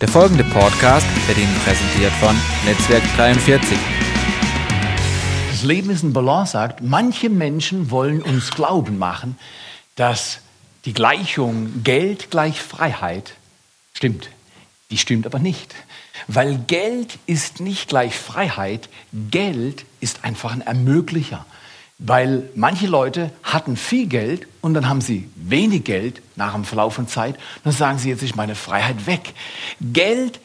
Der 0.00 0.08
folgende 0.08 0.44
Podcast 0.44 1.06
wird 1.26 1.38
Ihnen 1.38 1.54
präsentiert 1.64 2.12
von 2.20 2.36
Netzwerk 2.66 3.02
43. 3.16 3.78
Das 5.50 5.62
Leben 5.62 5.88
ist 5.88 6.02
ein 6.02 6.12
Balanceakt. 6.12 6.82
Manche 6.82 7.30
Menschen 7.30 7.90
wollen 7.90 8.20
uns 8.20 8.50
glauben 8.50 8.98
machen, 8.98 9.38
dass 9.94 10.40
die 10.84 10.92
Gleichung 10.92 11.82
Geld 11.82 12.30
gleich 12.30 12.60
Freiheit 12.60 13.36
stimmt. 13.94 14.28
Die 14.90 14.98
stimmt 14.98 15.24
aber 15.24 15.38
nicht. 15.38 15.74
Weil 16.28 16.58
Geld 16.58 17.18
ist 17.24 17.60
nicht 17.60 17.88
gleich 17.88 18.14
Freiheit. 18.14 18.90
Geld 19.30 19.86
ist 20.00 20.24
einfach 20.24 20.52
ein 20.52 20.60
Ermöglicher. 20.60 21.46
Weil 21.98 22.50
manche 22.54 22.86
Leute 22.86 23.30
hatten 23.42 23.76
viel 23.76 24.06
Geld 24.06 24.46
und 24.60 24.74
dann 24.74 24.88
haben 24.88 25.00
sie 25.00 25.30
wenig 25.34 25.84
Geld 25.84 26.20
nach 26.36 26.52
dem 26.52 26.64
Verlauf 26.64 26.94
von 26.94 27.08
Zeit. 27.08 27.36
Dann 27.64 27.72
sagen 27.72 27.98
sie, 27.98 28.10
jetzt 28.10 28.22
ist 28.22 28.36
meine 28.36 28.54
Freiheit 28.54 29.06
weg. 29.06 29.32
Geld 29.80 30.40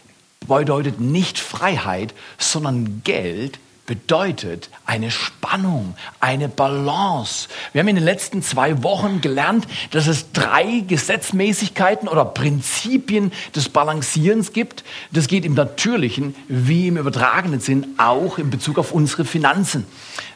bedeutet 0.48 1.00
nicht 1.00 1.40
Freiheit, 1.40 2.14
sondern 2.38 3.02
Geld 3.04 3.60
bedeutet 3.86 4.70
eine 4.86 5.12
Spannung, 5.12 5.96
eine 6.22 6.48
Balance. 6.48 7.50
Wir 7.74 7.82
haben 7.82 7.90
in 7.90 7.96
den 7.96 8.06
letzten 8.06 8.42
zwei 8.42 8.84
Wochen 8.84 9.20
gelernt, 9.20 9.68
dass 9.92 10.08
es 10.08 10.32
drei 10.32 10.86
Gesetzmäßigkeiten 10.88 12.08
oder 12.08 12.24
Prinzipien 12.24 13.34
des 13.54 13.68
Balancierens 13.68 14.54
gibt. 14.54 14.86
Das 15.12 15.28
geht 15.28 15.44
im 15.44 15.56
natürlichen 15.56 16.36
wie 16.48 16.88
im 16.88 16.96
übertragenen 16.96 17.60
Sinn 17.60 17.96
auch 17.98 18.38
in 18.38 18.50
Bezug 18.50 18.78
auf 18.78 18.94
unsere 18.94 19.26
Finanzen. 19.26 19.86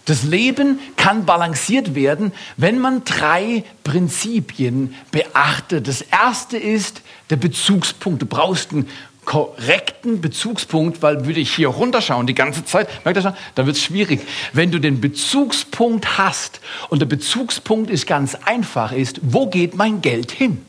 Das 0.06 0.24
Leben 0.24 0.80
kann 0.98 1.26
balanciert 1.26 1.96
werden, 1.96 2.32
wenn 2.58 2.80
man 2.80 3.04
drei 3.06 3.64
Prinzipien 3.84 4.94
beachtet. 5.12 5.88
Das 5.88 6.02
erste 6.02 6.58
ist 6.58 7.02
der 7.32 7.38
Bezugspunkt. 7.38 8.22
Du 8.22 8.28
brauchst 8.28 8.72
einen 8.72 8.88
korrekten 9.26 10.22
Bezugspunkt, 10.22 11.02
weil 11.02 11.26
würde 11.26 11.40
ich 11.40 11.54
hier 11.54 11.68
runterschauen 11.70 12.28
die 12.28 12.36
ganze 12.36 12.64
Zeit, 12.64 12.88
merkt 13.04 13.18
ihr 13.18 13.24
schon, 13.24 13.34
dann 13.56 13.66
wird 13.66 13.76
es 13.76 13.84
schwierig. 13.84 14.22
Wenn 14.54 14.72
du 14.72 14.80
den 14.80 15.02
Bezugspunkt 15.02 16.20
hast 16.20 16.62
und 16.90 17.00
der 17.00 17.08
Bezugspunkt 17.08 17.90
ist 17.90 18.06
ganz 18.06 18.36
einfach, 18.36 18.92
ist, 18.92 19.20
wo 19.24 19.48
geht 19.48 19.76
mein 19.76 20.02
Geld 20.02 20.32
hin? 20.32 20.64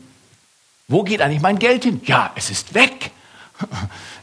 Wo 0.87 1.03
geht 1.03 1.21
eigentlich 1.21 1.41
mein 1.41 1.59
Geld 1.59 1.83
hin? 1.83 2.01
Ja, 2.05 2.31
es 2.35 2.49
ist 2.49 2.73
weg. 2.73 3.11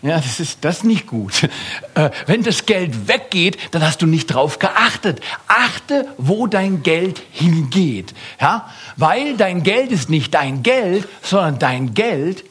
Ja, 0.04 0.16
das 0.16 0.38
ist 0.38 0.58
das 0.66 0.84
nicht 0.84 1.06
gut. 1.06 1.48
Äh, 1.94 2.10
wenn 2.26 2.42
das 2.42 2.66
Geld 2.66 3.06
weggeht, 3.06 3.56
dann 3.70 3.82
hast 3.82 4.02
du 4.02 4.06
nicht 4.06 4.26
drauf 4.26 4.58
geachtet. 4.58 5.20
Achte, 5.46 6.08
wo 6.18 6.48
dein 6.48 6.82
Geld 6.82 7.22
hingeht. 7.30 8.14
Ja, 8.40 8.68
weil 8.96 9.36
dein 9.36 9.62
Geld 9.62 9.92
ist 9.92 10.10
nicht 10.10 10.34
dein 10.34 10.64
Geld, 10.64 11.08
sondern 11.22 11.60
dein 11.60 11.94
Geld 11.94 12.44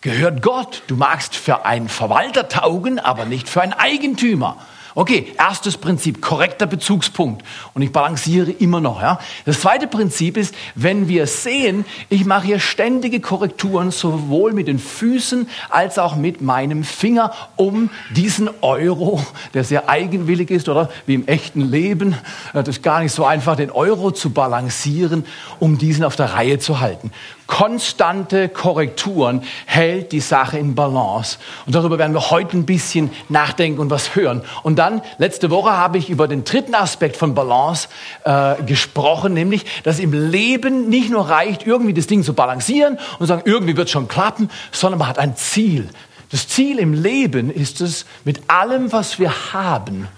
gehört 0.00 0.42
Gott. 0.42 0.82
Du 0.88 0.96
magst 0.96 1.36
für 1.36 1.64
einen 1.64 1.88
Verwalter 1.88 2.48
taugen, 2.48 2.98
aber 2.98 3.24
nicht 3.24 3.48
für 3.48 3.62
einen 3.62 3.72
Eigentümer. 3.72 4.58
Okay, 4.98 5.34
erstes 5.36 5.76
Prinzip, 5.76 6.22
korrekter 6.22 6.66
Bezugspunkt. 6.66 7.44
Und 7.74 7.82
ich 7.82 7.92
balanciere 7.92 8.50
immer 8.50 8.80
noch. 8.80 9.02
Ja? 9.02 9.20
Das 9.44 9.60
zweite 9.60 9.86
Prinzip 9.88 10.38
ist, 10.38 10.54
wenn 10.74 11.06
wir 11.06 11.26
sehen, 11.26 11.84
ich 12.08 12.24
mache 12.24 12.46
hier 12.46 12.60
ständige 12.60 13.20
Korrekturen, 13.20 13.90
sowohl 13.90 14.54
mit 14.54 14.68
den 14.68 14.78
Füßen 14.78 15.50
als 15.68 15.98
auch 15.98 16.16
mit 16.16 16.40
meinem 16.40 16.82
Finger, 16.82 17.34
um 17.56 17.90
diesen 18.14 18.48
Euro, 18.62 19.22
der 19.52 19.64
sehr 19.64 19.90
eigenwillig 19.90 20.50
ist, 20.50 20.66
oder 20.66 20.88
wie 21.04 21.12
im 21.12 21.28
echten 21.28 21.60
Leben, 21.60 22.14
äh, 22.54 22.62
das 22.64 22.68
ist 22.76 22.82
gar 22.82 23.00
nicht 23.02 23.12
so 23.12 23.26
einfach, 23.26 23.54
den 23.54 23.70
Euro 23.70 24.12
zu 24.12 24.30
balancieren, 24.30 25.26
um 25.60 25.76
diesen 25.76 26.04
auf 26.04 26.16
der 26.16 26.32
Reihe 26.32 26.58
zu 26.58 26.80
halten 26.80 27.10
konstante 27.46 28.48
Korrekturen 28.48 29.42
hält 29.66 30.12
die 30.12 30.20
Sache 30.20 30.58
in 30.58 30.74
Balance. 30.74 31.38
Und 31.66 31.74
darüber 31.74 31.98
werden 31.98 32.12
wir 32.12 32.30
heute 32.30 32.56
ein 32.56 32.66
bisschen 32.66 33.10
nachdenken 33.28 33.80
und 33.80 33.90
was 33.90 34.16
hören. 34.16 34.42
Und 34.62 34.76
dann, 34.76 35.02
letzte 35.18 35.50
Woche 35.50 35.70
habe 35.70 35.98
ich 35.98 36.10
über 36.10 36.28
den 36.28 36.44
dritten 36.44 36.74
Aspekt 36.74 37.16
von 37.16 37.34
Balance 37.34 37.88
äh, 38.24 38.62
gesprochen, 38.64 39.34
nämlich, 39.34 39.64
dass 39.84 39.98
im 39.98 40.12
Leben 40.12 40.88
nicht 40.88 41.10
nur 41.10 41.28
reicht, 41.28 41.66
irgendwie 41.66 41.94
das 41.94 42.06
Ding 42.06 42.22
zu 42.22 42.34
balancieren 42.34 42.98
und 43.18 43.26
sagen, 43.26 43.42
irgendwie 43.44 43.76
wird 43.76 43.90
schon 43.90 44.08
klappen, 44.08 44.50
sondern 44.72 44.98
man 44.98 45.08
hat 45.08 45.18
ein 45.18 45.36
Ziel. 45.36 45.88
Das 46.30 46.48
Ziel 46.48 46.78
im 46.78 46.92
Leben 46.92 47.50
ist 47.50 47.80
es, 47.80 48.04
mit 48.24 48.50
allem, 48.50 48.92
was 48.92 49.18
wir 49.18 49.52
haben, 49.52 50.08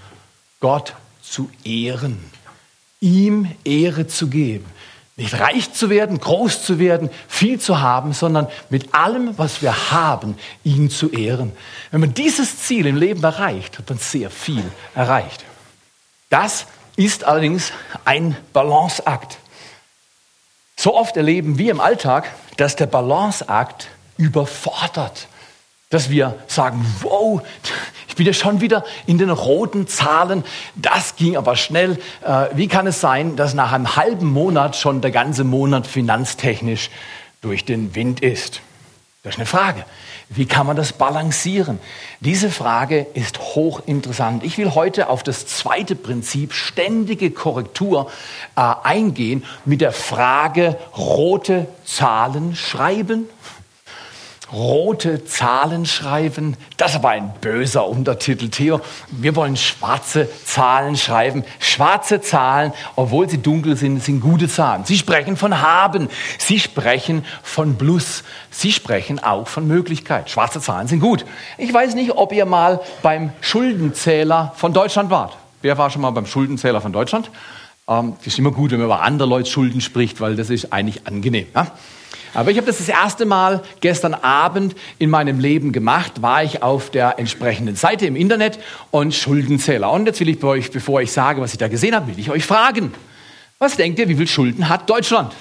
Gott 0.60 0.94
zu 1.22 1.50
ehren, 1.64 2.18
ihm 3.00 3.48
Ehre 3.64 4.06
zu 4.06 4.28
geben. 4.28 4.64
Nicht 5.18 5.40
reich 5.40 5.72
zu 5.72 5.90
werden, 5.90 6.20
groß 6.20 6.62
zu 6.62 6.78
werden, 6.78 7.10
viel 7.26 7.58
zu 7.58 7.80
haben, 7.80 8.12
sondern 8.12 8.46
mit 8.70 8.94
allem, 8.94 9.36
was 9.36 9.62
wir 9.62 9.90
haben, 9.90 10.38
ihn 10.62 10.90
zu 10.90 11.10
ehren. 11.10 11.52
Wenn 11.90 12.00
man 12.02 12.14
dieses 12.14 12.62
Ziel 12.62 12.86
im 12.86 12.94
Leben 12.94 13.24
erreicht, 13.24 13.78
hat 13.78 13.88
man 13.88 13.98
sehr 13.98 14.30
viel 14.30 14.62
erreicht. 14.94 15.44
Das 16.30 16.66
ist 16.94 17.24
allerdings 17.24 17.72
ein 18.04 18.36
Balanceakt. 18.52 19.38
So 20.76 20.94
oft 20.94 21.16
erleben 21.16 21.58
wir 21.58 21.72
im 21.72 21.80
Alltag, 21.80 22.32
dass 22.56 22.76
der 22.76 22.86
Balanceakt 22.86 23.88
überfordert 24.18 25.26
dass 25.90 26.10
wir 26.10 26.38
sagen, 26.46 26.84
wow, 27.00 27.40
ich 28.08 28.14
bin 28.14 28.26
ja 28.26 28.32
schon 28.32 28.60
wieder 28.60 28.84
in 29.06 29.16
den 29.16 29.30
roten 29.30 29.86
Zahlen, 29.86 30.44
das 30.74 31.16
ging 31.16 31.36
aber 31.36 31.56
schnell. 31.56 31.98
Äh, 32.24 32.46
wie 32.54 32.68
kann 32.68 32.86
es 32.86 33.00
sein, 33.00 33.36
dass 33.36 33.54
nach 33.54 33.72
einem 33.72 33.96
halben 33.96 34.30
Monat 34.30 34.76
schon 34.76 35.00
der 35.00 35.10
ganze 35.10 35.44
Monat 35.44 35.86
finanztechnisch 35.86 36.90
durch 37.40 37.64
den 37.64 37.94
Wind 37.94 38.20
ist? 38.20 38.60
Das 39.22 39.34
ist 39.34 39.38
eine 39.38 39.46
Frage. 39.46 39.84
Wie 40.28 40.44
kann 40.44 40.66
man 40.66 40.76
das 40.76 40.92
balancieren? 40.92 41.80
Diese 42.20 42.50
Frage 42.50 43.06
ist 43.14 43.38
hochinteressant. 43.38 44.44
Ich 44.44 44.58
will 44.58 44.74
heute 44.74 45.08
auf 45.08 45.22
das 45.22 45.46
zweite 45.46 45.96
Prinzip, 45.96 46.52
ständige 46.52 47.30
Korrektur, 47.30 48.10
äh, 48.56 48.74
eingehen 48.82 49.42
mit 49.64 49.80
der 49.80 49.92
Frage, 49.92 50.76
rote 50.94 51.66
Zahlen 51.86 52.54
schreiben 52.56 53.26
rote 54.52 55.24
Zahlen 55.24 55.86
schreiben. 55.86 56.56
Das 56.76 56.92
ist 56.92 56.96
aber 56.96 57.10
ein 57.10 57.32
böser 57.40 57.86
Untertitel, 57.86 58.48
Theo. 58.48 58.80
Wir 59.10 59.36
wollen 59.36 59.56
schwarze 59.56 60.28
Zahlen 60.44 60.96
schreiben. 60.96 61.44
Schwarze 61.58 62.20
Zahlen, 62.20 62.72
obwohl 62.96 63.28
sie 63.28 63.38
dunkel 63.38 63.76
sind, 63.76 64.02
sind 64.02 64.20
gute 64.20 64.48
Zahlen. 64.48 64.84
Sie 64.84 64.96
sprechen 64.96 65.36
von 65.36 65.60
haben. 65.60 66.08
Sie 66.38 66.58
sprechen 66.58 67.24
von 67.42 67.76
Plus. 67.76 68.24
Sie 68.50 68.72
sprechen 68.72 69.22
auch 69.22 69.48
von 69.48 69.66
Möglichkeit. 69.66 70.30
Schwarze 70.30 70.60
Zahlen 70.60 70.88
sind 70.88 71.00
gut. 71.00 71.24
Ich 71.58 71.72
weiß 71.72 71.94
nicht, 71.94 72.12
ob 72.12 72.32
ihr 72.32 72.46
mal 72.46 72.80
beim 73.02 73.32
Schuldenzähler 73.40 74.52
von 74.56 74.72
Deutschland 74.72 75.10
wart. 75.10 75.36
Wer 75.60 75.76
war 75.76 75.90
schon 75.90 76.02
mal 76.02 76.10
beim 76.10 76.26
Schuldenzähler 76.26 76.80
von 76.80 76.92
Deutschland? 76.92 77.30
Ähm, 77.88 78.14
ist 78.24 78.38
immer 78.38 78.52
gut, 78.52 78.70
wenn 78.70 78.78
man 78.78 78.86
über 78.86 79.02
andere 79.02 79.28
Leute 79.28 79.50
Schulden 79.50 79.80
spricht, 79.80 80.20
weil 80.20 80.36
das 80.36 80.50
ist 80.50 80.72
eigentlich 80.72 81.06
angenehm. 81.06 81.46
Ja? 81.54 81.68
Aber 82.34 82.50
ich 82.50 82.56
habe 82.56 82.66
das 82.66 82.78
das 82.78 82.88
erste 82.88 83.24
Mal 83.26 83.62
gestern 83.80 84.14
Abend 84.14 84.74
in 84.98 85.10
meinem 85.10 85.40
Leben 85.40 85.72
gemacht, 85.72 86.22
war 86.22 86.42
ich 86.42 86.62
auf 86.62 86.90
der 86.90 87.18
entsprechenden 87.18 87.76
Seite 87.76 88.06
im 88.06 88.16
Internet 88.16 88.58
und 88.90 89.14
Schuldenzähler. 89.14 89.90
Und 89.90 90.06
jetzt 90.06 90.20
will 90.20 90.28
ich 90.28 90.38
bei 90.38 90.48
euch, 90.48 90.70
bevor 90.70 91.00
ich 91.00 91.12
sage, 91.12 91.40
was 91.40 91.52
ich 91.52 91.58
da 91.58 91.68
gesehen 91.68 91.94
habe, 91.94 92.08
will 92.08 92.18
ich 92.18 92.30
euch 92.30 92.44
fragen. 92.44 92.92
Was 93.58 93.76
denkt 93.76 93.98
ihr, 93.98 94.08
wie 94.08 94.14
viel 94.14 94.28
Schulden 94.28 94.68
hat 94.68 94.88
Deutschland? 94.88 95.34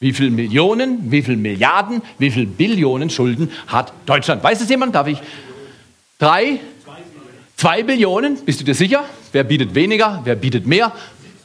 Wie 0.00 0.12
viele 0.12 0.30
Millionen, 0.30 1.10
wie 1.10 1.22
viele 1.22 1.36
Milliarden, 1.36 2.02
wie 2.18 2.30
viele 2.30 2.46
Billionen 2.46 3.10
Schulden 3.10 3.50
hat 3.66 3.92
Deutschland? 4.06 4.44
Weiß 4.44 4.60
es 4.60 4.68
jemand? 4.68 4.94
Darf 4.94 5.08
ich? 5.08 5.18
Drei? 6.18 6.60
Zwei 7.56 7.82
Billionen? 7.82 8.36
Bist 8.44 8.60
du 8.60 8.64
dir 8.64 8.74
sicher? 8.74 9.04
Wer 9.32 9.42
bietet 9.42 9.74
weniger? 9.74 10.20
Wer 10.22 10.36
bietet 10.36 10.66
mehr? 10.66 10.92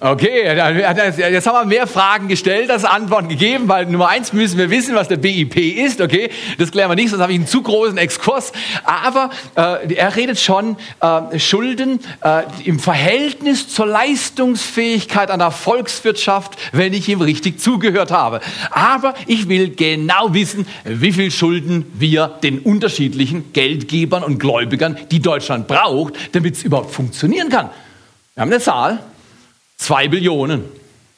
Okay, 0.05 0.43
jetzt 0.43 1.47
haben 1.47 1.69
wir 1.69 1.77
mehr 1.77 1.87
Fragen 1.87 2.27
gestellt, 2.27 2.69
als 2.69 2.83
Antworten 2.83 3.29
gegeben, 3.29 3.69
weil 3.69 3.85
Nummer 3.85 4.09
eins 4.09 4.33
müssen 4.33 4.57
wir 4.57 4.69
wissen, 4.69 4.95
was 4.95 5.07
der 5.07 5.15
BIP 5.15 5.55
ist. 5.55 6.01
Okay, 6.01 6.29
das 6.57 6.71
klären 6.71 6.91
wir 6.91 6.95
nicht, 6.95 7.09
sonst 7.09 7.21
habe 7.21 7.31
ich 7.31 7.37
einen 7.37 7.47
zu 7.47 7.61
großen 7.61 7.97
Exkurs. 7.97 8.51
Aber 8.83 9.29
äh, 9.55 9.93
er 9.93 10.13
redet 10.13 10.41
schon 10.41 10.75
äh, 10.99 11.39
Schulden 11.39 12.01
äh, 12.21 12.41
im 12.65 12.79
Verhältnis 12.79 13.69
zur 13.69 13.85
Leistungsfähigkeit 13.85 15.31
einer 15.31 15.51
Volkswirtschaft, 15.51 16.57
wenn 16.73 16.91
ich 16.91 17.07
ihm 17.07 17.21
richtig 17.21 17.61
zugehört 17.61 18.11
habe. 18.11 18.41
Aber 18.71 19.13
ich 19.25 19.47
will 19.47 19.69
genau 19.69 20.33
wissen, 20.33 20.67
wie 20.83 21.13
viel 21.13 21.31
Schulden 21.31 21.89
wir 21.93 22.27
den 22.43 22.59
unterschiedlichen 22.59 23.53
Geldgebern 23.53 24.25
und 24.25 24.37
Gläubigern, 24.37 24.97
die 25.11 25.21
Deutschland 25.21 25.69
braucht, 25.69 26.35
damit 26.35 26.55
es 26.55 26.63
überhaupt 26.63 26.91
funktionieren 26.91 27.47
kann. 27.47 27.69
Wir 28.35 28.41
haben 28.41 28.51
eine 28.51 28.59
Zahl. 28.59 28.99
Zwei 29.77 30.07
Billionen. 30.07 30.63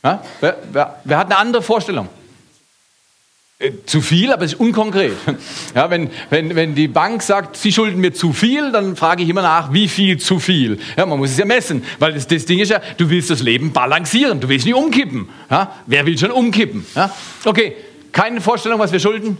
Ja? 0.03 0.23
Wer, 0.39 0.57
wer, 0.71 1.01
wer, 1.03 1.17
hat 1.17 1.27
eine 1.27 1.37
andere 1.37 1.61
Vorstellung? 1.61 2.09
Äh, 3.57 3.71
zu 3.85 4.01
viel, 4.01 4.31
aber 4.31 4.43
es 4.43 4.53
ist 4.53 4.59
unkonkret. 4.59 5.15
Ja, 5.75 5.89
wenn, 5.89 6.09
wenn, 6.29 6.55
wenn 6.55 6.73
die 6.73 6.87
Bank 6.87 7.21
sagt, 7.21 7.57
sie 7.57 7.73
schulden 7.73 7.99
mir 7.99 8.13
zu 8.13 8.31
viel, 8.31 8.71
dann 8.71 8.95
frage 8.95 9.23
ich 9.23 9.29
immer 9.29 9.41
nach, 9.41 9.73
wie 9.73 9.89
viel 9.89 10.17
zu 10.17 10.39
viel. 10.39 10.79
Ja, 10.95 11.05
man 11.05 11.17
muss 11.17 11.31
es 11.31 11.37
ja 11.37 11.45
messen, 11.45 11.83
weil 11.99 12.13
das, 12.13 12.27
das 12.27 12.45
Ding 12.45 12.59
ist 12.59 12.69
ja, 12.69 12.79
du 12.97 13.09
willst 13.09 13.29
das 13.29 13.41
Leben 13.41 13.73
balancieren, 13.73 14.39
du 14.39 14.47
willst 14.47 14.65
nicht 14.65 14.75
umkippen. 14.75 15.27
Ja? 15.49 15.75
Wer 15.85 16.05
will 16.05 16.17
schon 16.17 16.31
umkippen? 16.31 16.85
Ja? 16.95 17.13
Okay, 17.43 17.75
keine 18.13 18.39
Vorstellung, 18.39 18.79
was 18.79 18.93
wir 18.93 19.01
schulden? 19.01 19.37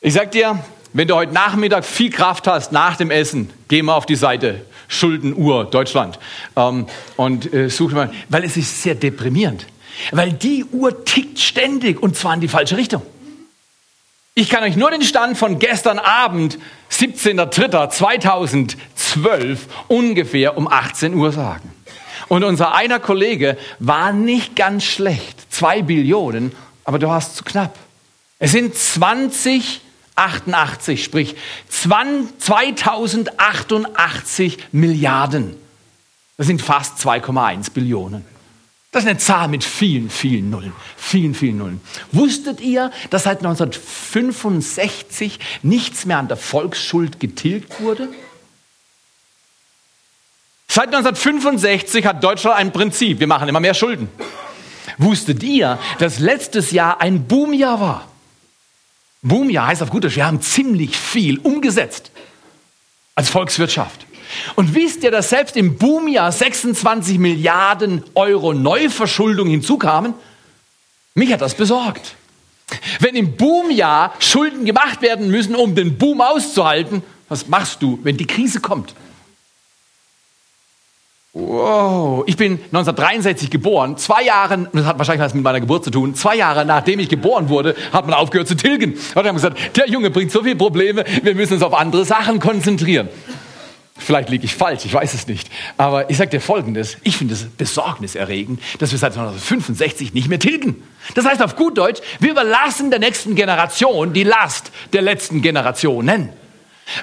Ich 0.00 0.14
sag 0.14 0.30
dir, 0.30 0.62
wenn 0.92 1.08
du 1.08 1.14
heute 1.14 1.32
Nachmittag 1.32 1.84
viel 1.84 2.10
Kraft 2.10 2.46
hast 2.46 2.70
nach 2.70 2.96
dem 2.96 3.10
Essen, 3.10 3.50
geh 3.68 3.82
mal 3.82 3.94
auf 3.94 4.06
die 4.06 4.16
Seite 4.16 4.64
Schuldenuhr 4.92 5.64
Deutschland 5.64 6.20
ähm, 6.56 6.86
und 7.16 7.52
äh, 7.52 7.68
such 7.70 7.90
mal, 7.92 8.12
weil 8.28 8.44
es 8.44 8.56
ist 8.56 8.82
sehr 8.82 8.94
deprimierend. 8.94 9.66
Weil 10.10 10.32
die 10.32 10.64
Uhr 10.64 11.04
tickt 11.04 11.38
ständig 11.38 12.02
und 12.02 12.16
zwar 12.16 12.32
in 12.34 12.40
die 12.40 12.48
falsche 12.48 12.76
Richtung. 12.76 13.02
Ich 14.34 14.48
kann 14.48 14.64
euch 14.64 14.76
nur 14.76 14.90
den 14.90 15.02
Stand 15.02 15.36
von 15.36 15.58
gestern 15.58 15.98
Abend, 15.98 16.58
17.03.2012, 16.90 19.58
ungefähr 19.88 20.56
um 20.56 20.66
18 20.68 21.12
Uhr 21.14 21.32
sagen. 21.32 21.70
Und 22.28 22.44
unser 22.44 22.74
einer 22.74 22.98
Kollege 22.98 23.58
war 23.78 24.14
nicht 24.14 24.56
ganz 24.56 24.84
schlecht. 24.84 25.52
Zwei 25.52 25.82
Billionen, 25.82 26.52
aber 26.84 26.98
du 26.98 27.10
hast 27.10 27.36
zu 27.36 27.44
knapp. 27.44 27.76
Es 28.38 28.52
sind 28.52 28.74
2088, 30.16 31.04
sprich 31.04 31.36
2088 31.68 34.58
Milliarden. 34.72 35.54
Das 36.36 36.46
sind 36.46 36.62
fast 36.62 36.98
2,1 36.98 37.72
Billionen. 37.72 38.24
Das 38.90 39.04
ist 39.04 39.08
eine 39.08 39.18
Zahl 39.18 39.48
mit 39.48 39.64
vielen, 39.64 40.10
vielen 40.10 40.50
Nullen. 40.50 40.74
Vielen, 40.96 41.34
vielen 41.34 41.56
Nullen. 41.56 41.80
Wusstet 42.10 42.60
ihr, 42.60 42.90
dass 43.08 43.22
seit 43.24 43.38
1965 43.38 45.38
nichts 45.62 46.04
mehr 46.04 46.18
an 46.18 46.28
der 46.28 46.36
Volksschuld 46.36 47.18
getilgt 47.18 47.80
wurde? 47.80 48.10
Seit 50.68 50.88
1965 50.88 52.04
hat 52.04 52.22
Deutschland 52.22 52.56
ein 52.56 52.72
Prinzip. 52.72 53.18
Wir 53.18 53.26
machen 53.26 53.48
immer 53.48 53.60
mehr 53.60 53.74
Schulden. 53.74 54.08
Wusstet 54.98 55.42
ihr, 55.42 55.78
dass 55.98 56.18
letztes 56.18 56.70
Jahr 56.70 57.00
ein 57.00 57.26
Boomjahr 57.26 57.80
war? 57.80 58.11
Boomjahr 59.22 59.68
heißt 59.68 59.82
auf 59.82 59.90
gut 59.90 60.04
Deutsch, 60.04 60.16
wir 60.16 60.26
haben 60.26 60.40
ziemlich 60.40 60.96
viel 60.96 61.38
umgesetzt 61.38 62.10
als 63.14 63.30
Volkswirtschaft. 63.30 64.06
Und 64.56 64.74
wisst 64.74 65.04
ihr, 65.04 65.10
dass 65.10 65.30
selbst 65.30 65.56
im 65.56 65.76
Boomjahr 65.76 66.32
26 66.32 67.18
Milliarden 67.18 68.02
Euro 68.14 68.52
Neuverschuldung 68.52 69.48
hinzukamen? 69.48 70.14
Mich 71.14 71.32
hat 71.32 71.42
das 71.42 71.54
besorgt. 71.54 72.16
Wenn 73.00 73.14
im 73.14 73.36
Boomjahr 73.36 74.14
Schulden 74.18 74.64
gemacht 74.64 75.02
werden 75.02 75.30
müssen, 75.30 75.54
um 75.54 75.74
den 75.74 75.98
Boom 75.98 76.20
auszuhalten, 76.20 77.02
was 77.28 77.48
machst 77.48 77.82
du, 77.82 77.98
wenn 78.02 78.16
die 78.16 78.26
Krise 78.26 78.60
kommt? 78.60 78.94
Wow, 81.34 82.24
ich 82.26 82.36
bin 82.36 82.52
1963 82.52 83.48
geboren. 83.48 83.96
Zwei 83.96 84.22
Jahre, 84.22 84.68
das 84.70 84.84
hat 84.84 84.98
wahrscheinlich 84.98 85.24
was 85.24 85.32
mit 85.32 85.42
meiner 85.42 85.60
Geburt 85.60 85.82
zu 85.82 85.90
tun, 85.90 86.14
zwei 86.14 86.36
Jahre 86.36 86.66
nachdem 86.66 87.00
ich 87.00 87.08
geboren 87.08 87.48
wurde, 87.48 87.74
hat 87.90 88.04
man 88.04 88.14
aufgehört 88.14 88.48
zu 88.48 88.54
tilgen. 88.54 88.98
Und 89.14 89.26
haben 89.26 89.34
gesagt, 89.34 89.76
der 89.76 89.88
Junge 89.88 90.10
bringt 90.10 90.30
so 90.30 90.42
viele 90.42 90.56
Probleme, 90.56 91.04
wir 91.22 91.34
müssen 91.34 91.54
uns 91.54 91.62
auf 91.62 91.72
andere 91.72 92.04
Sachen 92.04 92.38
konzentrieren. 92.38 93.08
Vielleicht 93.96 94.28
liege 94.28 94.44
ich 94.44 94.54
falsch, 94.54 94.84
ich 94.84 94.92
weiß 94.92 95.14
es 95.14 95.26
nicht. 95.26 95.48
Aber 95.78 96.10
ich 96.10 96.18
sage 96.18 96.28
dir 96.28 96.40
Folgendes, 96.40 96.98
ich 97.02 97.16
finde 97.16 97.32
es 97.32 97.44
besorgniserregend, 97.44 98.60
dass 98.78 98.90
wir 98.90 98.98
seit 98.98 99.12
1965 99.12 100.12
nicht 100.12 100.28
mehr 100.28 100.38
tilgen. 100.38 100.82
Das 101.14 101.24
heißt 101.24 101.40
auf 101.40 101.56
gut 101.56 101.78
Deutsch, 101.78 102.02
wir 102.18 102.32
überlassen 102.32 102.90
der 102.90 102.98
nächsten 102.98 103.36
Generation 103.36 104.12
die 104.12 104.24
Last 104.24 104.70
der 104.92 105.00
letzten 105.00 105.40
Generationen. 105.40 106.28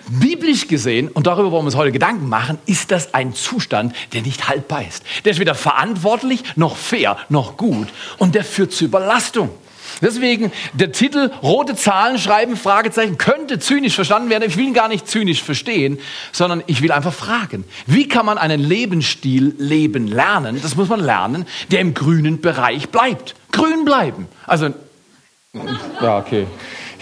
Biblisch 0.10 0.68
gesehen, 0.68 1.08
und 1.10 1.28
darüber 1.28 1.52
wollen 1.52 1.64
wir 1.64 1.68
uns 1.68 1.76
heute 1.76 1.92
Gedanken 1.92 2.30
machen, 2.30 2.58
ist 2.66 2.92
das 2.92 3.14
ein 3.14 3.34
Zustand, 3.34 3.96
der 4.14 4.22
nicht 4.22 4.48
haltbar 4.48 4.86
ist. 4.88 5.04
Der 5.26 5.32
ist 5.32 5.40
weder 5.40 5.56
verantwortlich, 5.56 6.44
noch 6.56 6.78
fair, 6.78 7.18
noch 7.30 7.58
gut. 7.58 7.88
Und 8.18 8.36
der 8.36 8.44
führt 8.44 8.72
zu 8.72 8.86
Überlastung. 8.86 9.50
Deswegen 10.02 10.52
der 10.74 10.92
Titel 10.92 11.32
Rote 11.44 11.76
Zahlen 11.76 12.18
schreiben, 12.18 12.56
Fragezeichen, 12.56 13.18
könnte 13.18 13.60
zynisch 13.60 13.96
verstanden 13.96 14.30
werden. 14.30 14.44
Ich 14.48 14.58
will 14.58 14.68
ihn 14.68 14.74
gar 14.74 14.88
nicht 14.88 15.08
zynisch 15.08 15.44
verstehen, 15.44 16.00
sondern 16.32 16.64
ich 16.68 16.82
will 16.82 16.92
einfach 16.92 17.14
fragen, 17.14 17.66
wie 17.86 18.08
kann 18.08 18.26
man 18.26 18.38
einen 18.38 18.62
Lebensstil 18.62 19.56
leben 19.58 20.08
lernen? 20.08 20.60
Das 20.62 20.76
muss 20.76 20.90
man 20.90 21.00
lernen, 21.00 21.46
der 21.72 21.82
im 21.82 21.94
grünen 21.94 22.42
Bereich 22.42 22.90
bleibt. 22.90 23.36
Grün 23.52 23.84
bleiben. 23.84 24.28
Also, 24.46 24.74
ja, 26.02 26.20
okay. 26.20 26.46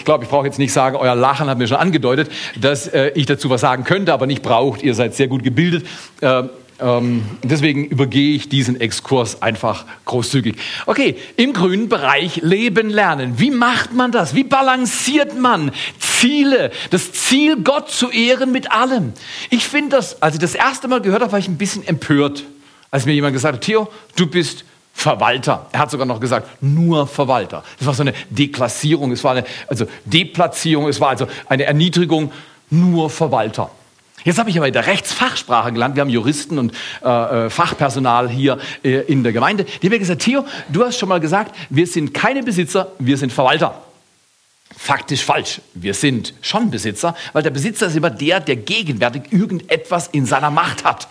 Ich 0.08 0.10
glaube, 0.10 0.24
ich 0.24 0.30
brauche 0.30 0.46
jetzt 0.46 0.58
nicht 0.58 0.72
sagen, 0.72 0.96
euer 0.96 1.16
Lachen 1.16 1.50
hat 1.50 1.58
mir 1.58 1.68
schon 1.68 1.76
angedeutet, 1.76 2.32
dass 2.56 2.88
äh, 2.88 3.12
ich 3.16 3.26
dazu 3.26 3.50
was 3.50 3.60
sagen 3.60 3.84
könnte, 3.84 4.14
aber 4.14 4.26
nicht 4.26 4.42
braucht. 4.42 4.82
Ihr 4.82 4.96
seid 4.96 5.14
sehr 5.16 5.28
gut 5.28 5.44
gebildet. 5.44 5.86
Äh, 6.22 6.44
ähm, 6.80 7.26
deswegen 7.44 7.84
übergehe 7.84 8.34
ich 8.34 8.48
diesen 8.48 8.80
Exkurs 8.80 9.42
einfach 9.42 9.84
großzügig. 10.06 10.56
Okay, 10.86 11.18
im 11.36 11.52
grünen 11.52 11.90
Bereich 11.90 12.38
leben 12.38 12.90
lernen. 12.90 13.34
Wie 13.36 13.52
macht 13.52 13.94
man 13.94 14.14
das? 14.14 14.34
Wie 14.34 14.46
balanciert 14.46 15.38
man 15.38 15.74
Ziele? 16.00 16.72
Das 16.90 17.12
Ziel, 17.12 17.58
Gott 17.62 17.90
zu 17.90 18.10
ehren 18.10 18.54
mit 18.54 18.72
allem. 18.72 19.12
Ich 19.50 19.66
finde 19.66 19.98
das, 19.98 20.22
als 20.22 20.36
ich 20.36 20.40
das 20.40 20.56
erste 20.56 20.88
Mal 20.88 21.02
gehört 21.02 21.22
habe, 21.22 21.34
war 21.34 21.40
ich 21.40 21.50
ein 21.50 21.58
bisschen 21.58 21.86
empört, 21.86 22.46
als 22.92 23.06
mir 23.06 23.12
jemand 23.12 23.34
gesagt 23.34 23.56
hat, 23.56 23.62
Theo, 23.62 23.90
du 24.16 24.26
bist 24.26 24.64
Verwalter. 24.98 25.68
Er 25.74 25.82
hat 25.82 25.92
sogar 25.92 26.08
noch 26.08 26.20
gesagt, 26.20 26.50
nur 26.60 27.06
Verwalter. 27.06 27.64
Das 27.78 27.86
war 27.86 27.94
so 27.94 28.02
eine 28.02 28.14
Deklassierung, 28.32 29.12
es 29.12 29.24
war 29.24 29.34
eine 29.34 29.44
also 29.68 29.86
Deplatzierung, 30.06 30.88
es 30.88 31.00
war 31.00 31.10
also 31.10 31.28
eine 31.48 31.66
Erniedrigung, 31.66 32.32
nur 32.72 33.12
Verwalter. 33.12 33.70
Jetzt 34.24 34.40
habe 34.40 34.50
ich 34.50 34.58
aber 34.58 34.66
in 34.66 34.74
der 34.74 34.88
Rechtsfachsprache 34.88 35.72
gelernt. 35.72 35.96
Wir 35.96 36.02
haben 36.02 36.10
Juristen 36.10 36.58
und 36.58 36.74
äh, 37.06 37.46
äh, 37.46 37.50
Fachpersonal 37.52 38.28
hier 38.28 38.58
äh, 38.84 39.02
in 39.02 39.22
der 39.22 39.34
Gemeinde. 39.34 39.66
Die 39.66 39.86
haben 39.86 39.92
mir 39.92 40.00
gesagt, 40.00 40.24
Theo, 40.24 40.44
du 40.68 40.84
hast 40.84 40.98
schon 40.98 41.10
mal 41.10 41.20
gesagt, 41.20 41.56
wir 41.70 41.86
sind 41.86 42.16
keine 42.16 42.42
Besitzer, 42.42 42.92
wir 42.98 43.20
sind 43.20 43.32
Verwalter. 43.32 43.80
Faktisch 44.76 45.24
falsch. 45.24 45.62
Wir 45.76 45.94
sind 45.94 46.34
schon 46.42 46.72
Besitzer, 46.72 47.16
weil 47.34 47.44
der 47.44 47.52
Besitzer 47.52 47.86
ist 47.86 47.96
immer 47.96 48.10
der, 48.10 48.40
der 48.40 48.56
gegenwärtig 48.56 49.32
irgendetwas 49.32 50.08
in 50.08 50.26
seiner 50.26 50.50
Macht 50.50 50.84
hat. 50.84 51.08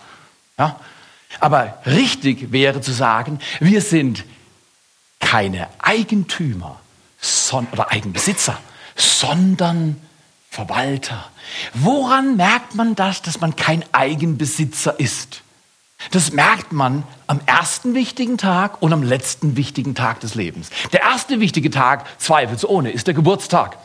Ja? 0.59 0.77
Aber 1.39 1.79
richtig 1.85 2.51
wäre 2.51 2.81
zu 2.81 2.91
sagen, 2.91 3.39
wir 3.59 3.81
sind 3.81 4.23
keine 5.19 5.67
Eigentümer 5.79 6.79
oder 7.71 7.91
Eigenbesitzer, 7.91 8.57
sondern 8.95 9.99
Verwalter. 10.49 11.29
Woran 11.73 12.35
merkt 12.37 12.75
man 12.75 12.95
das, 12.95 13.21
dass 13.21 13.41
man 13.41 13.55
kein 13.55 13.83
Eigenbesitzer 13.91 14.99
ist? 14.99 15.41
Das 16.11 16.31
merkt 16.31 16.71
man 16.71 17.03
am 17.25 17.41
ersten 17.45 17.95
wichtigen 17.95 18.37
Tag 18.37 18.81
und 18.81 18.93
am 18.93 19.03
letzten 19.03 19.57
wichtigen 19.57 19.95
Tag 19.95 20.19
des 20.19 20.35
Lebens. 20.35 20.69
Der 20.93 21.01
erste 21.01 21.39
wichtige 21.39 21.71
Tag, 21.71 22.05
zweifelsohne, 22.19 22.91
ist 22.91 23.07
der 23.07 23.13
Geburtstag. 23.13 23.77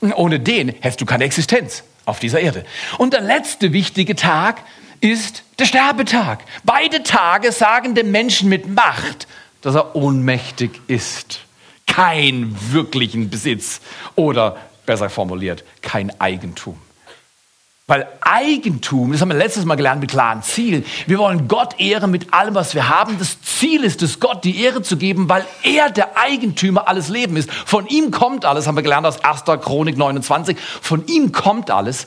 Ohne 0.00 0.40
den 0.40 0.68
hättest 0.68 1.00
du 1.00 1.06
keine 1.06 1.24
Existenz 1.24 1.84
auf 2.06 2.18
dieser 2.18 2.40
Erde. 2.40 2.64
Und 2.98 3.12
der 3.12 3.20
letzte 3.20 3.72
wichtige 3.72 4.16
Tag 4.16 4.62
ist 5.02 5.42
der 5.58 5.66
Sterbetag. 5.66 6.38
Beide 6.64 7.02
Tage 7.02 7.52
sagen 7.52 7.94
dem 7.94 8.10
Menschen 8.10 8.48
mit 8.48 8.68
Macht, 8.68 9.26
dass 9.60 9.74
er 9.74 9.94
ohnmächtig 9.94 10.80
ist. 10.86 11.40
Kein 11.86 12.56
wirklichen 12.70 13.28
Besitz 13.28 13.80
oder 14.14 14.56
besser 14.86 15.10
formuliert, 15.10 15.64
kein 15.82 16.18
Eigentum. 16.20 16.78
Weil 17.88 18.06
Eigentum, 18.20 19.10
das 19.12 19.20
haben 19.20 19.30
wir 19.30 19.36
letztes 19.36 19.64
Mal 19.64 19.74
gelernt 19.74 20.00
mit 20.00 20.12
klaren 20.12 20.42
Zielen. 20.42 20.84
Wir 21.06 21.18
wollen 21.18 21.48
Gott 21.48 21.80
ehren 21.80 22.12
mit 22.12 22.32
allem, 22.32 22.54
was 22.54 22.74
wir 22.74 22.88
haben. 22.88 23.18
Das 23.18 23.42
Ziel 23.42 23.82
ist 23.82 24.02
es, 24.02 24.20
Gott 24.20 24.44
die 24.44 24.62
Ehre 24.62 24.82
zu 24.82 24.96
geben, 24.96 25.28
weil 25.28 25.44
er 25.64 25.90
der 25.90 26.16
Eigentümer 26.16 26.86
alles 26.86 27.08
Leben 27.08 27.36
ist. 27.36 27.52
Von 27.52 27.88
ihm 27.88 28.12
kommt 28.12 28.44
alles, 28.44 28.68
haben 28.68 28.76
wir 28.76 28.82
gelernt 28.82 29.06
aus 29.06 29.22
1. 29.22 29.42
Chronik 29.62 29.98
29. 29.98 30.56
Von 30.80 31.06
ihm 31.06 31.32
kommt 31.32 31.70
alles. 31.72 32.06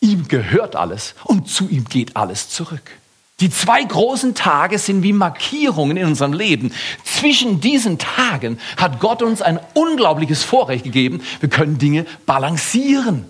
Ihm 0.00 0.28
gehört 0.28 0.76
alles 0.76 1.14
und 1.24 1.48
zu 1.48 1.68
ihm 1.68 1.84
geht 1.84 2.16
alles 2.16 2.50
zurück. 2.50 2.92
Die 3.40 3.50
zwei 3.50 3.82
großen 3.84 4.34
Tage 4.34 4.78
sind 4.78 5.04
wie 5.04 5.12
Markierungen 5.12 5.96
in 5.96 6.06
unserem 6.06 6.32
Leben. 6.32 6.72
Zwischen 7.04 7.60
diesen 7.60 7.98
Tagen 7.98 8.58
hat 8.76 8.98
Gott 8.98 9.22
uns 9.22 9.42
ein 9.42 9.60
unglaubliches 9.74 10.42
Vorrecht 10.42 10.82
gegeben. 10.84 11.22
Wir 11.38 11.48
können 11.48 11.78
Dinge 11.78 12.04
balancieren. 12.26 13.26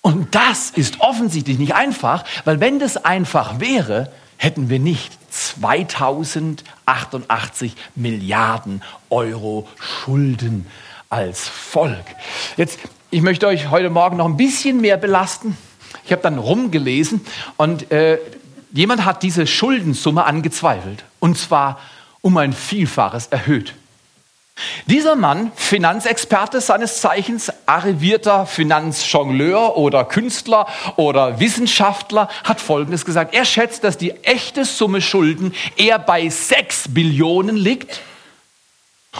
Und 0.00 0.36
das 0.36 0.70
ist 0.70 1.00
offensichtlich 1.00 1.58
nicht 1.58 1.74
einfach, 1.74 2.24
weil 2.44 2.60
wenn 2.60 2.78
das 2.78 3.04
einfach 3.04 3.58
wäre, 3.58 4.12
hätten 4.36 4.68
wir 4.68 4.78
nicht 4.78 5.12
2088 5.30 7.74
Milliarden 7.96 8.80
Euro 9.10 9.66
Schulden 9.80 10.68
als 11.10 11.48
Volk. 11.48 12.04
Jetzt, 12.56 12.78
ich 13.10 13.22
möchte 13.22 13.48
euch 13.48 13.70
heute 13.70 13.90
Morgen 13.90 14.18
noch 14.18 14.26
ein 14.26 14.36
bisschen 14.36 14.80
mehr 14.80 14.96
belasten. 14.96 15.58
Ich 16.04 16.12
habe 16.12 16.22
dann 16.22 16.38
rumgelesen 16.38 17.20
und 17.56 17.90
äh, 17.90 18.18
jemand 18.72 19.04
hat 19.04 19.22
diese 19.22 19.46
Schuldensumme 19.46 20.24
angezweifelt 20.24 21.04
und 21.20 21.38
zwar 21.38 21.80
um 22.20 22.36
ein 22.36 22.52
Vielfaches 22.52 23.28
erhöht. 23.28 23.74
Dieser 24.86 25.16
Mann, 25.16 25.52
Finanzexperte 25.54 26.62
seines 26.62 27.00
Zeichens, 27.02 27.52
arrivierter 27.66 28.46
Finanzjongleur 28.46 29.76
oder 29.76 30.04
Künstler 30.04 30.66
oder 30.96 31.40
Wissenschaftler, 31.40 32.28
hat 32.42 32.60
Folgendes 32.60 33.04
gesagt. 33.04 33.34
Er 33.34 33.44
schätzt, 33.44 33.84
dass 33.84 33.98
die 33.98 34.12
echte 34.22 34.64
Summe 34.64 35.02
Schulden 35.02 35.54
eher 35.76 35.98
bei 35.98 36.28
6 36.28 36.94
Billionen 36.94 37.56
liegt 37.56 38.00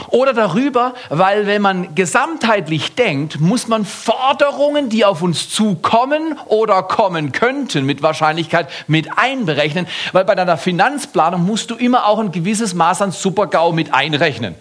Oder 0.09 0.33
darüber, 0.33 0.95
weil 1.09 1.47
wenn 1.47 1.63
man 1.63 1.95
gesamtheitlich 1.95 2.95
denkt, 2.95 3.41
muss 3.41 3.69
man 3.69 3.85
Forderungen, 3.85 4.89
die 4.89 5.05
auf 5.05 5.23
uns 5.23 5.51
zukommen 5.51 6.39
oder 6.47 6.83
kommen 6.83 7.33
könnten, 7.33 7.85
mit 7.87 8.03
Wahrscheinlichkeit 8.03 8.69
mit 8.87 9.19
einberechnen, 9.19 9.87
weil 10.13 10.25
bei 10.25 10.35
deiner 10.35 10.57
Finanzplanung 10.57 11.45
musst 11.45 11.71
du 11.71 11.75
immer 11.75 12.07
auch 12.07 12.19
ein 12.19 12.33
gewisses 12.33 12.75
Maß 12.75 13.03
an 13.03 13.13
Supergau 13.13 13.73
mit 13.73 13.95
einrechnen. 13.95 14.55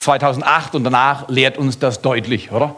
2008 0.00 0.74
und 0.74 0.84
danach 0.84 1.28
lehrt 1.28 1.58
uns 1.58 1.78
das 1.78 2.02
deutlich, 2.02 2.50
oder? 2.50 2.74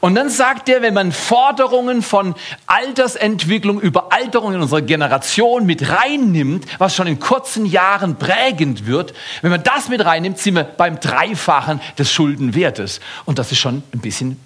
Und 0.00 0.14
dann 0.14 0.30
sagt 0.30 0.68
er, 0.68 0.82
wenn 0.82 0.94
man 0.94 1.12
Forderungen 1.12 2.02
von 2.02 2.34
Altersentwicklung, 2.66 3.80
Überalterung 3.80 4.54
in 4.54 4.60
unserer 4.60 4.82
Generation 4.82 5.66
mit 5.66 5.88
reinnimmt, 5.88 6.66
was 6.78 6.94
schon 6.94 7.06
in 7.06 7.18
kurzen 7.18 7.66
Jahren 7.66 8.16
prägend 8.16 8.86
wird, 8.86 9.14
wenn 9.42 9.50
man 9.50 9.62
das 9.62 9.88
mit 9.88 10.04
reinnimmt, 10.04 10.38
sind 10.38 10.56
wir 10.56 10.64
beim 10.64 11.00
Dreifachen 11.00 11.80
des 11.98 12.12
Schuldenwertes. 12.12 13.00
Und 13.24 13.38
das 13.38 13.52
ist 13.52 13.58
schon 13.58 13.82
ein 13.92 14.00
bisschen 14.00 14.40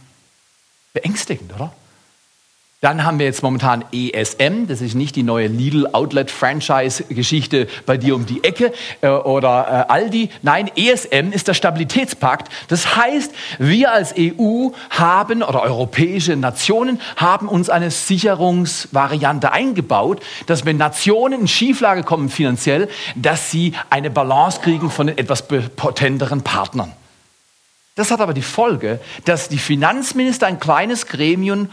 beängstigend, 0.93 1.55
oder? 1.55 1.73
Dann 2.80 3.04
haben 3.04 3.18
wir 3.18 3.26
jetzt 3.26 3.42
momentan 3.42 3.85
ESM, 3.90 4.68
das 4.68 4.80
ist 4.82 4.94
nicht 4.94 5.16
die 5.16 5.25
neue 5.25 5.49
Lidl 5.49 5.88
Outlet 5.92 6.30
Franchise 6.30 7.02
Geschichte 7.08 7.66
bei 7.87 7.97
dir 7.97 8.14
um 8.14 8.25
die 8.25 8.44
Ecke 8.44 8.73
äh, 9.00 9.08
oder 9.08 9.87
äh, 9.88 9.92
Aldi. 9.92 10.30
Nein, 10.42 10.70
ESM 10.76 11.32
ist 11.32 11.49
der 11.49 11.54
Stabilitätspakt. 11.54 12.52
Das 12.68 12.94
heißt, 12.94 13.35
wir 13.58 13.90
als 13.90 14.14
EU 14.16 14.68
haben 14.90 15.42
oder 15.42 15.62
europäische 15.62 16.37
Nationen 16.37 17.00
haben 17.16 17.49
uns 17.49 17.68
eine 17.68 17.90
Sicherungsvariante 17.90 19.50
eingebaut, 19.50 20.23
dass 20.47 20.64
wenn 20.64 20.76
Nationen 20.76 21.40
in 21.40 21.49
Schieflage 21.49 22.04
kommen 22.04 22.28
finanziell, 22.28 22.88
dass 23.16 23.50
sie 23.50 23.73
eine 23.90 24.08
Balance 24.08 24.61
kriegen 24.61 24.88
von 24.88 25.08
den 25.08 25.18
etwas 25.18 25.49
potenteren 25.49 26.42
Partnern. 26.42 26.92
Das 27.99 28.12
hat 28.12 28.21
aber 28.21 28.33
die 28.33 28.43
Folge, 28.43 29.00
dass 29.25 29.49
die 29.49 29.59
Finanzminister 29.59 30.47
ein 30.47 30.61
kleines 30.61 31.07
Gremium 31.07 31.69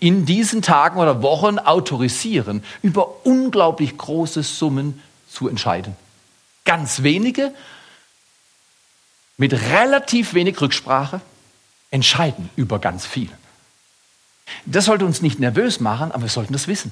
in 0.00 0.26
diesen 0.26 0.62
Tagen 0.62 0.98
oder 0.98 1.22
Wochen 1.22 1.60
autorisieren, 1.60 2.64
über 2.82 3.24
unglaublich 3.24 3.96
große 3.96 4.42
Summen 4.42 5.00
zu 5.30 5.46
entscheiden. 5.46 5.94
Ganz 6.64 7.04
wenige 7.04 7.54
mit 9.36 9.52
relativ 9.52 10.34
wenig 10.34 10.60
Rücksprache 10.60 11.20
entscheiden 11.92 12.50
über 12.56 12.80
ganz 12.80 13.06
viel. 13.06 13.30
Das 14.64 14.86
sollte 14.86 15.04
uns 15.04 15.22
nicht 15.22 15.38
nervös 15.38 15.78
machen, 15.78 16.10
aber 16.10 16.22
wir 16.22 16.30
sollten 16.30 16.52
das 16.52 16.66
wissen. 16.66 16.90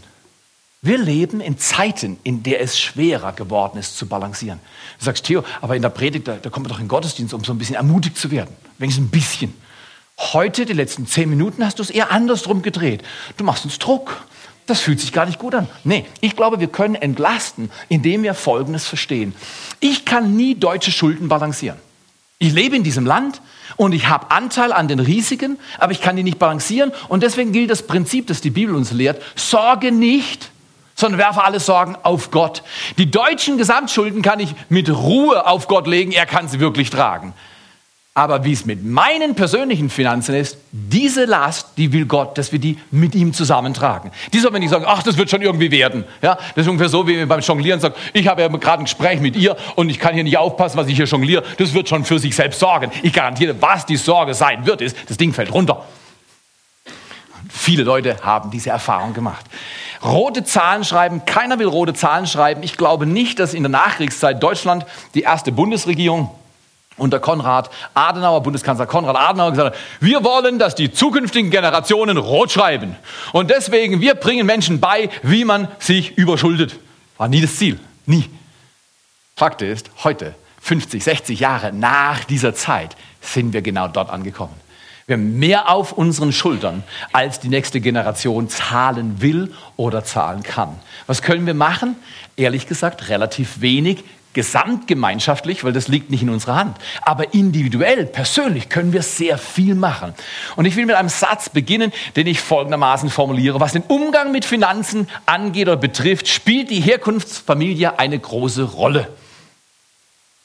Wir 0.85 0.99
leben 0.99 1.41
in 1.41 1.57
Zeiten, 1.57 2.19
in 2.25 2.43
der 2.43 2.61
es 2.61 2.79
schwerer 2.79 3.33
geworden 3.33 3.79
ist 3.79 3.97
zu 3.97 4.07
balancieren. 4.07 4.61
Du 4.99 5.07
sagst, 5.07 5.25
Theo, 5.25 5.43
aber 5.63 5.77
in 5.77 5.81
der 5.81 5.89
Predigt, 5.89 6.29
da, 6.29 6.37
da 6.37 6.51
kommt 6.51 6.65
man 6.65 6.73
doch 6.73 6.79
in 6.79 6.85
den 6.85 6.91
Gottesdienst, 6.91 7.33
um 7.33 7.43
so 7.43 7.53
ein 7.53 7.59
bisschen 7.59 7.77
ermutigt 7.77 8.19
zu 8.19 8.31
werden. 8.31 8.55
Wenigstens 8.77 9.07
ein 9.07 9.11
bisschen. 9.11 9.55
Heute, 10.19 10.67
die 10.67 10.75
letzten 10.75 11.07
zehn 11.07 11.31
Minuten, 11.31 11.65
hast 11.65 11.79
du 11.79 11.83
es 11.83 11.89
eher 11.89 12.13
andersrum 12.13 12.61
gedreht. 12.61 13.03
Du 13.39 13.45
machst 13.45 13.65
uns 13.65 13.79
Druck. 13.79 14.27
Das 14.67 14.81
fühlt 14.81 15.01
sich 15.01 15.15
gar 15.15 15.25
nicht 15.25 15.39
gut 15.39 15.55
an. 15.55 15.69
Nee, 15.85 16.05
ich 16.21 16.37
glaube, 16.37 16.61
wir 16.61 16.69
können 16.69 16.97
entlasten, 16.97 17.71
indem 17.89 18.23
wir 18.23 18.35
Folgendes 18.35 18.87
verstehen. 18.87 19.35
Ich 19.81 20.05
kann 20.05 20.37
nie 20.37 20.55
deutsche 20.55 20.93
Schulden 20.93 21.29
balancieren. 21.29 21.79
Ich 22.39 22.53
lebe 22.53 22.77
in 22.77 22.83
diesem 22.83 23.07
Land 23.07 23.41
und 23.77 23.93
ich 23.93 24.09
habe 24.09 24.31
Anteil 24.31 24.71
an 24.71 24.87
den 24.89 25.01
Risiken, 25.01 25.59
aber 25.79 25.93
ich 25.93 26.03
kann 26.03 26.17
die 26.17 26.23
nicht 26.23 26.39
balancieren. 26.39 26.93
Und 27.09 27.23
deswegen 27.23 27.53
gilt 27.53 27.71
das 27.71 27.87
Prinzip, 27.87 28.27
das 28.27 28.43
die 28.43 28.51
Bibel 28.51 28.75
uns 28.75 28.93
lehrt, 28.93 29.23
sorge 29.35 29.91
nicht, 29.91 30.51
sondern 31.05 31.19
werfe 31.19 31.45
alle 31.45 31.61
Sorgen 31.61 31.97
auf 32.03 32.31
Gott. 32.31 32.63
Die 32.97 33.11
deutschen 33.11 33.59
Gesamtschulden 33.59 34.23
kann 34.23 34.41
ich 34.41 34.55
mit 34.71 34.89
Ruhe 34.89 35.47
auf 35.47 35.69
Gott 35.69 35.87
legen, 35.87 36.13
er 36.13 36.25
kann 36.25 36.49
sie 36.49 36.61
wirklich 36.61 36.89
tragen. 36.89 37.35
Aber 38.15 38.45
wie 38.45 38.53
es 38.53 38.65
mit 38.65 38.83
meinen 38.87 39.35
persönlichen 39.35 39.91
Finanzen 39.91 40.35
ist, 40.35 40.57
diese 40.73 41.27
Last, 41.27 41.77
die 41.77 41.93
will 41.93 42.07
Gott, 42.07 42.39
dass 42.39 42.53
wir 42.53 42.59
die 42.59 42.79
mit 42.91 43.15
ihm 43.15 43.35
zusammentragen. 43.35 44.13
Die 44.33 44.39
soll 44.39 44.51
man 44.51 44.63
nicht 44.63 44.71
sagen, 44.71 44.87
ach, 44.89 45.03
das 45.03 45.19
wird 45.19 45.29
schon 45.29 45.43
irgendwie 45.43 45.71
werden. 45.71 46.05
Ja, 46.23 46.37
das 46.55 46.65
ist 46.65 46.69
ungefähr 46.69 46.89
so, 46.89 47.07
wie 47.07 47.19
wir 47.19 47.29
beim 47.29 47.41
Jonglieren 47.41 47.81
sagen, 47.81 47.97
ich 48.15 48.27
habe 48.27 48.41
ja 48.41 48.49
gerade 48.49 48.83
ein 48.83 48.85
Gespräch 48.85 49.21
mit 49.21 49.37
ihr 49.37 49.59
und 49.75 49.91
ich 49.91 49.99
kann 49.99 50.15
hier 50.15 50.25
nicht 50.25 50.39
aufpassen, 50.39 50.79
was 50.79 50.87
ich 50.87 50.97
hier 50.97 51.05
jongliere. 51.05 51.45
Das 51.59 51.75
wird 51.75 51.87
schon 51.87 52.07
für 52.07 52.19
sich 52.19 52.35
selbst 52.35 52.61
sorgen. 52.61 52.91
Ich 53.03 53.13
garantiere, 53.13 53.61
was 53.61 53.85
die 53.85 53.97
Sorge 53.97 54.33
sein 54.33 54.65
wird, 54.65 54.81
ist, 54.81 54.97
das 55.07 55.19
Ding 55.19 55.35
fällt 55.35 55.53
runter. 55.53 55.85
Viele 57.51 57.83
Leute 57.83 58.17
haben 58.23 58.51
diese 58.51 58.71
Erfahrung 58.71 59.13
gemacht 59.13 59.45
rote 60.05 60.45
Zahlen 60.45 60.85
schreiben. 60.85 61.25
Keiner 61.25 61.59
will 61.59 61.67
rote 61.67 61.95
Zahlen 61.95 62.27
schreiben. 62.27 62.63
Ich 62.63 62.77
glaube 62.77 63.07
nicht, 63.07 63.39
dass 63.39 63.55
in 63.55 63.63
der 63.63 63.71
Nachkriegszeit 63.71 64.43
Deutschland 64.43 64.87
die 65.15 65.23
erste 65.23 65.53
Bundesregierung 65.53 66.31
unter 66.97 67.19
Konrad 67.19 67.71
Adenauer, 67.95 68.43
Bundeskanzler 68.43 68.87
Konrad 68.87 69.17
Adenauer 69.17 69.51
gesagt 69.51 69.75
hat, 69.75 69.81
wir 70.01 70.23
wollen, 70.23 70.59
dass 70.59 70.75
die 70.75 70.93
zukünftigen 70.93 71.51
Generationen 71.51 72.19
rot 72.19 72.53
schreiben. 72.53 72.97
Und 73.33 73.51
deswegen, 73.51 74.01
wir 74.01 74.15
bringen 74.15 74.47
Menschen 74.47 74.81
bei, 74.81 75.11
wie 75.23 75.45
man 75.45 75.69
sich 75.79 76.17
überschuldet. 76.17 76.79
War 77.19 77.29
nie 77.29 77.41
das 77.41 77.57
Ziel. 77.57 77.81
Nie. 78.07 78.31
Fakt 79.37 79.63
ist, 79.63 79.91
heute, 80.05 80.35
50, 80.61 81.03
60 81.03 81.41
Jahre 81.41 81.73
nach 81.73 82.25
dieser 82.25 82.55
Zeit, 82.55 82.97
sind 83.21 83.53
wir 83.53 83.63
genau 83.63 83.89
dort 83.89 84.11
angekommen. 84.11 84.55
Wir 85.07 85.17
haben 85.17 85.39
mehr 85.39 85.69
auf 85.69 85.93
unseren 85.93 86.33
Schultern, 86.33 86.83
als 87.13 87.39
die 87.39 87.49
nächste 87.49 87.83
Generation 87.83 88.49
zahlen 88.49 89.21
will 89.21 89.53
oder 89.77 90.03
zahlen 90.03 90.43
kann. 90.43 90.79
Was 91.07 91.21
können 91.21 91.47
wir 91.47 91.53
machen? 91.53 91.97
Ehrlich 92.37 92.67
gesagt, 92.67 93.11
relativ 93.11 93.61
wenig 93.61 94.03
gesamtgemeinschaftlich, 94.33 95.63
weil 95.63 95.73
das 95.73 95.89
liegt 95.89 96.11
nicht 96.11 96.23
in 96.23 96.31
unserer 96.31 96.57
Hand. 96.57 96.79
Aber 97.03 97.35
individuell, 97.35 98.07
persönlich 98.07 98.69
können 98.69 98.93
wir 98.93 99.03
sehr 99.03 99.39
viel 99.39 99.75
machen. 99.75 100.15
Und 100.57 100.65
ich 100.65 100.75
will 100.75 100.87
mit 100.87 100.97
einem 100.97 101.09
Satz 101.09 101.51
beginnen, 101.51 101.93
den 102.17 102.27
ich 102.27 102.41
folgendermaßen 102.41 103.11
formuliere. 103.11 103.61
Was 103.61 103.73
den 103.73 103.83
Umgang 103.83 104.33
mit 104.33 104.45
Finanzen 104.45 105.09
angeht 105.27 105.69
oder 105.69 105.77
betrifft, 105.77 106.29
spielt 106.29 106.71
die 106.71 106.81
Herkunftsfamilie 106.81 107.99
eine 107.99 108.19
große 108.19 108.65
Rolle. 108.65 109.09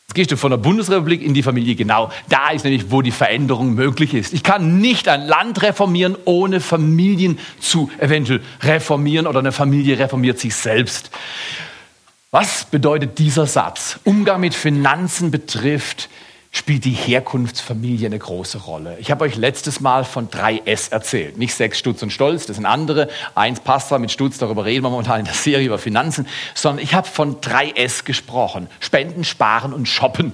Jetzt 0.09 0.15
gehst 0.15 0.31
du 0.31 0.37
von 0.37 0.49
der 0.49 0.57
Bundesrepublik 0.57 1.21
in 1.21 1.35
die 1.35 1.43
Familie. 1.43 1.75
Genau, 1.75 2.09
da 2.29 2.49
ist 2.49 2.65
nämlich, 2.65 2.89
wo 2.89 3.03
die 3.03 3.11
Veränderung 3.11 3.75
möglich 3.75 4.15
ist. 4.15 4.33
Ich 4.33 4.41
kann 4.41 4.79
nicht 4.81 5.07
ein 5.07 5.27
Land 5.27 5.61
reformieren, 5.61 6.17
ohne 6.25 6.61
Familien 6.61 7.37
zu 7.59 7.91
eventuell 7.99 8.41
reformieren 8.63 9.27
oder 9.27 9.37
eine 9.37 9.51
Familie 9.51 9.99
reformiert 9.99 10.39
sich 10.39 10.55
selbst. 10.55 11.11
Was 12.31 12.65
bedeutet 12.65 13.19
dieser 13.19 13.45
Satz? 13.45 13.99
Umgang 14.03 14.41
mit 14.41 14.55
Finanzen 14.55 15.29
betrifft 15.29 16.09
spielt 16.51 16.83
die 16.85 16.91
Herkunftsfamilie 16.91 18.07
eine 18.07 18.17
große 18.17 18.59
Rolle. 18.59 18.97
Ich 18.99 19.11
habe 19.11 19.23
euch 19.23 19.35
letztes 19.35 19.79
Mal 19.81 20.03
von 20.03 20.29
3S 20.29 20.91
erzählt. 20.91 21.37
Nicht 21.37 21.53
Sex, 21.53 21.77
Stutz 21.77 22.01
und 22.01 22.11
Stolz, 22.11 22.47
das 22.47 22.55
sind 22.55 22.65
andere. 22.65 23.07
Eins 23.35 23.59
passt 23.59 23.89
zwar 23.89 23.99
mit 23.99 24.11
Stutz, 24.11 24.39
darüber 24.39 24.65
reden 24.65 24.83
wir 24.83 24.89
momentan 24.89 25.19
in 25.19 25.25
der 25.25 25.35
Serie 25.35 25.67
über 25.67 25.77
Finanzen, 25.77 26.27
sondern 26.55 26.83
ich 26.83 26.93
habe 26.93 27.07
von 27.07 27.39
3S 27.39 28.03
gesprochen. 28.03 28.67
Spenden, 28.79 29.23
Sparen 29.23 29.73
und 29.73 29.87
Shoppen 29.87 30.33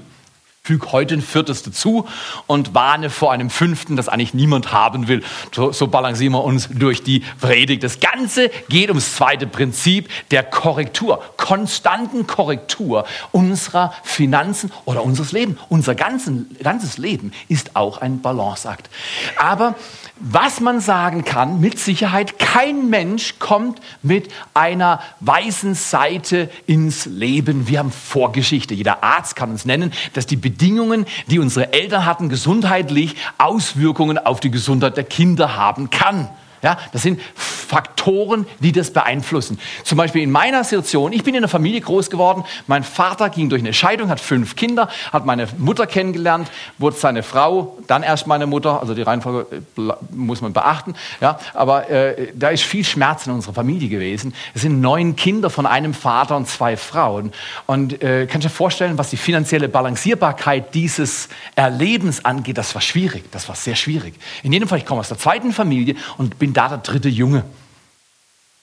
füge 0.65 0.91
heute 0.91 1.13
ein 1.13 1.21
viertes 1.21 1.61
dazu 1.61 2.07
und 2.47 2.73
warne 2.73 3.11
vor 3.11 3.31
einem 3.31 3.51
fünften, 3.51 3.95
das 3.95 4.09
eigentlich 4.09 4.33
niemand 4.33 4.73
haben 4.73 5.07
will. 5.07 5.23
So, 5.53 5.71
so 5.71 5.85
balancieren 5.85 6.33
wir 6.33 6.43
uns 6.43 6.69
durch 6.73 7.03
die 7.03 7.19
Predigt. 7.39 7.83
Das 7.83 7.99
Ganze 7.99 8.49
geht 8.67 8.89
ums 8.89 9.15
zweite 9.15 9.45
Prinzip 9.45 10.09
der 10.31 10.41
Korrektur, 10.41 11.21
konstanten 11.37 12.25
Korrektur 12.25 13.05
unserer 13.31 13.93
Finanzen 14.03 14.71
oder 14.85 15.03
unseres 15.03 15.33
Lebens. 15.33 15.59
Unser 15.69 15.93
ganzen, 15.93 16.57
ganzes 16.63 16.97
Leben 16.97 17.31
ist 17.47 17.75
auch 17.75 17.99
ein 17.99 18.21
Balanceakt. 18.21 18.89
Aber 19.37 19.75
was 20.19 20.61
man 20.61 20.79
sagen 20.79 21.25
kann, 21.25 21.59
mit 21.59 21.77
Sicherheit, 21.77 22.39
kein 22.39 22.89
Mensch 22.89 23.35
kommt 23.37 23.79
mit 24.01 24.29
einer 24.53 25.01
weißen 25.19 25.75
Seite 25.75 26.49
ins 26.67 27.05
Leben. 27.05 27.67
Wir 27.67 27.79
haben 27.79 27.91
Vorgeschichte. 27.91 28.73
Jeder 28.73 29.03
Arzt 29.03 29.35
kann 29.35 29.51
uns 29.51 29.65
nennen, 29.65 29.91
dass 30.13 30.25
die 30.25 30.37
Bedingungen, 30.37 31.05
die 31.27 31.39
unsere 31.39 31.73
Eltern 31.73 32.05
hatten, 32.05 32.29
gesundheitlich 32.29 33.15
Auswirkungen 33.37 34.17
auf 34.17 34.39
die 34.39 34.51
Gesundheit 34.51 34.95
der 34.95 35.03
Kinder 35.03 35.57
haben 35.57 35.89
kann. 35.89 36.29
Ja, 36.65 36.79
das 36.93 37.03
sind 37.03 37.21
Faktoren, 37.35 38.47
die 38.59 38.71
das 38.71 38.89
beeinflussen. 38.89 39.59
Zum 39.83 39.99
Beispiel 39.99 40.23
in 40.23 40.31
meiner 40.31 40.63
Situation, 40.63 41.13
ich 41.13 41.23
bin 41.23 41.35
in 41.35 41.41
einer 41.41 41.47
Familie 41.47 41.79
groß 41.79 42.09
geworden. 42.09 42.43
Mein 42.65 42.83
Vater 42.83 43.29
ging 43.29 43.49
durch 43.49 43.61
eine 43.61 43.71
Scheidung, 43.71 44.09
hat 44.09 44.19
fünf 44.19 44.55
Kinder, 44.55 44.89
hat 45.13 45.27
meine 45.27 45.47
Mutter 45.59 45.85
kennengelernt, 45.85 46.49
wurde 46.79 46.95
seine 46.95 47.21
Frau, 47.21 47.77
dann 47.85 48.01
erst 48.01 48.25
meine 48.25 48.47
Mutter. 48.47 48.81
Also 48.81 48.95
die 48.95 49.03
Reihenfolge 49.03 49.57
äh, 49.77 49.81
muss 50.09 50.41
man 50.41 50.53
beachten. 50.53 50.95
Ja, 51.21 51.37
aber 51.53 51.87
äh, 51.91 52.31
da 52.33 52.49
ist 52.49 52.63
viel 52.63 52.83
Schmerz 52.83 53.27
in 53.27 53.33
unserer 53.33 53.53
Familie 53.53 53.87
gewesen. 53.87 54.33
Es 54.55 54.63
sind 54.63 54.81
neun 54.81 55.15
Kinder 55.15 55.51
von 55.51 55.67
einem 55.67 55.93
Vater 55.93 56.35
und 56.35 56.47
zwei 56.47 56.77
Frauen. 56.77 57.31
Und 57.67 58.01
äh, 58.01 58.25
kannst 58.25 58.45
du 58.45 58.49
dir 58.49 58.55
vorstellen, 58.55 58.97
was 58.97 59.11
die 59.11 59.17
finanzielle 59.17 59.69
Balancierbarkeit 59.69 60.73
dieses 60.73 61.29
Erlebens 61.55 62.25
angeht? 62.25 62.57
Das 62.57 62.73
war 62.73 62.81
schwierig. 62.81 63.31
Das 63.31 63.47
war 63.49 63.55
sehr 63.55 63.75
schwierig. 63.75 64.15
In 64.41 64.51
jedem 64.51 64.67
Fall, 64.67 64.79
ich 64.79 64.85
komme 64.87 65.01
aus 65.01 65.09
der 65.09 65.19
zweiten 65.19 65.53
Familie 65.53 65.95
und 66.17 66.39
bin 66.39 66.54
da 66.55 66.69
der 66.69 66.79
dritte 66.79 67.09
Junge. 67.09 67.43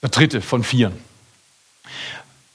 Der 0.01 0.09
dritte 0.09 0.41
von 0.41 0.63
vier. 0.63 0.91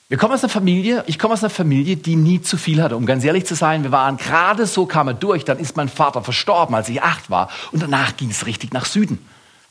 Wir 0.09 0.17
kommen 0.17 0.33
aus 0.33 0.43
einer 0.43 0.51
Familie, 0.51 1.05
ich 1.07 1.19
komme 1.19 1.35
aus 1.35 1.43
einer 1.43 1.51
Familie, 1.51 1.97
die 1.97 2.17
nie 2.17 2.41
zu 2.41 2.57
viel 2.57 2.83
hatte. 2.83 2.97
Um 2.97 3.05
ganz 3.05 3.25
ehrlich 3.25 3.45
zu 3.45 3.55
sein, 3.55 3.83
wir 3.83 3.93
waren 3.93 4.17
gerade 4.17 4.67
so, 4.67 4.87
kam 4.87 5.09
er 5.09 5.15
durch, 5.15 5.45
dann 5.45 5.59
ist 5.59 5.77
mein 5.77 5.91
Vater 5.91 6.23
verstorben, 6.23 6.75
als 6.75 6.89
ich 6.89 7.03
acht 7.03 7.29
war. 7.29 7.51
Und 7.73 7.83
danach 7.83 8.17
ging 8.17 8.31
es 8.31 8.47
richtig 8.47 8.73
nach 8.73 8.87
Süden. 8.87 9.19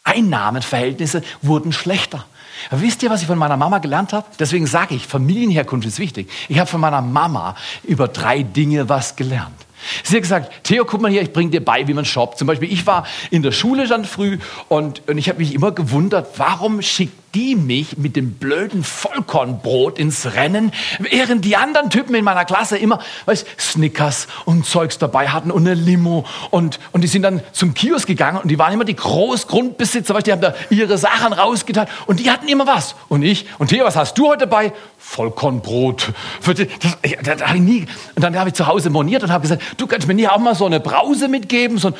Einnahmenverhältnisse 0.03 1.24
wurden 1.41 1.71
schlechter. 1.74 2.25
Aber 2.69 2.81
wisst 2.81 3.01
ihr, 3.01 3.09
was 3.09 3.21
ich 3.21 3.27
von 3.27 3.38
meiner 3.38 3.57
Mama 3.57 3.79
gelernt 3.79 4.13
habe? 4.13 4.27
Deswegen 4.39 4.67
sage 4.67 4.93
ich, 4.95 5.07
Familienherkunft 5.07 5.88
ist 5.88 6.00
wichtig. 6.00 6.29
Ich 6.50 6.59
habe 6.59 6.69
von 6.69 6.81
meiner 6.81 7.01
Mama 7.01 7.55
über 7.83 8.07
drei 8.07 8.43
Dinge 8.43 8.89
was 8.89 9.15
gelernt. 9.15 9.57
Sie 10.03 10.15
hat 10.15 10.24
gesagt, 10.24 10.63
Theo, 10.63 10.86
guck 10.86 11.01
mal 11.01 11.12
hier, 11.12 11.22
ich 11.22 11.34
bringe 11.34 11.51
dir 11.51 11.63
bei, 11.63 11.88
wie 11.88 11.93
man 11.93 12.05
shoppt. 12.05 12.38
Zum 12.38 12.48
Beispiel, 12.48 12.72
ich 12.72 12.86
war 12.88 13.05
in 13.29 13.43
der 13.43 13.51
Schule 13.51 13.88
dann 13.88 14.05
früh 14.05 14.39
und, 14.67 15.07
und 15.07 15.17
ich 15.17 15.29
habe 15.29 15.39
mich 15.39 15.53
immer 15.53 15.72
gewundert, 15.72 16.27
warum 16.38 16.81
schickt 16.81 17.26
die 17.38 17.56
mich 17.56 18.00
mit 18.00 18.15
dem 18.15 18.32
blöden 18.34 18.84
Vollkornbrot 18.84 20.00
ins 20.00 20.34
Rennen, 20.34 20.72
während 20.98 21.46
die 21.46 21.56
anderen 21.56 21.91
Typen 21.91 22.15
in 22.15 22.24
meiner 22.24 22.46
Klasse 22.46 22.79
immer, 22.79 23.00
weißt, 23.25 23.46
Snickers 23.60 24.27
und 24.46 24.65
Zeugs 24.65 24.98
dabei 24.98 25.27
hatten 25.27 25.51
und 25.51 25.67
eine 25.67 25.75
Limo 25.75 26.25
und, 26.50 26.79
und 26.94 27.01
die 27.01 27.08
sind 27.08 27.22
dann 27.22 27.41
zum 27.51 27.75
Kiosk 27.75 28.08
gegangen 28.08 28.39
und 28.41 28.48
die 28.48 28.58
waren 28.58 28.74
immer 28.74 28.86
die 28.86 28.96
Großgrundbesitzer, 28.96 30.15
weißt, 30.15 30.25
die 30.25 30.32
haben 30.32 30.41
da 30.41 30.56
ihre 30.72 30.98
Sachen 30.98 31.32
rausgetan 31.32 31.88
und 32.08 32.20
die 32.20 32.32
hatten 32.32 32.48
immer 32.48 32.65
was. 32.65 32.96
Und 33.08 33.22
ich, 33.22 33.46
und 33.60 33.67
Theo, 33.67 33.86
was 33.86 33.96
hast 33.96 34.17
du 34.17 34.29
heute 34.29 34.48
dabei? 34.48 34.74
Vollkornbrot. 34.98 36.13
Das, 36.44 36.56
das, 36.79 37.38
das 37.38 37.53
nie. 37.53 37.86
Und 38.15 38.24
dann 38.24 38.36
habe 38.36 38.50
ich 38.50 38.56
zu 38.56 38.65
Hause 38.65 38.89
moniert 38.89 39.22
und 39.22 39.32
habe 39.32 39.44
gesagt, 39.44 39.62
du 39.77 39.86
kannst 39.86 40.08
mir 40.08 40.15
nicht 40.15 40.32
auch 40.32 40.39
mal 40.39 40.56
so 40.56 40.65
eine 40.65 40.79
Brause 40.79 41.27
mitgeben. 41.27 41.77
So 41.77 41.89
ein 41.89 41.94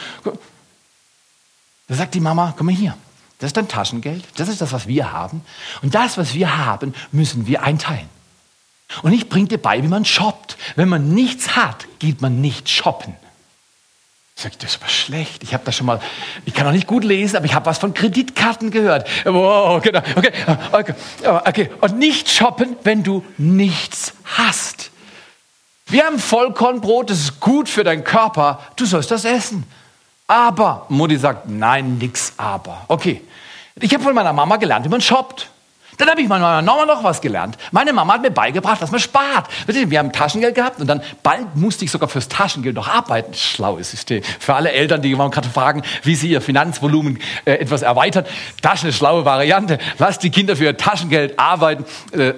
da 1.88 1.96
sagt 1.96 2.16
die 2.16 2.20
Mama, 2.20 2.56
komm 2.58 2.66
mal 2.66 2.76
hier. 2.76 2.98
Das 3.40 3.50
ist 3.50 3.58
dein 3.58 3.68
Taschengeld. 3.68 4.24
Das 4.36 4.50
ist 4.50 4.62
das, 4.62 4.72
was 4.72 4.88
wir 4.88 5.12
haben. 5.12 5.42
Und 5.82 5.94
das, 5.94 6.18
was 6.18 6.34
wir 6.34 6.58
haben, 6.58 6.94
müssen 7.12 7.48
wir 7.48 7.64
einteilen. 7.64 8.10
Und 9.04 9.14
ich 9.14 9.30
bringe 9.30 9.48
dir 9.48 9.58
bei, 9.58 9.84
wie 9.84 9.88
man 9.88 10.06
shoppt. 10.06 10.58
Wenn 10.76 10.90
man 10.90 11.14
nichts 11.14 11.56
hat, 11.56 11.88
geht 12.00 12.22
man 12.22 12.42
nicht 12.42 12.70
shoppen. 12.70 13.16
Sag 14.40 14.52
ich, 14.52 14.58
das 14.60 14.72
ist 14.72 14.82
aber 14.82 14.90
schlecht. 14.90 15.42
Ich 15.42 15.54
habe 15.54 15.64
das 15.66 15.76
schon 15.76 15.88
mal, 15.88 16.00
ich 16.46 16.54
kann 16.54 16.68
auch 16.68 16.72
nicht 16.72 16.86
gut 16.86 17.04
lesen, 17.04 17.38
aber 17.38 17.46
ich 17.46 17.56
habe 17.56 17.66
was 17.66 17.80
von 17.80 17.94
Kreditkarten 17.94 18.70
gehört. 18.70 19.10
Wow, 19.26 19.82
genau, 19.82 20.02
okay, 20.16 20.32
okay, 20.72 20.94
okay. 21.24 21.72
Und 21.82 21.98
nicht 21.98 22.30
shoppen, 22.30 22.76
wenn 22.84 23.04
du 23.04 23.26
nichts 23.38 24.14
hast. 24.26 24.92
Wir 25.88 26.06
haben 26.06 26.20
Vollkornbrot, 26.20 27.10
das 27.10 27.20
ist 27.20 27.40
gut 27.40 27.68
für 27.68 27.84
deinen 27.84 28.04
Körper. 28.04 28.60
Du 28.76 28.86
sollst 28.86 29.10
das 29.10 29.26
essen. 29.26 29.64
Aber, 30.28 30.86
Mutti 30.90 31.18
sagt, 31.18 31.48
nein, 31.50 31.98
nix 31.98 32.34
aber. 32.36 32.84
Okay. 32.90 33.22
Ich 33.80 33.94
habe 33.94 34.04
von 34.04 34.14
meiner 34.14 34.34
Mama 34.34 34.58
gelernt, 34.58 34.86
wie 34.86 34.90
man 34.90 35.02
shoppt. 35.02 35.50
Dann 35.98 36.10
habe 36.10 36.22
ich 36.22 36.28
meiner 36.28 36.62
Mama 36.62 36.86
noch 36.86 37.04
was 37.04 37.22
gelernt. 37.22 37.58
Meine 37.72 37.92
Mama 37.92 38.14
hat 38.14 38.22
mir 38.22 38.30
beigebracht, 38.30 38.82
dass 38.82 38.92
man 38.92 39.00
spart. 39.00 39.48
Wir 39.66 39.98
haben 39.98 40.12
Taschengeld 40.12 40.54
gehabt 40.54 40.80
und 40.80 40.88
dann 40.88 41.02
bald 41.24 41.56
musste 41.56 41.86
ich 41.86 41.92
sogar 41.92 42.08
fürs 42.08 42.28
Taschengeld 42.28 42.76
noch 42.76 42.88
arbeiten. 42.88 43.34
Schlaues 43.34 43.90
System. 43.90 44.22
Für 44.40 44.54
alle 44.54 44.72
Eltern, 44.72 45.02
die 45.02 45.12
gerade 45.12 45.50
fragen, 45.50 45.82
wie 46.04 46.16
sie 46.16 46.30
ihr 46.30 46.42
Finanzvolumen 46.42 47.20
äh, 47.46 47.54
etwas 47.54 47.82
erweitern. 47.82 48.26
Das 48.62 48.76
ist 48.76 48.84
eine 48.84 48.94
schlaue 48.94 49.26
Variante. 49.26 49.80
Lass 49.98 50.20
die 50.20 50.30
Kinder 50.30 50.56
für 50.56 50.66
ihr 50.66 50.78
Taschengeld 50.78 51.40
arbeiten. 51.40 51.86
Äh, 52.12 52.34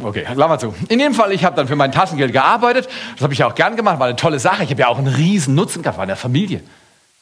Okay, 0.00 0.24
lass 0.36 0.48
mal 0.48 0.56
zu. 0.56 0.72
In 0.88 1.00
dem 1.00 1.14
Fall, 1.14 1.32
ich 1.32 1.44
habe 1.44 1.56
dann 1.56 1.66
für 1.66 1.74
mein 1.74 1.90
Taschengeld 1.90 2.30
gearbeitet. 2.30 2.88
Das 3.14 3.24
habe 3.24 3.32
ich 3.34 3.42
auch 3.42 3.56
gern 3.56 3.74
gemacht, 3.74 3.98
war 3.98 4.06
eine 4.06 4.14
tolle 4.14 4.38
Sache. 4.38 4.62
Ich 4.62 4.70
habe 4.70 4.82
ja 4.82 4.86
auch 4.86 4.98
einen 4.98 5.12
riesen 5.12 5.56
Nutzen 5.56 5.82
gehabt, 5.82 6.00
in 6.00 6.06
der 6.06 6.16
Familie. 6.16 6.60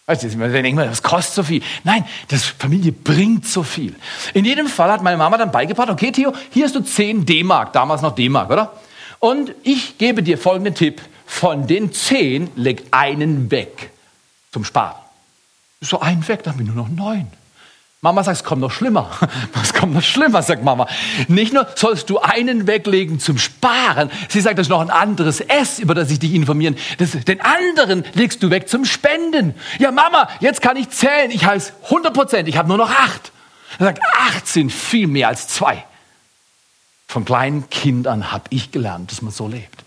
Weißt 0.09 0.25
du, 0.25 0.39
wir 0.39 0.49
denken, 0.49 0.79
das 0.79 1.03
kostet 1.03 1.35
so 1.35 1.43
viel. 1.43 1.63
Nein, 1.85 2.03
das 2.29 2.43
Familie 2.43 2.93
bringt 2.93 3.47
so 3.47 3.63
viel. 3.63 3.95
In 4.33 4.47
jedem 4.47 4.67
Fall 4.67 4.91
hat 4.91 5.03
meine 5.03 5.19
Mama 5.19 5.37
dann 5.37 5.53
beigebracht, 5.53 5.91
okay 5.91 6.11
Theo, 6.11 6.33
hier 6.51 6.65
hast 6.65 6.75
du 6.75 6.81
10 6.81 7.27
D-Mark, 7.27 7.75
damals 7.75 8.01
noch 8.01 8.15
D-Mark, 8.15 8.51
oder? 8.51 8.73
Und 9.19 9.53
ich 9.65 9.99
gebe 9.99 10.23
dir 10.23 10.39
folgenden 10.39 10.75
Tipp. 10.75 11.03
Von 11.27 11.67
den 11.67 11.93
10 11.93 12.53
leg 12.57 12.85
einen 12.91 13.51
weg 13.51 13.91
zum 14.51 14.65
Sparen. 14.65 14.97
So 15.83 16.01
einen 16.01 16.27
weg, 16.27 16.43
dann 16.43 16.55
haben 16.55 16.67
wir 16.67 16.73
nur 16.73 16.87
noch 16.87 16.89
neun. 16.89 17.27
Mama 18.01 18.23
sagt, 18.23 18.37
es 18.39 18.45
kommt 18.45 18.61
noch 18.61 18.71
schlimmer. 18.71 19.11
Es 19.63 19.75
kommt 19.75 19.93
noch 19.93 20.03
schlimmer, 20.03 20.41
sagt 20.43 20.63
Mama. 20.63 20.87
Nicht 21.27 21.53
nur 21.53 21.67
sollst 21.75 22.09
du 22.11 22.21
einen 22.21 22.69
weglegen 22.69 23.19
zum 23.19 23.39
Sparen, 23.39 24.11
sie 24.29 24.41
sagt, 24.41 24.59
das 24.59 24.67
ist 24.67 24.71
noch 24.71 24.81
ein 24.81 24.91
anderes 24.91 25.41
S, 25.41 25.81
über 25.81 25.95
das 25.95 26.11
ich 26.11 26.21
dich 26.21 26.33
informieren. 26.33 26.77
Das, 26.99 27.11
den 27.11 27.41
anderen 27.41 28.05
legst 28.15 28.43
du 28.43 28.51
weg 28.51 28.69
zum 28.69 28.85
Spenden. 28.85 29.55
Ja, 29.81 29.91
Mama, 29.91 30.29
jetzt 30.41 30.63
kann 30.63 30.77
ich 30.77 30.91
zählen. 30.91 31.31
Ich 31.31 31.45
heiße 31.45 31.73
100 31.85 32.15
Prozent, 32.15 32.49
ich 32.49 32.57
habe 32.57 32.69
nur 32.69 32.77
noch 32.77 32.91
acht. 32.91 33.33
Er 33.79 33.87
sagt, 33.87 34.01
acht 34.17 34.47
sind 34.47 34.73
viel 34.73 35.09
mehr 35.09 35.29
als 35.29 35.49
zwei. 35.49 35.85
Von 37.09 37.25
kleinen 37.25 37.69
Kindern 37.69 38.31
habe 38.31 38.45
ich 38.51 38.71
gelernt, 38.71 39.11
dass 39.11 39.23
man 39.23 39.33
so 39.33 39.49
lebt. 39.49 39.85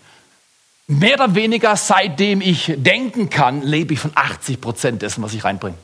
Mehr 0.86 1.14
oder 1.14 1.34
weniger, 1.34 1.76
seitdem 1.76 2.42
ich 2.42 2.74
denken 2.76 3.30
kann, 3.30 3.62
lebe 3.62 3.94
ich 3.94 4.00
von 4.00 4.10
80 4.14 4.60
Prozent 4.60 5.02
dessen, 5.02 5.22
was 5.22 5.32
ich 5.32 5.44
reinbringe. 5.44 5.76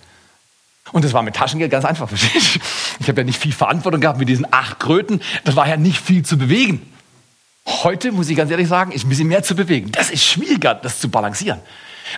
Und 0.93 1.05
das 1.05 1.13
war 1.13 1.23
mit 1.23 1.37
Taschengeld 1.37 1.71
ganz 1.71 1.85
einfach. 1.85 2.11
Ich 3.01 3.09
habe 3.09 3.21
ja 3.21 3.25
nicht 3.25 3.41
viel 3.41 3.53
Verantwortung 3.53 4.01
gehabt 4.01 4.19
mit 4.19 4.29
diesen 4.29 4.53
acht 4.53 4.81
Kröten. 4.81 5.21
Das 5.45 5.55
war 5.55 5.69
ja 5.69 5.77
nicht 5.77 6.01
viel 6.01 6.25
zu 6.25 6.37
bewegen. 6.37 6.83
Heute, 7.65 8.11
muss 8.13 8.29
ich 8.29 8.37
ganz 8.37 8.51
ehrlich 8.51 8.67
sagen, 8.67 8.93
ist 8.93 9.05
ein 9.05 9.09
bisschen 9.09 9.29
mehr 9.29 9.43
zu 9.43 9.55
bewegen. 9.55 9.93
Das 9.93 10.11
ist 10.11 10.25
schwieriger, 10.25 10.75
das 10.75 10.99
zu 10.99 11.09
balancieren. 11.09 11.61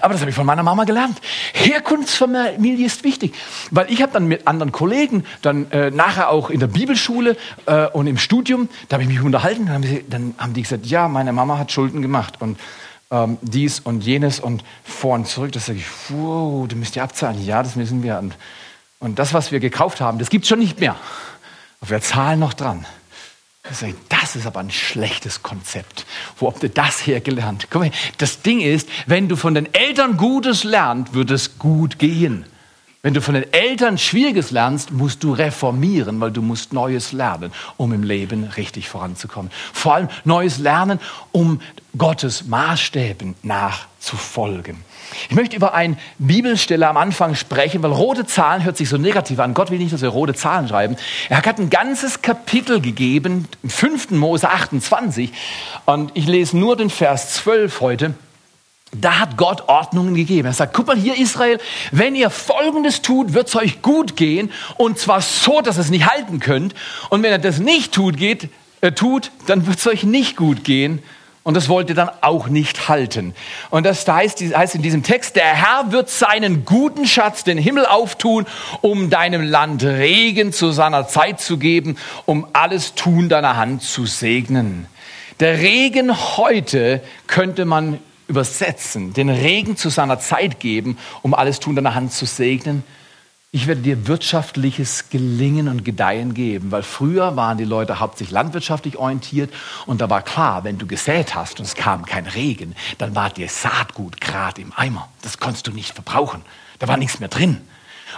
Aber 0.00 0.14
das 0.14 0.20
habe 0.20 0.30
ich 0.30 0.37
von 0.37 0.46
meiner 0.46 0.62
Mama 0.62 0.85
gelernt. 0.85 1.20
Herkunftsfamilie 1.52 2.87
ist 2.87 3.04
wichtig, 3.04 3.35
weil 3.70 3.90
ich 3.90 4.00
habe 4.02 4.12
dann 4.12 4.26
mit 4.26 4.46
anderen 4.46 4.72
Kollegen 4.72 5.24
dann 5.42 5.70
äh, 5.72 5.90
nachher 5.90 6.30
auch 6.30 6.50
in 6.50 6.61
der 6.61 6.68
Bibelschule 6.68 7.37
äh, 7.66 7.87
und 7.88 8.06
im 8.06 8.16
Studium, 8.16 8.68
da 8.88 8.94
habe 8.94 9.02
ich 9.02 9.09
mich 9.09 9.20
unterhalten, 9.20 9.66
dann 9.66 9.74
haben, 9.74 9.83
sie, 9.83 10.04
dann 10.09 10.35
haben 10.38 10.54
die 10.54 10.62
gesagt, 10.62 10.87
ja, 10.87 11.09
meine 11.09 11.33
Mama 11.33 11.59
hat 11.59 11.72
Schulden 11.72 12.02
gemacht 12.02 12.35
und 12.40 12.59
ähm, 13.11 13.38
dies 13.42 13.80
und 13.80 14.04
jenes 14.04 14.38
und 14.38 14.62
vor 14.85 15.14
und 15.14 15.26
zurück. 15.26 15.52
Das 15.52 15.66
sage 15.66 15.80
ich, 15.80 15.87
wow, 16.11 16.68
du 16.68 16.76
müsst 16.76 16.94
ja 16.94 17.02
abzahlen. 17.02 17.44
Ja, 17.44 17.62
das 17.62 17.76
müssen 17.76 18.02
wir. 18.02 18.18
Und 18.18 18.35
und 19.00 19.18
das, 19.18 19.34
was 19.34 19.50
wir 19.50 19.58
gekauft 19.58 20.00
haben, 20.00 20.18
das 20.18 20.30
gibt 20.30 20.44
es 20.44 20.48
schon 20.48 20.60
nicht 20.60 20.78
mehr. 20.78 20.94
Aber 21.80 21.90
wir 21.90 22.00
zahlen 22.00 22.38
noch 22.38 22.54
dran. 22.54 22.86
Das 24.08 24.36
ist 24.36 24.46
aber 24.46 24.60
ein 24.60 24.70
schlechtes 24.70 25.42
Konzept. 25.42 26.06
Wo 26.38 26.46
habt 26.48 26.62
ihr 26.62 26.70
das 26.70 27.06
hergelernt? 27.06 27.68
Guck 27.70 27.82
mal, 27.82 27.90
das 28.18 28.42
Ding 28.42 28.60
ist, 28.60 28.88
wenn 29.06 29.28
du 29.28 29.36
von 29.36 29.54
den 29.54 29.72
Eltern 29.74 30.16
Gutes 30.16 30.64
lernst, 30.64 31.14
wird 31.14 31.30
es 31.30 31.58
gut 31.58 31.98
gehen. 31.98 32.46
Wenn 33.02 33.14
du 33.14 33.22
von 33.22 33.34
den 33.34 33.50
Eltern 33.52 33.96
Schwieriges 33.96 34.50
lernst, 34.50 34.92
musst 34.92 35.24
du 35.24 35.32
reformieren, 35.32 36.20
weil 36.20 36.32
du 36.32 36.42
musst 36.42 36.74
Neues 36.74 37.12
lernen, 37.12 37.50
um 37.78 37.94
im 37.94 38.02
Leben 38.02 38.44
richtig 38.44 38.90
voranzukommen. 38.90 39.50
Vor 39.72 39.94
allem 39.94 40.08
Neues 40.24 40.58
lernen, 40.58 41.00
um 41.32 41.62
Gottes 41.96 42.46
Maßstäben 42.46 43.36
nachzufolgen. 43.42 44.84
Ich 45.29 45.35
möchte 45.35 45.57
über 45.57 45.75
eine 45.75 45.96
Bibelstelle 46.18 46.88
am 46.88 46.96
Anfang 46.96 47.35
sprechen, 47.35 47.83
weil 47.83 47.92
rote 47.92 48.27
Zahlen 48.27 48.64
hört 48.64 48.77
sich 48.77 48.88
so 48.88 48.96
negativ 48.96 49.38
an. 49.38 49.55
Gott 49.55 49.70
will 49.70 49.79
nicht, 49.79 49.92
dass 49.92 50.03
wir 50.03 50.09
rote 50.09 50.35
Zahlen 50.35 50.68
schreiben. 50.68 50.96
Er 51.29 51.42
hat 51.42 51.59
ein 51.59 51.70
ganzes 51.70 52.23
Kapitel 52.23 52.81
gegeben, 52.81 53.49
im 53.62 53.70
5. 53.70 54.11
Mose 54.11 54.49
28. 54.49 55.33
Und 55.87 56.12
ich 56.14 56.27
lese 56.27 56.57
nur 56.57 56.77
den 56.77 56.90
Vers 56.90 57.35
12 57.35 57.81
heute. 57.81 58.14
Da 58.92 59.20
hat 59.20 59.37
Gott 59.37 59.68
Ordnungen 59.68 60.14
gegeben. 60.14 60.46
Er 60.46 60.53
sagt, 60.53 60.75
guck 60.75 60.88
mal 60.88 60.96
hier 60.96 61.16
Israel, 61.16 61.61
wenn 61.92 62.16
ihr 62.16 62.29
Folgendes 62.29 63.03
tut, 63.03 63.35
wird 63.35 63.49
es 63.49 63.55
euch 63.55 63.83
gut 63.83 64.16
gehen. 64.16 64.51
Und 64.79 64.99
zwar 64.99 65.20
so, 65.20 65.61
dass 65.61 65.79
ihr 65.79 65.83
es 65.83 65.90
nicht 65.90 66.11
halten 66.11 66.40
könnt. 66.40 66.75
Und 67.09 67.23
wenn 67.23 67.31
ihr 67.31 67.38
das 67.38 67.61
nicht 67.61 67.92
tut, 67.92 68.16
geht, 68.16 68.49
äh, 68.81 68.92
tut 68.92 69.31
dann 69.46 69.66
wird 69.66 69.79
es 69.79 69.87
euch 69.87 70.05
nicht 70.05 70.37
gut 70.37 70.64
gehen. 70.64 71.03
Und 71.42 71.55
das 71.55 71.70
wollte 71.70 71.94
dann 71.94 72.11
auch 72.20 72.48
nicht 72.48 72.88
halten. 72.88 73.35
Und 73.70 73.87
das 73.87 74.07
heißt, 74.07 74.40
heißt 74.40 74.74
in 74.74 74.83
diesem 74.83 75.03
Text, 75.03 75.37
der 75.37 75.46
Herr 75.46 75.90
wird 75.90 76.11
seinen 76.11 76.66
guten 76.66 77.07
Schatz, 77.07 77.44
den 77.44 77.57
Himmel 77.57 77.87
auftun, 77.87 78.46
um 78.83 79.09
deinem 79.09 79.42
Land 79.42 79.83
Regen 79.83 80.53
zu 80.53 80.70
seiner 80.70 81.09
Zeit 81.09 81.40
zu 81.40 81.57
geben, 81.57 81.96
um 82.26 82.46
alles 82.53 82.94
Tun 82.94 83.31
deiner 83.31 83.57
Hand 83.57 83.83
zu 83.83 84.05
segnen. 84.05 84.87
Der 85.40 85.59
Regen 85.59 86.14
heute 86.37 87.03
könnte 87.26 87.64
man 87.64 87.98
übersetzen, 88.29 89.14
den 89.14 89.31
Regen 89.31 89.79
zu 89.79 89.88
seiner 89.88 90.20
Zeit 90.20 90.61
geben, 90.61 90.98
um 91.22 91.33
alles 91.33 91.59
Tun 91.59 91.74
deiner 91.74 91.94
Hand 91.94 92.12
zu 92.12 92.26
segnen 92.26 92.85
ich 93.52 93.66
werde 93.66 93.80
dir 93.80 94.06
wirtschaftliches 94.06 95.08
Gelingen 95.10 95.66
und 95.66 95.84
Gedeihen 95.84 96.34
geben, 96.34 96.70
weil 96.70 96.84
früher 96.84 97.34
waren 97.34 97.58
die 97.58 97.64
Leute 97.64 97.98
hauptsächlich 97.98 98.30
landwirtschaftlich 98.32 98.96
orientiert 98.96 99.52
und 99.86 100.00
da 100.00 100.08
war 100.08 100.22
klar, 100.22 100.62
wenn 100.62 100.78
du 100.78 100.86
gesät 100.86 101.34
hast 101.34 101.58
und 101.58 101.66
es 101.66 101.74
kam 101.74 102.06
kein 102.06 102.26
Regen, 102.26 102.76
dann 102.98 103.16
war 103.16 103.28
dir 103.28 103.48
Saatgut 103.48 104.20
gerade 104.20 104.60
im 104.60 104.72
Eimer. 104.76 105.08
Das 105.22 105.38
konntest 105.38 105.66
du 105.66 105.72
nicht 105.72 105.94
verbrauchen. 105.94 106.42
Da 106.78 106.86
war 106.86 106.96
nichts 106.96 107.18
mehr 107.18 107.28
drin. 107.28 107.60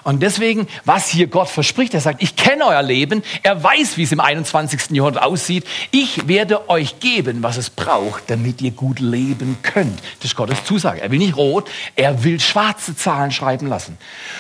Und 0.05 0.23
deswegen, 0.23 0.67
was 0.85 1.09
hier 1.09 1.27
Gott 1.27 1.49
verspricht, 1.49 1.95
er 1.95 2.01
sagt, 2.01 2.23
ich 2.23 2.37
kenne 2.37 2.67
euer 2.67 2.83
Leben, 2.83 3.23
er 3.43 3.63
weiß, 3.63 3.97
wie 3.97 4.03
es 4.03 4.13
im 4.13 4.21
21. 4.21 4.91
Jahrhundert 4.91 5.23
aussieht. 5.23 5.65
Ich 5.91 6.29
werde 6.29 6.69
euch 6.69 7.01
geben, 7.01 7.43
was 7.43 7.57
es 7.57 7.71
braucht, 7.71 8.31
damit 8.31 8.61
ihr 8.63 8.73
gut 8.73 9.01
leben 9.01 9.59
könnt. 9.63 9.99
Das 10.19 10.31
ist 10.31 10.37
Gottes 10.37 10.65
Zusage. 10.65 11.01
Er 11.01 11.11
will 11.11 11.19
nicht 11.19 11.37
rot, 11.37 11.71
er 11.97 12.25
will 12.25 12.41
schwarze 12.41 12.97
Zahlen 12.97 13.31
schreiben 13.31 13.67
lassen. 13.67 13.99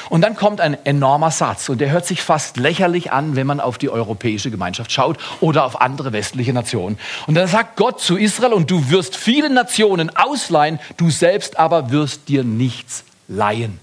Und 0.09 0.23
dann 0.23 0.37
kommt 0.37 0.61
ein 0.61 0.77
enormer 0.85 1.31
Satz 1.31 1.69
und 1.69 1.81
der 1.81 1.91
hört 1.91 2.07
sich 2.07 2.23
fast 2.23 2.57
lächerlich 2.57 3.12
an, 3.12 3.37
wenn 3.37 3.47
man 3.47 3.61
auf 3.61 3.79
die 3.79 3.91
europäische 3.91 4.51
Gemeinschaft 4.51 4.93
schaut 4.93 5.19
oder 5.41 5.65
auf 5.65 5.81
andere 5.81 6.12
westliche 6.12 6.53
Nationen. 6.53 6.99
Und 7.27 7.35
dann 7.35 7.49
sagt 7.49 7.77
Gott 7.77 8.01
zu 8.01 8.17
Israel, 8.17 8.53
und 8.53 8.71
du 8.71 8.91
wirst 8.91 9.17
viele 9.17 9.51
Nationen 9.51 10.15
ausleihen, 10.17 10.79
du 10.97 11.11
selbst 11.11 11.59
aber 11.59 11.91
wirst 11.91 12.29
dir 12.29 12.45
nichts 12.45 13.05
leihen. 13.29 13.79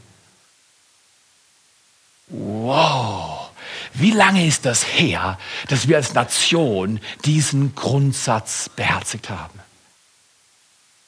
Wow, 2.30 3.50
wie 3.94 4.12
lange 4.12 4.46
ist 4.46 4.66
das 4.66 4.86
her, 4.86 5.40
dass 5.68 5.88
wir 5.88 5.98
als 5.98 6.14
Nation 6.14 7.00
diesen 7.26 7.74
Grundsatz 7.74 8.70
beherzigt 8.76 9.30
haben? 9.32 9.60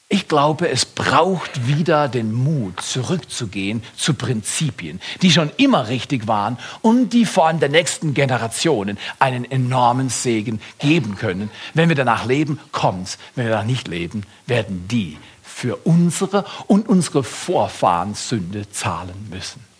Ich 0.08 0.28
glaube, 0.28 0.68
es 0.68 0.84
braucht 0.84 1.66
wieder 1.66 2.06
den 2.06 2.32
Mut, 2.32 2.82
zurückzugehen 2.82 3.82
zu 3.96 4.12
Prinzipien, 4.12 5.00
die 5.22 5.30
schon 5.30 5.50
immer 5.56 5.88
richtig 5.88 6.26
waren 6.26 6.58
und 6.82 7.14
die 7.14 7.24
vor 7.24 7.46
allem 7.46 7.60
der 7.60 7.70
nächsten 7.70 8.12
Generationen 8.12 8.98
einen 9.20 9.50
enormen 9.50 10.10
Segen 10.10 10.60
geben 10.80 11.16
können. 11.16 11.50
Wenn 11.72 11.88
wir 11.88 11.96
danach 11.96 12.26
leben, 12.26 12.60
kommt's. 12.72 13.16
Wenn 13.36 13.46
wir 13.46 13.52
danach 13.52 13.64
nicht 13.64 13.88
leben, 13.88 14.24
werden 14.46 14.86
die 14.86 15.16
für 15.42 15.76
unsere 15.76 16.44
und 16.66 16.90
unsere 16.90 17.24
Vorfahren 17.24 18.14
Sünde 18.14 18.70
zahlen 18.70 19.28
müssen. 19.30 19.71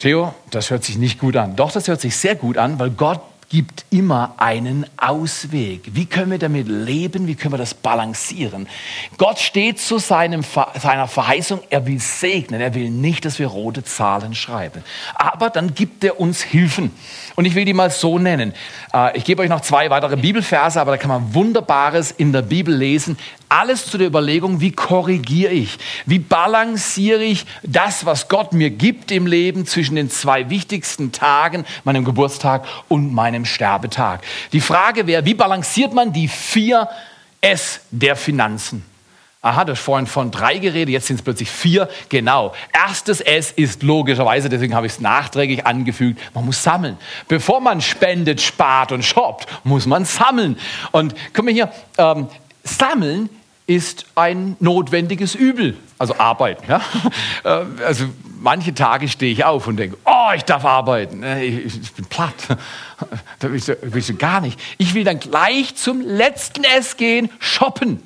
Theo, 0.00 0.32
das 0.52 0.70
hört 0.70 0.84
sich 0.84 0.96
nicht 0.96 1.18
gut 1.18 1.34
an. 1.34 1.56
Doch, 1.56 1.72
das 1.72 1.88
hört 1.88 2.00
sich 2.00 2.16
sehr 2.16 2.36
gut 2.36 2.56
an, 2.56 2.78
weil 2.78 2.90
Gott 2.90 3.20
gibt 3.48 3.84
immer 3.90 4.34
einen 4.36 4.86
Ausweg. 4.96 5.90
Wie 5.92 6.06
können 6.06 6.30
wir 6.30 6.38
damit 6.38 6.68
leben? 6.68 7.26
Wie 7.26 7.34
können 7.34 7.54
wir 7.54 7.58
das 7.58 7.74
balancieren? 7.74 8.68
Gott 9.16 9.40
steht 9.40 9.80
zu 9.80 9.98
seinem, 9.98 10.44
seiner 10.80 11.08
Verheißung, 11.08 11.62
er 11.68 11.84
will 11.84 11.98
segnen, 11.98 12.60
er 12.60 12.74
will 12.74 12.90
nicht, 12.90 13.24
dass 13.24 13.40
wir 13.40 13.48
rote 13.48 13.82
Zahlen 13.82 14.36
schreiben. 14.36 14.84
Aber 15.16 15.50
dann 15.50 15.74
gibt 15.74 16.04
er 16.04 16.20
uns 16.20 16.42
Hilfen. 16.42 16.92
Und 17.34 17.46
ich 17.46 17.56
will 17.56 17.64
die 17.64 17.74
mal 17.74 17.90
so 17.90 18.20
nennen. 18.20 18.54
Äh, 18.94 19.16
ich 19.16 19.24
gebe 19.24 19.42
euch 19.42 19.48
noch 19.48 19.62
zwei 19.62 19.90
weitere 19.90 20.16
Bibelverse, 20.16 20.80
aber 20.80 20.92
da 20.92 20.96
kann 20.96 21.08
man 21.08 21.34
Wunderbares 21.34 22.12
in 22.12 22.32
der 22.32 22.42
Bibel 22.42 22.72
lesen. 22.72 23.18
Alles 23.48 23.86
zu 23.86 23.96
der 23.96 24.08
Überlegung, 24.08 24.60
wie 24.60 24.72
korrigiere 24.72 25.52
ich? 25.52 25.78
Wie 26.04 26.18
balanciere 26.18 27.22
ich 27.22 27.46
das, 27.62 28.04
was 28.04 28.28
Gott 28.28 28.52
mir 28.52 28.68
gibt 28.68 29.10
im 29.10 29.26
Leben 29.26 29.64
zwischen 29.64 29.96
den 29.96 30.10
zwei 30.10 30.50
wichtigsten 30.50 31.12
Tagen, 31.12 31.64
meinem 31.84 32.04
Geburtstag 32.04 32.66
und 32.88 33.14
meinem 33.14 33.46
Sterbetag? 33.46 34.20
Die 34.52 34.60
Frage 34.60 35.06
wäre, 35.06 35.24
wie 35.24 35.34
balanciert 35.34 35.94
man 35.94 36.12
die 36.12 36.28
vier 36.28 36.88
S 37.40 37.80
der 37.90 38.16
Finanzen? 38.16 38.84
Aha, 39.40 39.64
du 39.64 39.72
hast 39.72 39.80
vorhin 39.80 40.06
von 40.06 40.30
drei 40.30 40.58
geredet, 40.58 40.92
jetzt 40.92 41.06
sind 41.06 41.16
es 41.16 41.22
plötzlich 41.22 41.48
vier. 41.48 41.88
Genau. 42.08 42.52
Erstes 42.72 43.20
S 43.20 43.52
ist 43.52 43.82
logischerweise, 43.82 44.48
deswegen 44.48 44.74
habe 44.74 44.86
ich 44.86 44.94
es 44.94 45.00
nachträglich 45.00 45.64
angefügt, 45.64 46.20
man 46.34 46.44
muss 46.44 46.62
sammeln. 46.62 46.98
Bevor 47.28 47.60
man 47.60 47.80
spendet, 47.80 48.42
spart 48.42 48.92
und 48.92 49.04
shoppt, 49.04 49.46
muss 49.64 49.86
man 49.86 50.04
sammeln. 50.04 50.58
Und 50.90 51.14
guck 51.32 51.44
mal 51.46 51.54
hier, 51.54 51.72
ähm, 51.96 52.28
sammeln 52.64 53.30
ist 53.68 54.06
ein 54.14 54.56
notwendiges 54.60 55.34
Übel, 55.34 55.76
also 55.98 56.18
arbeiten. 56.18 56.64
Ja? 56.68 56.80
Äh, 57.44 57.64
also 57.84 58.06
manche 58.40 58.74
Tage 58.74 59.06
stehe 59.08 59.32
ich 59.32 59.44
auf 59.44 59.68
und 59.68 59.76
denke, 59.76 59.96
oh, 60.04 60.30
ich 60.34 60.42
darf 60.42 60.64
arbeiten. 60.64 61.22
Äh, 61.22 61.44
ich, 61.44 61.92
bin 61.92 62.06
platt. 62.06 62.34
Da 63.38 63.48
will 63.48 63.58
ich, 63.58 63.68
will 63.68 63.98
ich 63.98 64.18
gar 64.18 64.40
nicht. 64.40 64.58
Ich 64.78 64.94
will 64.94 65.04
dann 65.04 65.20
gleich 65.20 65.76
zum 65.76 66.00
letzten 66.00 66.64
S 66.64 66.96
gehen, 66.96 67.30
shoppen. 67.38 68.02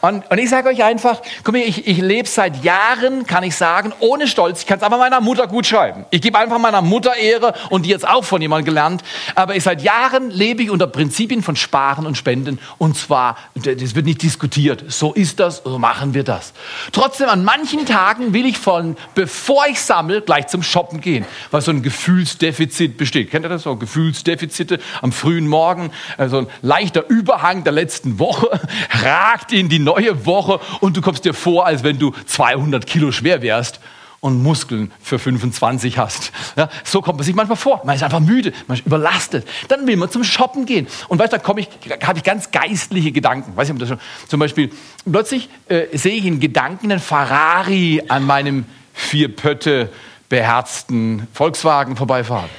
Und, 0.00 0.30
und 0.30 0.38
ich 0.38 0.48
sage 0.48 0.68
euch 0.68 0.84
einfach, 0.84 1.20
guck 1.42 1.54
mal, 1.54 1.62
ich, 1.62 1.88
ich 1.88 1.98
lebe 1.98 2.28
seit 2.28 2.62
Jahren, 2.62 3.26
kann 3.26 3.42
ich 3.42 3.56
sagen, 3.56 3.92
ohne 3.98 4.28
Stolz. 4.28 4.60
Ich 4.60 4.66
kann 4.66 4.78
es 4.78 4.84
aber 4.84 4.96
meiner 4.96 5.20
Mutter 5.20 5.48
gut 5.48 5.66
schreiben. 5.66 6.04
Ich 6.10 6.22
gebe 6.22 6.38
einfach 6.38 6.58
meiner 6.58 6.82
Mutter 6.82 7.16
Ehre 7.16 7.54
und 7.70 7.84
die 7.84 7.90
jetzt 7.90 8.06
auch 8.06 8.24
von 8.24 8.40
jemandem 8.40 8.66
gelernt. 8.66 9.02
Aber 9.34 9.56
ich, 9.56 9.64
seit 9.64 9.82
Jahren 9.82 10.30
lebe 10.30 10.62
ich 10.62 10.70
unter 10.70 10.86
Prinzipien 10.86 11.42
von 11.42 11.56
Sparen 11.56 12.06
und 12.06 12.16
Spenden. 12.16 12.60
Und 12.78 12.96
zwar, 12.96 13.36
das 13.54 13.96
wird 13.96 14.06
nicht 14.06 14.22
diskutiert. 14.22 14.84
So 14.86 15.12
ist 15.14 15.40
das, 15.40 15.62
so 15.64 15.80
machen 15.80 16.14
wir 16.14 16.22
das. 16.22 16.52
Trotzdem, 16.92 17.28
an 17.28 17.42
manchen 17.42 17.84
Tagen 17.84 18.32
will 18.32 18.46
ich 18.46 18.58
von, 18.58 18.96
bevor 19.16 19.66
ich 19.66 19.80
sammle, 19.80 20.22
gleich 20.22 20.46
zum 20.46 20.62
Shoppen 20.62 21.00
gehen. 21.00 21.26
Weil 21.50 21.60
so 21.60 21.72
ein 21.72 21.82
Gefühlsdefizit 21.82 22.98
besteht. 22.98 23.32
Kennt 23.32 23.44
ihr 23.44 23.48
das? 23.48 23.64
So 23.64 23.74
Gefühlsdefizite 23.74 24.78
am 25.02 25.10
frühen 25.10 25.48
Morgen. 25.48 25.90
So 26.16 26.22
also 26.22 26.38
ein 26.38 26.46
leichter 26.62 27.08
Überhang 27.08 27.64
der 27.64 27.72
letzten 27.72 28.20
Woche 28.20 28.60
ragt 29.02 29.52
in 29.52 29.68
die 29.68 29.87
neue 29.88 30.26
Woche 30.26 30.60
und 30.80 30.96
du 30.96 31.00
kommst 31.00 31.24
dir 31.24 31.34
vor, 31.34 31.66
als 31.66 31.82
wenn 31.82 31.98
du 31.98 32.12
200 32.26 32.86
Kilo 32.86 33.10
schwer 33.12 33.42
wärst 33.42 33.80
und 34.20 34.42
Muskeln 34.42 34.90
für 35.00 35.18
25 35.18 35.96
hast. 35.96 36.32
Ja, 36.56 36.68
so 36.84 37.00
kommt 37.00 37.18
man 37.18 37.24
sich 37.24 37.34
manchmal 37.34 37.56
vor. 37.56 37.82
Man 37.84 37.94
ist 37.94 38.02
einfach 38.02 38.20
müde, 38.20 38.52
man 38.66 38.76
ist 38.76 38.86
überlastet. 38.86 39.46
Dann 39.68 39.86
will 39.86 39.96
man 39.96 40.10
zum 40.10 40.24
Shoppen 40.24 40.66
gehen. 40.66 40.88
Und 41.08 41.18
weißt, 41.18 41.32
da 41.32 41.38
komme 41.38 41.60
ich, 41.60 41.68
habe 42.04 42.18
ich 42.18 42.24
ganz 42.24 42.50
geistliche 42.50 43.12
Gedanken. 43.12 43.56
Weiß 43.56 43.70
ich, 43.70 43.88
schon, 43.88 44.00
zum 44.26 44.40
Beispiel, 44.40 44.70
plötzlich 45.10 45.48
äh, 45.68 45.96
sehe 45.96 46.16
ich 46.16 46.26
in 46.26 46.40
Gedanken 46.40 46.90
einen 46.90 47.00
Ferrari 47.00 48.02
an 48.08 48.24
meinem 48.24 48.66
vier 48.92 49.34
Pötte 49.34 49.90
beherzten 50.28 51.28
Volkswagen 51.32 51.96
vorbeifahren. 51.96 52.50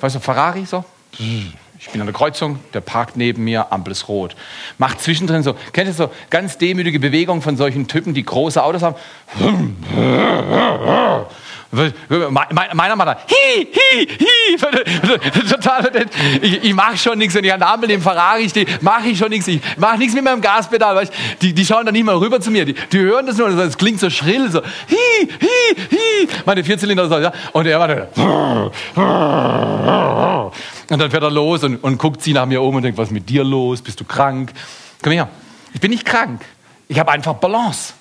Weißt 0.00 0.16
du, 0.16 0.20
Ferrari 0.20 0.66
so? 0.66 0.84
Ich 1.86 1.90
bin 1.90 2.00
an 2.00 2.06
der 2.06 2.14
Kreuzung, 2.14 2.60
der 2.72 2.80
parkt 2.80 3.18
neben 3.18 3.44
mir, 3.44 3.70
Ampel 3.70 3.92
ist 3.92 4.08
rot. 4.08 4.34
Macht 4.78 5.02
zwischendrin 5.02 5.42
so, 5.42 5.54
kennt 5.74 5.86
ihr 5.86 5.92
so 5.92 6.10
ganz 6.30 6.56
demütige 6.56 6.98
Bewegungen 6.98 7.42
von 7.42 7.58
solchen 7.58 7.86
Typen, 7.88 8.14
die 8.14 8.24
große 8.24 8.64
Autos 8.64 8.82
haben? 8.82 8.96
Meiner 11.74 12.96
Mann, 12.96 13.08
hi, 13.08 13.68
hi, 13.72 14.06
hi, 14.20 14.56
total, 15.48 15.90
ich, 16.40 16.64
ich 16.64 16.74
mache 16.74 16.96
schon 16.96 17.18
nichts, 17.18 17.34
wenn 17.34 17.44
ich 17.44 17.52
an 17.52 17.60
der 17.60 17.68
Ampel 17.68 17.90
im 17.90 18.00
Ferrari 18.00 18.48
stehe, 18.48 18.66
mache 18.80 19.08
ich 19.08 19.18
schon 19.18 19.30
nichts, 19.30 19.48
ich 19.48 19.60
mache 19.76 19.98
nichts 19.98 20.14
mit 20.14 20.22
meinem 20.24 20.40
Gaspedal, 20.40 20.94
weißt, 20.94 21.12
die, 21.42 21.52
die 21.52 21.66
schauen 21.66 21.84
dann 21.84 21.94
nicht 21.94 22.04
mal 22.04 22.16
rüber 22.16 22.40
zu 22.40 22.50
mir, 22.50 22.64
die, 22.64 22.74
die 22.74 22.98
hören 22.98 23.26
das 23.26 23.36
nur, 23.36 23.50
das 23.50 23.76
klingt 23.76 23.98
so 24.00 24.08
schrill, 24.10 24.50
so, 24.50 24.62
hi, 24.62 25.28
hi, 25.40 25.76
hi, 25.90 26.28
meine 26.46 26.62
Vierzylinder, 26.62 27.08
so, 27.08 27.18
ja, 27.18 27.32
und 27.52 27.66
er 27.66 27.80
war 27.80 27.88
da, 27.88 28.06
und 30.90 31.00
dann 31.00 31.10
fährt 31.10 31.22
er 31.22 31.30
los 31.30 31.64
und, 31.64 31.82
und 31.82 31.98
guckt 31.98 32.22
sie 32.22 32.32
nach 32.32 32.46
mir 32.46 32.62
um 32.62 32.76
und 32.76 32.82
denkt, 32.82 32.98
was 32.98 33.08
ist 33.08 33.14
mit 33.14 33.28
dir 33.28 33.42
los, 33.42 33.82
bist 33.82 34.00
du 34.00 34.04
krank? 34.04 34.52
Komm 35.02 35.12
her, 35.12 35.28
ich 35.72 35.80
bin 35.80 35.90
nicht 35.90 36.04
krank, 36.04 36.40
ich 36.88 36.98
habe 36.98 37.10
einfach 37.10 37.34
Balance. 37.34 37.94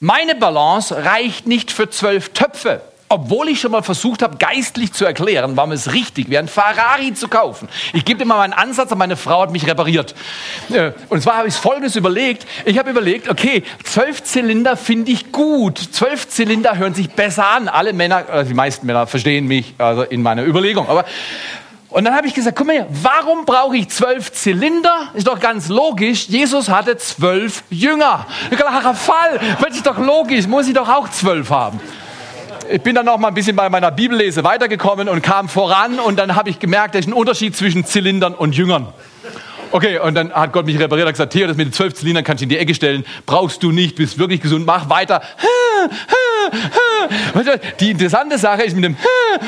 Meine 0.00 0.36
Balance 0.36 0.94
reicht 1.04 1.48
nicht 1.48 1.72
für 1.72 1.90
zwölf 1.90 2.28
Töpfe. 2.28 2.82
Obwohl 3.08 3.48
ich 3.48 3.60
schon 3.60 3.72
mal 3.72 3.82
versucht 3.82 4.22
habe, 4.22 4.36
geistlich 4.36 4.92
zu 4.92 5.04
erklären, 5.04 5.56
warum 5.56 5.72
es 5.72 5.92
richtig 5.94 6.28
wäre, 6.28 6.42
ein 6.42 6.48
Ferrari 6.48 7.14
zu 7.14 7.26
kaufen. 7.26 7.66
Ich 7.94 8.04
gebe 8.04 8.18
dir 8.18 8.26
mal 8.26 8.36
meinen 8.36 8.52
Ansatz, 8.52 8.92
aber 8.92 8.98
meine 8.98 9.16
Frau 9.16 9.40
hat 9.40 9.50
mich 9.50 9.66
repariert. 9.66 10.14
Äh, 10.70 10.92
und 11.08 11.22
zwar 11.22 11.38
habe 11.38 11.48
ich 11.48 11.54
Folgendes 11.54 11.96
überlegt. 11.96 12.46
Ich 12.64 12.78
habe 12.78 12.90
überlegt, 12.90 13.28
okay, 13.30 13.64
zwölf 13.82 14.22
Zylinder 14.22 14.76
finde 14.76 15.10
ich 15.10 15.32
gut. 15.32 15.78
Zwölf 15.78 16.28
Zylinder 16.28 16.76
hören 16.76 16.94
sich 16.94 17.10
besser 17.10 17.48
an. 17.48 17.68
Alle 17.68 17.92
Männer, 17.94 18.26
also 18.30 18.50
die 18.50 18.54
meisten 18.54 18.86
Männer 18.86 19.06
verstehen 19.06 19.46
mich 19.46 19.74
also 19.78 20.02
in 20.02 20.22
meiner 20.22 20.44
Überlegung. 20.44 20.86
Aber 20.86 21.06
und 21.90 22.04
dann 22.04 22.14
habe 22.14 22.26
ich 22.26 22.34
gesagt, 22.34 22.56
guck 22.56 22.66
mal 22.66 22.74
her, 22.74 22.86
warum 22.90 23.46
brauche 23.46 23.76
ich 23.76 23.88
zwölf 23.88 24.30
Zylinder? 24.32 25.08
Ist 25.14 25.26
doch 25.26 25.40
ganz 25.40 25.68
logisch. 25.68 26.28
Jesus 26.28 26.68
hatte 26.68 26.98
zwölf 26.98 27.62
Jünger. 27.70 28.26
Klarer 28.50 28.94
Fall. 28.94 29.40
Das 29.60 29.74
ist 29.74 29.86
doch 29.86 29.98
logisch. 29.98 30.46
Muss 30.46 30.68
ich 30.68 30.74
doch 30.74 30.88
auch 30.88 31.08
zwölf 31.08 31.48
haben. 31.48 31.80
Ich 32.70 32.82
bin 32.82 32.94
dann 32.94 33.06
noch 33.06 33.16
mal 33.16 33.28
ein 33.28 33.34
bisschen 33.34 33.56
bei 33.56 33.70
meiner 33.70 33.90
Bibellese 33.90 34.44
weitergekommen 34.44 35.08
und 35.08 35.22
kam 35.22 35.48
voran 35.48 35.98
und 35.98 36.18
dann 36.18 36.36
habe 36.36 36.50
ich 36.50 36.58
gemerkt, 36.58 36.94
da 36.94 36.98
ist 36.98 37.08
ein 37.08 37.14
Unterschied 37.14 37.56
zwischen 37.56 37.86
Zylindern 37.86 38.34
und 38.34 38.54
Jüngern. 38.54 38.88
Okay, 39.70 39.98
und 39.98 40.14
dann 40.14 40.32
hat 40.32 40.52
Gott 40.52 40.66
mich 40.66 40.78
repariert 40.78 41.06
und 41.06 41.12
gesagt, 41.14 41.32
Theo, 41.32 41.46
das 41.46 41.56
mit 41.56 41.68
den 41.68 41.72
zwölf 41.72 41.94
Zylindern 41.94 42.24
kannst 42.24 42.42
du 42.42 42.44
in 42.44 42.50
die 42.50 42.58
Ecke 42.58 42.74
stellen. 42.74 43.06
Brauchst 43.24 43.62
du 43.62 43.70
nicht, 43.70 43.96
bist 43.96 44.18
wirklich 44.18 44.42
gesund, 44.42 44.66
mach 44.66 44.90
weiter. 44.90 45.22
Die 47.80 47.90
interessante 47.90 48.38
Sache 48.38 48.62
ist, 48.62 48.74
mit 48.74 48.84
dem 48.84 48.96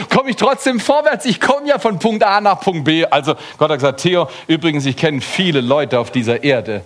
komme 0.08 0.30
ich 0.30 0.36
trotzdem 0.36 0.80
vorwärts. 0.80 1.24
Ich 1.24 1.40
komme 1.40 1.68
ja 1.68 1.78
von 1.78 1.98
Punkt 1.98 2.22
A 2.22 2.40
nach 2.40 2.60
Punkt 2.60 2.84
B. 2.84 3.04
Also 3.04 3.34
Gott 3.58 3.70
hat 3.70 3.78
gesagt, 3.78 4.00
Theo, 4.00 4.28
übrigens, 4.46 4.86
ich 4.86 4.96
kenne 4.96 5.20
viele 5.20 5.60
Leute 5.60 5.98
auf 5.98 6.10
dieser 6.10 6.42
Erde, 6.42 6.82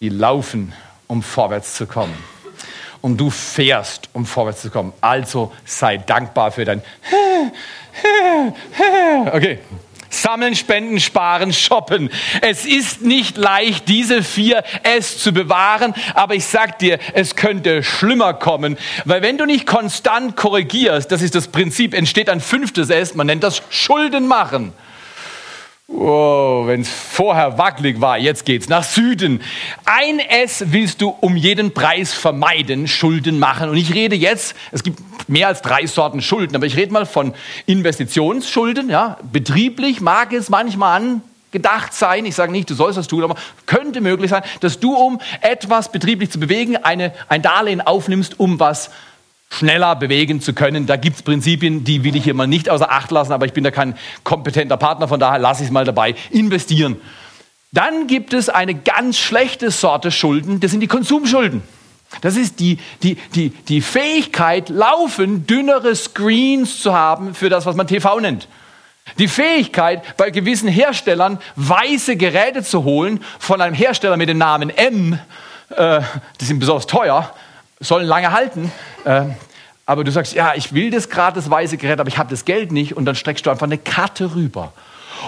die 0.00 0.08
laufen, 0.08 0.72
um 1.06 1.22
vorwärts 1.22 1.74
zu 1.74 1.86
kommen. 1.86 2.16
Und 3.00 3.16
du 3.16 3.30
fährst, 3.30 4.08
um 4.12 4.26
vorwärts 4.26 4.62
zu 4.62 4.70
kommen. 4.70 4.92
Also 5.00 5.52
sei 5.64 5.98
dankbar 5.98 6.50
für 6.50 6.64
dein 6.64 6.82
Okay. 9.32 9.58
Sammeln, 10.10 10.54
spenden, 10.54 11.00
sparen, 11.00 11.52
shoppen. 11.52 12.10
Es 12.40 12.64
ist 12.64 13.02
nicht 13.02 13.36
leicht, 13.36 13.88
diese 13.88 14.22
vier 14.22 14.64
S 14.82 15.18
zu 15.18 15.32
bewahren, 15.32 15.94
aber 16.14 16.34
ich 16.34 16.44
sag 16.44 16.78
dir, 16.78 16.98
es 17.14 17.36
könnte 17.36 17.82
schlimmer 17.82 18.34
kommen, 18.34 18.76
weil 19.04 19.22
wenn 19.22 19.38
du 19.38 19.44
nicht 19.44 19.66
konstant 19.66 20.36
korrigierst, 20.36 21.10
das 21.10 21.22
ist 21.22 21.34
das 21.34 21.48
Prinzip, 21.48 21.94
entsteht 21.94 22.28
ein 22.28 22.40
fünftes 22.40 22.90
S, 22.90 23.14
man 23.14 23.26
nennt 23.26 23.42
das 23.42 23.62
Schulden 23.70 24.26
machen. 24.26 24.72
Wow, 25.90 26.66
wenn 26.66 26.82
es 26.82 26.88
vorher 26.90 27.58
wackelig 27.58 28.00
war, 28.00 28.18
jetzt 28.18 28.44
geht's 28.44 28.68
nach 28.68 28.84
Süden. 28.84 29.40
Ein 29.86 30.20
S 30.20 30.64
willst 30.68 31.00
du 31.00 31.08
um 31.20 31.34
jeden 31.34 31.72
Preis 31.72 32.12
vermeiden, 32.12 32.86
Schulden 32.86 33.38
machen. 33.38 33.70
Und 33.70 33.76
ich 33.78 33.94
rede 33.94 34.14
jetzt, 34.14 34.54
es 34.70 34.82
gibt 34.82 35.00
mehr 35.28 35.48
als 35.48 35.60
drei 35.60 35.86
Sorten 35.86 36.20
Schulden, 36.20 36.54
aber 36.56 36.66
ich 36.66 36.76
rede 36.76 36.92
mal 36.92 37.04
von 37.04 37.34
Investitionsschulden. 37.66 38.90
Ja, 38.90 39.16
betrieblich 39.32 40.00
mag 40.02 40.32
es 40.34 40.50
manchmal 40.50 41.20
angedacht 41.52 41.94
sein. 41.94 42.26
Ich 42.26 42.34
sage 42.34 42.52
nicht, 42.52 42.70
du 42.70 42.74
sollst 42.74 42.96
das 42.96 43.08
tun, 43.08 43.24
aber 43.24 43.36
könnte 43.66 44.00
möglich 44.00 44.30
sein, 44.30 44.42
dass 44.60 44.80
du, 44.80 44.94
um 44.94 45.20
etwas 45.40 45.90
betrieblich 45.90 46.30
zu 46.30 46.38
bewegen, 46.38 46.76
eine, 46.76 47.12
ein 47.28 47.42
Darlehen 47.42 47.80
aufnimmst, 47.80 48.38
um 48.38 48.60
was 48.60 48.90
schneller 49.50 49.96
bewegen 49.96 50.40
zu 50.40 50.52
können. 50.52 50.86
Da 50.86 50.96
gibt 50.96 51.16
es 51.16 51.22
Prinzipien, 51.22 51.84
die 51.84 52.04
will 52.04 52.16
ich 52.16 52.24
hier 52.24 52.34
mal 52.34 52.46
nicht 52.46 52.68
außer 52.68 52.90
Acht 52.90 53.10
lassen, 53.10 53.32
aber 53.32 53.46
ich 53.46 53.52
bin 53.52 53.64
da 53.64 53.70
kein 53.70 53.96
kompetenter 54.24 54.76
Partner, 54.76 55.08
von 55.08 55.20
daher 55.20 55.38
lasse 55.38 55.62
ich 55.62 55.68
es 55.68 55.72
mal 55.72 55.84
dabei. 55.84 56.14
Investieren. 56.30 56.96
Dann 57.72 58.06
gibt 58.06 58.32
es 58.32 58.48
eine 58.48 58.74
ganz 58.74 59.18
schlechte 59.18 59.70
Sorte 59.70 60.10
Schulden, 60.10 60.60
das 60.60 60.70
sind 60.70 60.80
die 60.80 60.86
Konsumschulden. 60.86 61.62
Das 62.22 62.36
ist 62.36 62.58
die, 62.60 62.78
die, 63.02 63.16
die, 63.34 63.50
die 63.50 63.82
Fähigkeit, 63.82 64.70
laufend 64.70 65.48
dünnere 65.50 65.94
Screens 65.94 66.80
zu 66.80 66.94
haben 66.94 67.34
für 67.34 67.50
das, 67.50 67.66
was 67.66 67.76
man 67.76 67.86
TV 67.86 68.20
nennt. 68.20 68.48
Die 69.18 69.28
Fähigkeit, 69.28 70.16
bei 70.16 70.30
gewissen 70.30 70.68
Herstellern 70.68 71.38
weiße 71.56 72.16
Geräte 72.16 72.62
zu 72.62 72.84
holen 72.84 73.22
von 73.38 73.60
einem 73.60 73.74
Hersteller 73.74 74.16
mit 74.16 74.28
dem 74.28 74.38
Namen 74.38 74.70
M, 74.70 75.18
äh, 75.70 76.00
die 76.40 76.44
sind 76.44 76.58
besonders 76.58 76.86
teuer, 76.86 77.34
sollen 77.80 78.06
lange 78.06 78.32
halten. 78.32 78.72
Äh, 79.04 79.26
aber 79.86 80.04
du 80.04 80.12
sagst, 80.12 80.34
ja, 80.34 80.54
ich 80.54 80.74
will 80.74 80.90
das 80.90 81.08
das 81.08 81.48
weiße 81.48 81.78
Gerät, 81.78 81.98
aber 81.98 82.08
ich 82.08 82.18
habe 82.18 82.28
das 82.28 82.44
Geld 82.44 82.72
nicht. 82.72 82.96
Und 82.96 83.06
dann 83.06 83.14
streckst 83.14 83.46
du 83.46 83.50
einfach 83.50 83.66
eine 83.66 83.78
Karte 83.78 84.34
rüber. 84.34 84.72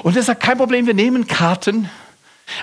Und 0.02 0.16
er 0.16 0.22
sagt, 0.22 0.42
kein 0.42 0.58
Problem, 0.58 0.86
wir 0.86 0.94
nehmen 0.94 1.26
Karten. 1.26 1.88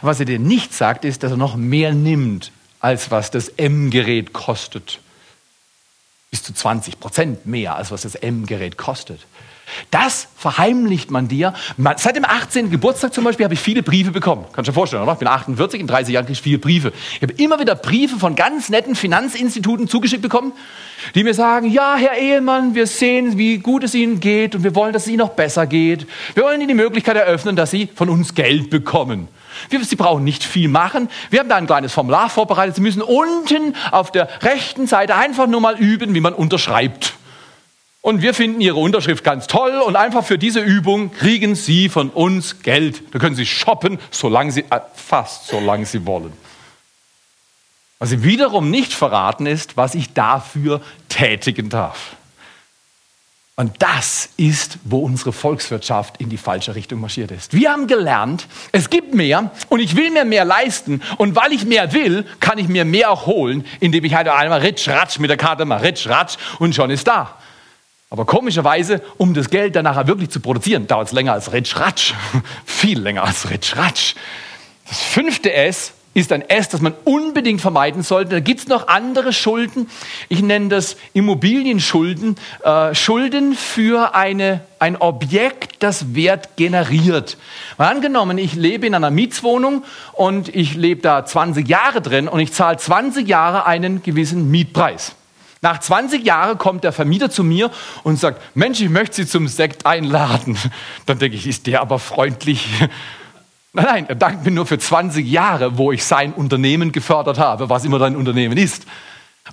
Was 0.01 0.19
er 0.19 0.25
dir 0.25 0.39
nicht 0.39 0.73
sagt, 0.73 1.05
ist, 1.05 1.23
dass 1.23 1.31
er 1.31 1.37
noch 1.37 1.55
mehr 1.55 1.93
nimmt, 1.93 2.51
als 2.79 3.09
was 3.09 3.31
das 3.31 3.47
M-Gerät 3.49 4.33
kostet. 4.33 4.99
Bis 6.29 6.43
zu 6.43 6.53
20 6.53 6.99
Prozent 6.99 7.45
mehr, 7.45 7.75
als 7.75 7.89
was 7.89 8.01
das 8.01 8.15
M-Gerät 8.15 8.77
kostet. 8.77 9.25
Das 9.91 10.27
verheimlicht 10.37 11.11
man 11.11 11.27
dir. 11.27 11.53
Seit 11.97 12.15
dem 12.15 12.25
18. 12.25 12.69
Geburtstag 12.69 13.13
zum 13.13 13.23
Beispiel 13.23 13.43
habe 13.43 13.53
ich 13.53 13.59
viele 13.59 13.83
Briefe 13.83 14.11
bekommen. 14.11 14.45
Kannst 14.53 14.67
du 14.67 14.71
dir 14.71 14.75
vorstellen, 14.75 15.03
oder? 15.03 15.13
Ich 15.13 15.19
bin 15.19 15.27
48, 15.27 15.79
in 15.79 15.87
30 15.87 16.13
Jahren 16.13 16.25
kriege 16.25 16.33
ich 16.33 16.41
viele 16.41 16.57
Briefe. 16.57 16.93
Ich 17.15 17.21
habe 17.21 17.33
immer 17.33 17.59
wieder 17.59 17.75
Briefe 17.75 18.17
von 18.17 18.35
ganz 18.35 18.69
netten 18.69 18.95
Finanzinstituten 18.95 19.87
zugeschickt 19.87 20.21
bekommen, 20.21 20.53
die 21.15 21.23
mir 21.23 21.33
sagen, 21.33 21.69
ja, 21.69 21.95
Herr 21.95 22.17
Ehemann, 22.17 22.75
wir 22.75 22.87
sehen, 22.87 23.37
wie 23.37 23.57
gut 23.57 23.83
es 23.83 23.93
Ihnen 23.93 24.19
geht 24.19 24.55
und 24.55 24.63
wir 24.63 24.75
wollen, 24.75 24.93
dass 24.93 25.03
es 25.03 25.09
Ihnen 25.09 25.19
noch 25.19 25.29
besser 25.29 25.67
geht. 25.67 26.07
Wir 26.33 26.43
wollen 26.43 26.59
Ihnen 26.61 26.69
die 26.69 26.73
Möglichkeit 26.73 27.17
eröffnen, 27.17 27.55
dass 27.55 27.71
Sie 27.71 27.89
von 27.93 28.09
uns 28.09 28.35
Geld 28.35 28.69
bekommen. 28.69 29.27
Sie 29.69 29.95
brauchen 29.95 30.23
nicht 30.23 30.43
viel 30.43 30.67
machen. 30.67 31.09
Wir 31.29 31.39
haben 31.39 31.49
da 31.49 31.55
ein 31.55 31.65
kleines 31.65 31.91
Formular 31.91 32.29
vorbereitet. 32.29 32.75
Sie 32.75 32.81
müssen 32.81 33.01
unten 33.01 33.75
auf 33.91 34.11
der 34.11 34.29
rechten 34.43 34.87
Seite 34.87 35.15
einfach 35.15 35.47
nur 35.47 35.61
mal 35.61 35.77
üben, 35.77 36.13
wie 36.13 36.19
man 36.19 36.33
unterschreibt. 36.33 37.16
Und 38.07 38.21
wir 38.21 38.33
finden 38.33 38.61
Ihre 38.61 38.77
Unterschrift 38.77 39.25
ganz 39.25 39.47
toll 39.47 39.81
und 39.85 39.97
einfach 39.97 40.23
für 40.23 40.37
diese 40.37 40.61
Übung 40.61 41.11
kriegen 41.11 41.55
Sie 41.55 41.89
von 41.89 42.09
uns 42.09 42.61
Geld. 42.61 43.03
Da 43.11 43.19
können 43.19 43.35
Sie 43.35 43.45
shoppen, 43.45 43.99
solange 44.11 44.53
Sie, 44.53 44.61
äh, 44.61 44.79
fast 44.95 45.47
solange 45.47 45.85
Sie 45.85 46.05
wollen. 46.05 46.31
Was 47.99 48.11
Sie 48.11 48.23
wiederum 48.23 48.71
nicht 48.71 48.93
verraten 48.93 49.45
ist, 49.45 49.75
was 49.75 49.93
ich 49.93 50.13
dafür 50.13 50.79
tätigen 51.09 51.67
darf. 51.67 52.15
Und 53.57 53.73
das 53.79 54.29
ist, 54.37 54.77
wo 54.85 54.99
unsere 54.99 55.33
Volkswirtschaft 55.33 56.21
in 56.21 56.29
die 56.29 56.37
falsche 56.37 56.75
Richtung 56.75 57.01
marschiert 57.01 57.31
ist. 57.31 57.51
Wir 57.51 57.73
haben 57.73 57.87
gelernt, 57.87 58.47
es 58.71 58.89
gibt 58.89 59.15
mehr 59.15 59.51
und 59.67 59.81
ich 59.81 59.97
will 59.97 60.11
mir 60.11 60.23
mehr 60.23 60.45
leisten. 60.45 61.01
Und 61.17 61.35
weil 61.35 61.51
ich 61.51 61.65
mehr 61.65 61.91
will, 61.91 62.25
kann 62.39 62.57
ich 62.57 62.69
mir 62.69 62.85
mehr 62.85 63.11
auch 63.11 63.25
holen, 63.25 63.65
indem 63.81 64.05
ich 64.05 64.15
halt 64.15 64.29
einmal 64.29 64.61
ritsch, 64.61 64.87
ratsch 64.87 65.19
mit 65.19 65.29
der 65.29 65.35
Karte 65.35 65.65
mal 65.65 65.79
ritsch, 65.79 66.07
ratsch 66.07 66.37
und 66.59 66.73
schon 66.73 66.89
ist 66.89 67.05
da. 67.05 67.37
Aber 68.09 68.25
komischerweise, 68.25 69.01
um 69.17 69.33
das 69.33 69.49
Geld 69.49 69.75
dann 69.75 69.83
nachher 69.83 70.07
wirklich 70.07 70.29
zu 70.29 70.39
produzieren, 70.39 70.87
dauert 70.87 71.07
es 71.07 71.13
länger 71.13 71.33
als 71.33 71.51
Ritsch-Ratsch. 71.51 72.13
Viel 72.65 72.99
länger 72.99 73.23
als 73.23 73.49
Ritsch-Ratsch. 73.49 74.15
Das 74.87 74.99
fünfte 75.01 75.51
S 75.51 75.93
ist 76.17 76.31
ein 76.31 76.41
S, 76.49 76.69
das 76.69 76.81
man 76.81 76.95
unbedingt 77.03 77.61
vermeiden 77.61 78.01
sollte. 78.01 78.31
Da 78.31 78.39
gibt 78.39 78.61
es 78.61 78.67
noch 78.67 78.87
andere 78.87 79.33
Schulden. 79.33 79.87
Ich 80.29 80.41
nenne 80.41 80.69
das 80.69 80.95
Immobilienschulden. 81.13 82.37
Äh, 82.63 82.95
Schulden 82.95 83.53
für 83.53 84.15
eine, 84.15 84.61
ein 84.79 84.95
Objekt, 84.95 85.83
das 85.83 86.15
Wert 86.15 86.55
generiert. 86.55 87.37
Mal 87.77 87.89
angenommen, 87.89 88.39
ich 88.39 88.55
lebe 88.55 88.87
in 88.87 88.95
einer 88.95 89.11
Mietswohnung 89.11 89.83
und 90.13 90.47
ich 90.55 90.75
lebe 90.75 91.01
da 91.01 91.23
20 91.23 91.67
Jahre 91.67 92.01
drin 92.01 92.27
und 92.29 92.39
ich 92.39 92.51
zahle 92.53 92.77
20 92.77 93.27
Jahre 93.27 93.67
einen 93.67 94.01
gewissen 94.01 94.49
Mietpreis. 94.49 95.16
Nach 95.61 95.79
20 95.79 96.23
Jahren 96.23 96.57
kommt 96.57 96.83
der 96.83 96.91
Vermieter 96.91 97.29
zu 97.29 97.43
mir 97.43 97.71
und 98.03 98.19
sagt, 98.19 98.41
Mensch, 98.55 98.79
ich 98.81 98.89
möchte 98.89 99.15
Sie 99.15 99.27
zum 99.27 99.47
Sekt 99.47 99.85
einladen. 99.85 100.57
Dann 101.05 101.19
denke 101.19 101.35
ich, 101.35 101.47
ist 101.47 101.67
der 101.67 101.81
aber 101.81 101.99
freundlich. 101.99 102.67
Nein, 103.73 103.85
nein, 103.85 104.05
er 104.07 104.15
dankt 104.15 104.45
mir 104.45 104.51
nur 104.51 104.65
für 104.65 104.79
20 104.79 105.27
Jahre, 105.27 105.77
wo 105.77 105.91
ich 105.91 106.03
sein 106.03 106.33
Unternehmen 106.33 106.91
gefördert 106.91 107.37
habe, 107.37 107.69
was 107.69 107.85
immer 107.85 107.99
dein 107.99 108.15
Unternehmen 108.15 108.57
ist. 108.57 108.87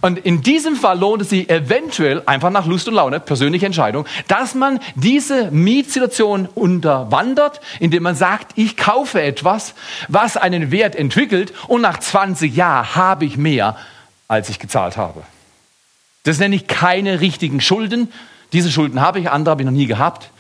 Und 0.01 0.19
in 0.19 0.43
diesem 0.43 0.77
Fall 0.77 0.99
lohnt 0.99 1.23
es 1.23 1.31
sich 1.31 1.49
eventuell 1.49 2.23
einfach 2.27 2.51
nach 2.51 2.67
Lust 2.67 2.89
und 2.89 2.95
Laune, 2.95 3.21
persönliche 3.21 3.67
Entscheidung, 3.67 4.07
dass 4.29 4.55
man 4.55 4.81
diese 4.95 5.51
Mietsituation 5.51 6.47
unterwandert, 6.47 7.61
indem 7.81 8.03
man 8.03 8.15
sagt, 8.15 8.53
ich 8.57 8.77
kaufe 8.77 9.23
etwas, 9.23 9.75
was 10.09 10.37
einen 10.37 10.71
Wert 10.71 10.97
entwickelt 10.97 11.53
und 11.69 11.83
nach 11.83 11.99
20 11.99 12.55
Jahren 12.55 12.95
habe 12.95 13.25
ich 13.25 13.37
mehr, 13.37 13.77
als 14.27 14.49
ich 14.49 14.59
gezahlt 14.59 14.97
habe. 14.97 15.23
Das 16.25 16.39
nenne 16.39 16.57
ich 16.57 16.67
keine 16.67 17.21
richtigen 17.21 17.61
Schulden. 17.61 18.13
Diese 18.53 18.71
Schulden 18.71 19.01
habe 19.01 19.21
ich, 19.21 19.31
andere 19.31 19.53
habe 19.53 19.63
ich 19.63 19.67
noch 19.67 19.73
nie 19.73 19.87
gehabt. 19.87 20.31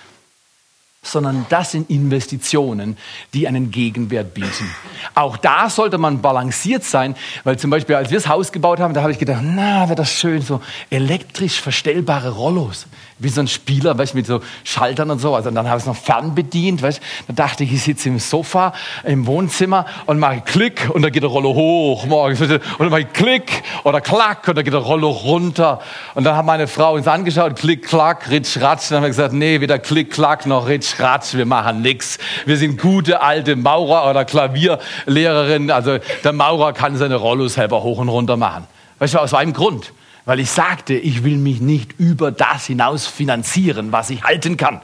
Sondern 1.02 1.44
das 1.50 1.72
sind 1.72 1.90
Investitionen, 1.90 2.96
die 3.34 3.46
einen 3.46 3.70
Gegenwert 3.70 4.32
bieten. 4.32 4.74
Auch 5.14 5.36
da 5.36 5.68
sollte 5.68 5.98
man 5.98 6.22
balanciert 6.22 6.82
sein, 6.82 7.14
weil 7.44 7.58
zum 7.58 7.68
Beispiel, 7.68 7.96
als 7.96 8.10
wir 8.10 8.16
das 8.16 8.26
Haus 8.26 8.52
gebaut 8.52 8.80
haben, 8.80 8.94
da 8.94 9.02
habe 9.02 9.12
ich 9.12 9.18
gedacht, 9.18 9.42
na, 9.44 9.84
wäre 9.84 9.96
das 9.96 10.10
schön, 10.10 10.40
so 10.40 10.62
elektrisch 10.88 11.60
verstellbare 11.60 12.30
Rollos 12.30 12.86
wie 13.18 13.28
so 13.28 13.40
ein 13.40 13.48
Spieler, 13.48 13.96
weißt, 13.96 14.14
mit 14.14 14.26
so 14.26 14.40
Schaltern 14.64 15.10
und 15.10 15.20
so. 15.20 15.34
Also 15.34 15.50
dann 15.50 15.68
habe 15.68 15.78
ich 15.78 15.84
es 15.84 15.86
noch 15.86 15.96
fernbedient, 15.96 16.82
weißt. 16.82 17.00
Da 17.28 17.32
dachte 17.32 17.64
ich, 17.64 17.72
ich 17.72 17.82
sitze 17.82 18.08
im 18.08 18.18
Sofa 18.18 18.72
im 19.04 19.26
Wohnzimmer 19.26 19.86
und 20.06 20.18
mache 20.18 20.42
Klick 20.44 20.90
und 20.92 21.02
da 21.02 21.10
geht 21.10 21.22
der 21.22 21.30
Rollo 21.30 21.54
hoch 21.54 22.06
morgens 22.06 22.40
und 22.40 22.50
dann 22.50 22.90
mache 22.90 23.02
ich 23.02 23.12
Klick 23.12 23.62
oder 23.84 24.00
Klack 24.00 24.48
und 24.48 24.56
da 24.56 24.62
geht 24.62 24.72
der 24.72 24.80
Rollo 24.80 25.10
runter. 25.10 25.80
Und 26.14 26.24
dann 26.24 26.36
hat 26.36 26.44
meine 26.44 26.66
Frau 26.66 26.94
uns 26.94 27.06
angeschaut, 27.06 27.56
Klick, 27.56 27.86
Klack, 27.86 28.30
Ritsch, 28.30 28.60
Ratsch. 28.60 28.90
Dann 28.90 28.96
haben 28.96 29.04
wir 29.04 29.08
gesagt, 29.08 29.32
nee, 29.32 29.60
weder 29.60 29.78
Klick, 29.78 30.12
Klack 30.12 30.46
noch 30.46 30.66
Ritsch, 30.68 30.98
Ratsch, 30.98 31.34
wir 31.34 31.46
machen 31.46 31.82
nix. 31.82 32.18
Wir 32.46 32.56
sind 32.56 32.80
gute 32.80 33.22
alte 33.22 33.54
Maurer 33.54 34.10
oder 34.10 34.24
Klavierlehrerin. 34.24 35.70
Also 35.70 35.98
der 36.24 36.32
Maurer 36.32 36.72
kann 36.72 36.96
seine 36.96 37.16
Rollo 37.16 37.46
selber 37.48 37.82
hoch 37.82 37.98
und 37.98 38.08
runter 38.08 38.36
machen. 38.36 38.66
Weißt 38.98 39.14
du, 39.14 39.18
aus 39.18 39.34
einem 39.34 39.52
Grund 39.52 39.92
weil 40.24 40.40
ich 40.40 40.50
sagte, 40.50 40.94
ich 40.94 41.24
will 41.24 41.36
mich 41.36 41.60
nicht 41.60 41.98
über 41.98 42.30
das 42.30 42.66
hinaus 42.66 43.06
finanzieren, 43.06 43.92
was 43.92 44.10
ich 44.10 44.22
halten 44.24 44.56
kann. 44.56 44.80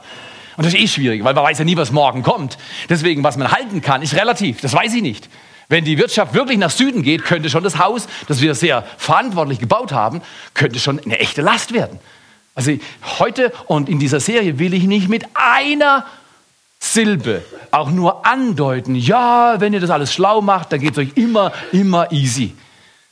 Und 0.57 0.65
das 0.65 0.73
ist 0.73 0.79
eh 0.79 0.87
schwierig, 0.87 1.23
weil 1.23 1.33
man 1.33 1.43
weiß 1.43 1.59
ja 1.59 1.65
nie, 1.65 1.77
was 1.77 1.91
morgen 1.91 2.23
kommt. 2.23 2.57
Deswegen, 2.89 3.23
was 3.23 3.37
man 3.37 3.51
halten 3.51 3.81
kann, 3.81 4.01
ist 4.01 4.15
relativ. 4.15 4.61
Das 4.61 4.73
weiß 4.73 4.93
ich 4.93 5.01
nicht. 5.01 5.29
Wenn 5.69 5.85
die 5.85 5.97
Wirtschaft 5.97 6.33
wirklich 6.33 6.57
nach 6.57 6.69
Süden 6.69 7.01
geht, 7.01 7.23
könnte 7.23 7.49
schon 7.49 7.63
das 7.63 7.79
Haus, 7.79 8.07
das 8.27 8.41
wir 8.41 8.55
sehr 8.55 8.83
verantwortlich 8.97 9.59
gebaut 9.59 9.93
haben, 9.93 10.21
könnte 10.53 10.79
schon 10.79 10.99
eine 10.99 11.17
echte 11.19 11.41
Last 11.41 11.73
werden. 11.73 11.99
Also 12.53 12.73
heute 13.19 13.53
und 13.67 13.87
in 13.87 13.97
dieser 13.97 14.19
Serie 14.19 14.59
will 14.59 14.73
ich 14.73 14.83
nicht 14.83 15.07
mit 15.07 15.23
einer 15.33 16.05
Silbe 16.79 17.43
auch 17.69 17.89
nur 17.89 18.25
andeuten, 18.25 18.95
ja, 18.95 19.55
wenn 19.59 19.71
ihr 19.71 19.79
das 19.79 19.91
alles 19.91 20.13
schlau 20.13 20.41
macht, 20.41 20.73
dann 20.73 20.81
geht 20.81 20.91
es 20.91 20.97
euch 20.97 21.11
immer, 21.15 21.53
immer 21.71 22.11
easy. 22.11 22.53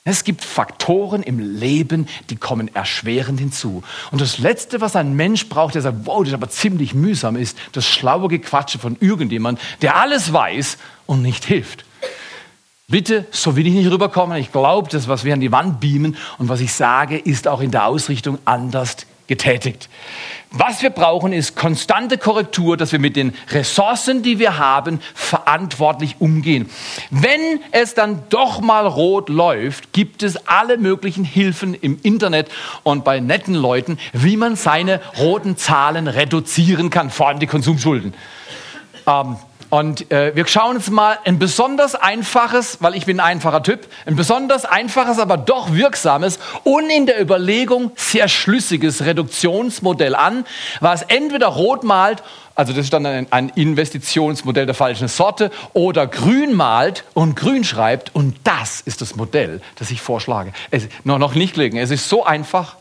Es 0.10 0.24
gibt 0.24 0.44
Faktoren 0.44 1.22
im 1.22 1.38
Leben, 1.38 2.08
die 2.32 2.36
kommen 2.36 2.74
erschwerend 2.74 3.40
hinzu. 3.40 3.84
Und 4.10 4.20
das 4.20 4.40
Letzte, 4.40 4.82
was 4.82 4.96
ein 4.96 5.16
Mensch 5.16 5.50
braucht, 5.50 5.76
der 5.76 5.84
sagt, 5.84 6.00
wow, 6.06 6.22
das 6.22 6.30
ist 6.30 6.34
aber 6.34 6.50
ziemlich 6.50 6.96
mühsam, 6.96 7.36
ist 7.36 7.56
das 7.74 7.86
schlaue 7.86 8.28
Gequatsche 8.28 8.80
von 8.80 8.98
irgendjemand, 9.00 9.60
der 9.84 9.98
alles 9.98 10.34
weiß 10.34 10.80
und 11.06 11.22
nicht 11.22 11.46
hilft. 11.46 11.86
Bitte, 12.88 13.28
so 13.30 13.56
will 13.56 13.68
ich 13.68 13.74
nicht 13.74 13.92
rüberkommen. 13.92 14.40
Ich 14.40 14.52
glaube, 14.52 14.90
das, 14.90 15.08
was 15.08 15.26
wir 15.26 15.34
an 15.36 15.42
die 15.42 15.52
Wand 15.52 15.80
beamen 15.80 16.18
und 16.40 16.50
was 16.50 16.60
ich 16.60 16.74
sage, 16.74 17.20
ist 17.20 17.48
auch 17.48 17.62
in 17.62 17.70
der 17.70 17.86
Ausrichtung 17.86 18.40
anders 18.46 18.98
getätigt. 19.30 19.88
Was 20.52 20.82
wir 20.82 20.90
brauchen, 20.90 21.32
ist 21.32 21.56
konstante 21.56 22.18
Korrektur, 22.18 22.76
dass 22.76 22.92
wir 22.92 22.98
mit 22.98 23.16
den 23.16 23.36
Ressourcen, 23.52 24.24
die 24.24 24.40
wir 24.40 24.58
haben, 24.58 25.00
verantwortlich 25.14 26.16
umgehen. 26.20 26.70
Wenn 27.12 27.62
es 27.72 27.94
dann 27.94 28.24
doch 28.30 28.60
mal 28.60 28.88
rot 28.88 29.30
läuft, 29.30 29.94
gibt 29.94 30.24
es 30.24 30.48
alle 30.48 30.78
möglichen 30.78 31.24
Hilfen 31.24 31.76
im 31.76 32.00
Internet 32.02 32.50
und 32.82 33.06
bei 33.06 33.20
netten 33.20 33.54
Leuten, 33.54 34.00
wie 34.12 34.38
man 34.38 34.56
seine 34.56 35.00
roten 35.20 35.56
Zahlen 35.56 36.08
reduzieren 36.08 36.90
kann, 36.90 37.12
vor 37.12 37.28
allem 37.28 37.40
die 37.40 37.48
Konsumschulden. 37.48 38.16
Ähm, 39.06 39.38
und 39.70 40.12
äh, 40.12 40.36
wir 40.36 40.48
schauen 40.48 40.78
uns 40.78 40.90
mal 40.90 41.18
ein 41.26 41.38
besonders 41.38 41.96
einfaches, 41.96 42.78
weil 42.82 42.96
ich 42.96 43.06
bin 43.06 43.20
ein 43.20 43.38
einfacher 43.38 43.62
Typ, 43.62 43.88
ein 44.06 44.16
besonders 44.16 44.66
einfaches, 44.66 45.20
aber 45.20 45.38
doch 45.38 45.74
wirksames 45.74 46.40
und 46.64 46.90
in 46.90 47.06
der 47.06 47.22
Überlegung 47.22 47.92
sehr 47.96 48.28
schlüssiges 48.28 49.06
Reduktionsmodell 49.06 50.16
an, 50.16 50.46
was 50.80 51.04
entweder 51.04 51.48
rot 51.48 51.84
malt, 51.84 52.24
also 52.60 52.74
das 52.74 52.86
ist 52.86 52.94
dann 52.94 53.06
ein, 53.06 53.28
ein 53.32 53.50
Investitionsmodell 53.56 54.66
der 54.66 54.76
falschen 54.76 55.08
Sorte, 55.08 55.50
oder 55.72 56.08
grün 56.08 56.54
malt 56.54 57.06
und 57.14 57.38
grün 57.38 57.64
schreibt. 57.64 58.14
Und 58.14 58.36
das 58.44 58.82
ist 58.82 59.00
das 59.00 59.16
Modell, 59.16 59.62
das 59.76 59.92
ich 59.92 60.02
vorschlage. 60.02 60.52
Es, 60.70 60.90
noch, 61.06 61.20
noch 61.20 61.36
nicht 61.36 61.54
klicken. 61.54 61.80
Es 61.80 61.90
ist 61.90 62.10
so 62.10 62.26
einfach, 62.26 62.76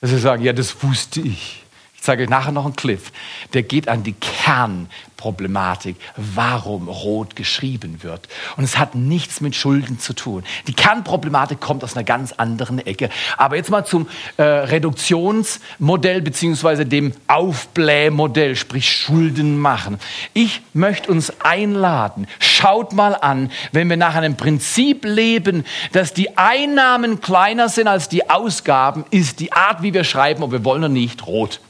dass 0.00 0.10
Sie 0.10 0.18
sagen, 0.18 0.44
ja, 0.44 0.52
das 0.52 0.84
wusste 0.84 1.20
ich. 1.20 1.63
Ich 2.04 2.06
zeige 2.06 2.24
euch 2.24 2.28
nachher 2.28 2.52
noch 2.52 2.66
einen 2.66 2.76
Cliff. 2.76 3.12
Der 3.54 3.62
geht 3.62 3.88
an 3.88 4.02
die 4.02 4.12
Kern 4.12 4.90
Problematik, 5.16 5.96
warum 6.16 6.86
rot 6.86 7.34
geschrieben 7.34 8.02
wird. 8.02 8.28
Und 8.58 8.64
es 8.64 8.76
hat 8.76 8.94
nichts 8.94 9.40
mit 9.40 9.56
Schulden 9.56 9.98
zu 9.98 10.12
tun. 10.12 10.44
Die 10.66 10.74
Kernproblematik 10.74 11.60
kommt 11.60 11.82
aus 11.82 11.96
einer 11.96 12.04
ganz 12.04 12.32
anderen 12.32 12.78
Ecke. 12.78 13.08
Aber 13.38 13.56
jetzt 13.56 13.70
mal 13.70 13.86
zum 13.86 14.06
äh, 14.36 14.42
Reduktionsmodell 14.42 16.20
beziehungsweise 16.20 16.84
dem 16.84 17.14
Aufblähmodell, 17.26 18.54
sprich 18.54 18.86
Schulden 18.86 19.56
machen. 19.56 19.98
Ich 20.34 20.60
möchte 20.74 21.10
uns 21.10 21.32
einladen, 21.40 22.26
schaut 22.38 22.92
mal 22.92 23.14
an, 23.14 23.50
wenn 23.72 23.88
wir 23.88 23.96
nach 23.96 24.14
einem 24.14 24.36
Prinzip 24.36 25.06
leben, 25.06 25.64
dass 25.92 26.12
die 26.12 26.36
Einnahmen 26.36 27.22
kleiner 27.22 27.70
sind 27.70 27.88
als 27.88 28.10
die 28.10 28.28
Ausgaben, 28.28 29.06
ist 29.10 29.40
die 29.40 29.54
Art, 29.54 29.82
wie 29.82 29.94
wir 29.94 30.04
schreiben, 30.04 30.42
ob 30.42 30.52
wir 30.52 30.66
wollen 30.66 30.82
oder 30.82 30.90
nicht, 30.90 31.26
rot. 31.26 31.60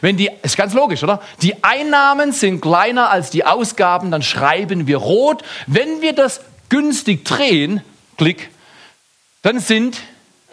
Wenn 0.00 0.16
die, 0.16 0.30
ist 0.42 0.56
ganz 0.56 0.74
logisch, 0.74 1.02
oder? 1.02 1.20
Die 1.42 1.62
Einnahmen 1.62 2.32
sind 2.32 2.60
kleiner 2.60 3.10
als 3.10 3.30
die 3.30 3.44
Ausgaben, 3.44 4.10
dann 4.10 4.22
schreiben 4.22 4.86
wir 4.86 4.98
rot. 4.98 5.42
Wenn 5.66 6.00
wir 6.00 6.12
das 6.12 6.40
günstig 6.68 7.24
drehen, 7.24 7.82
Klick, 8.16 8.50
dann 9.42 9.60
sind 9.60 9.98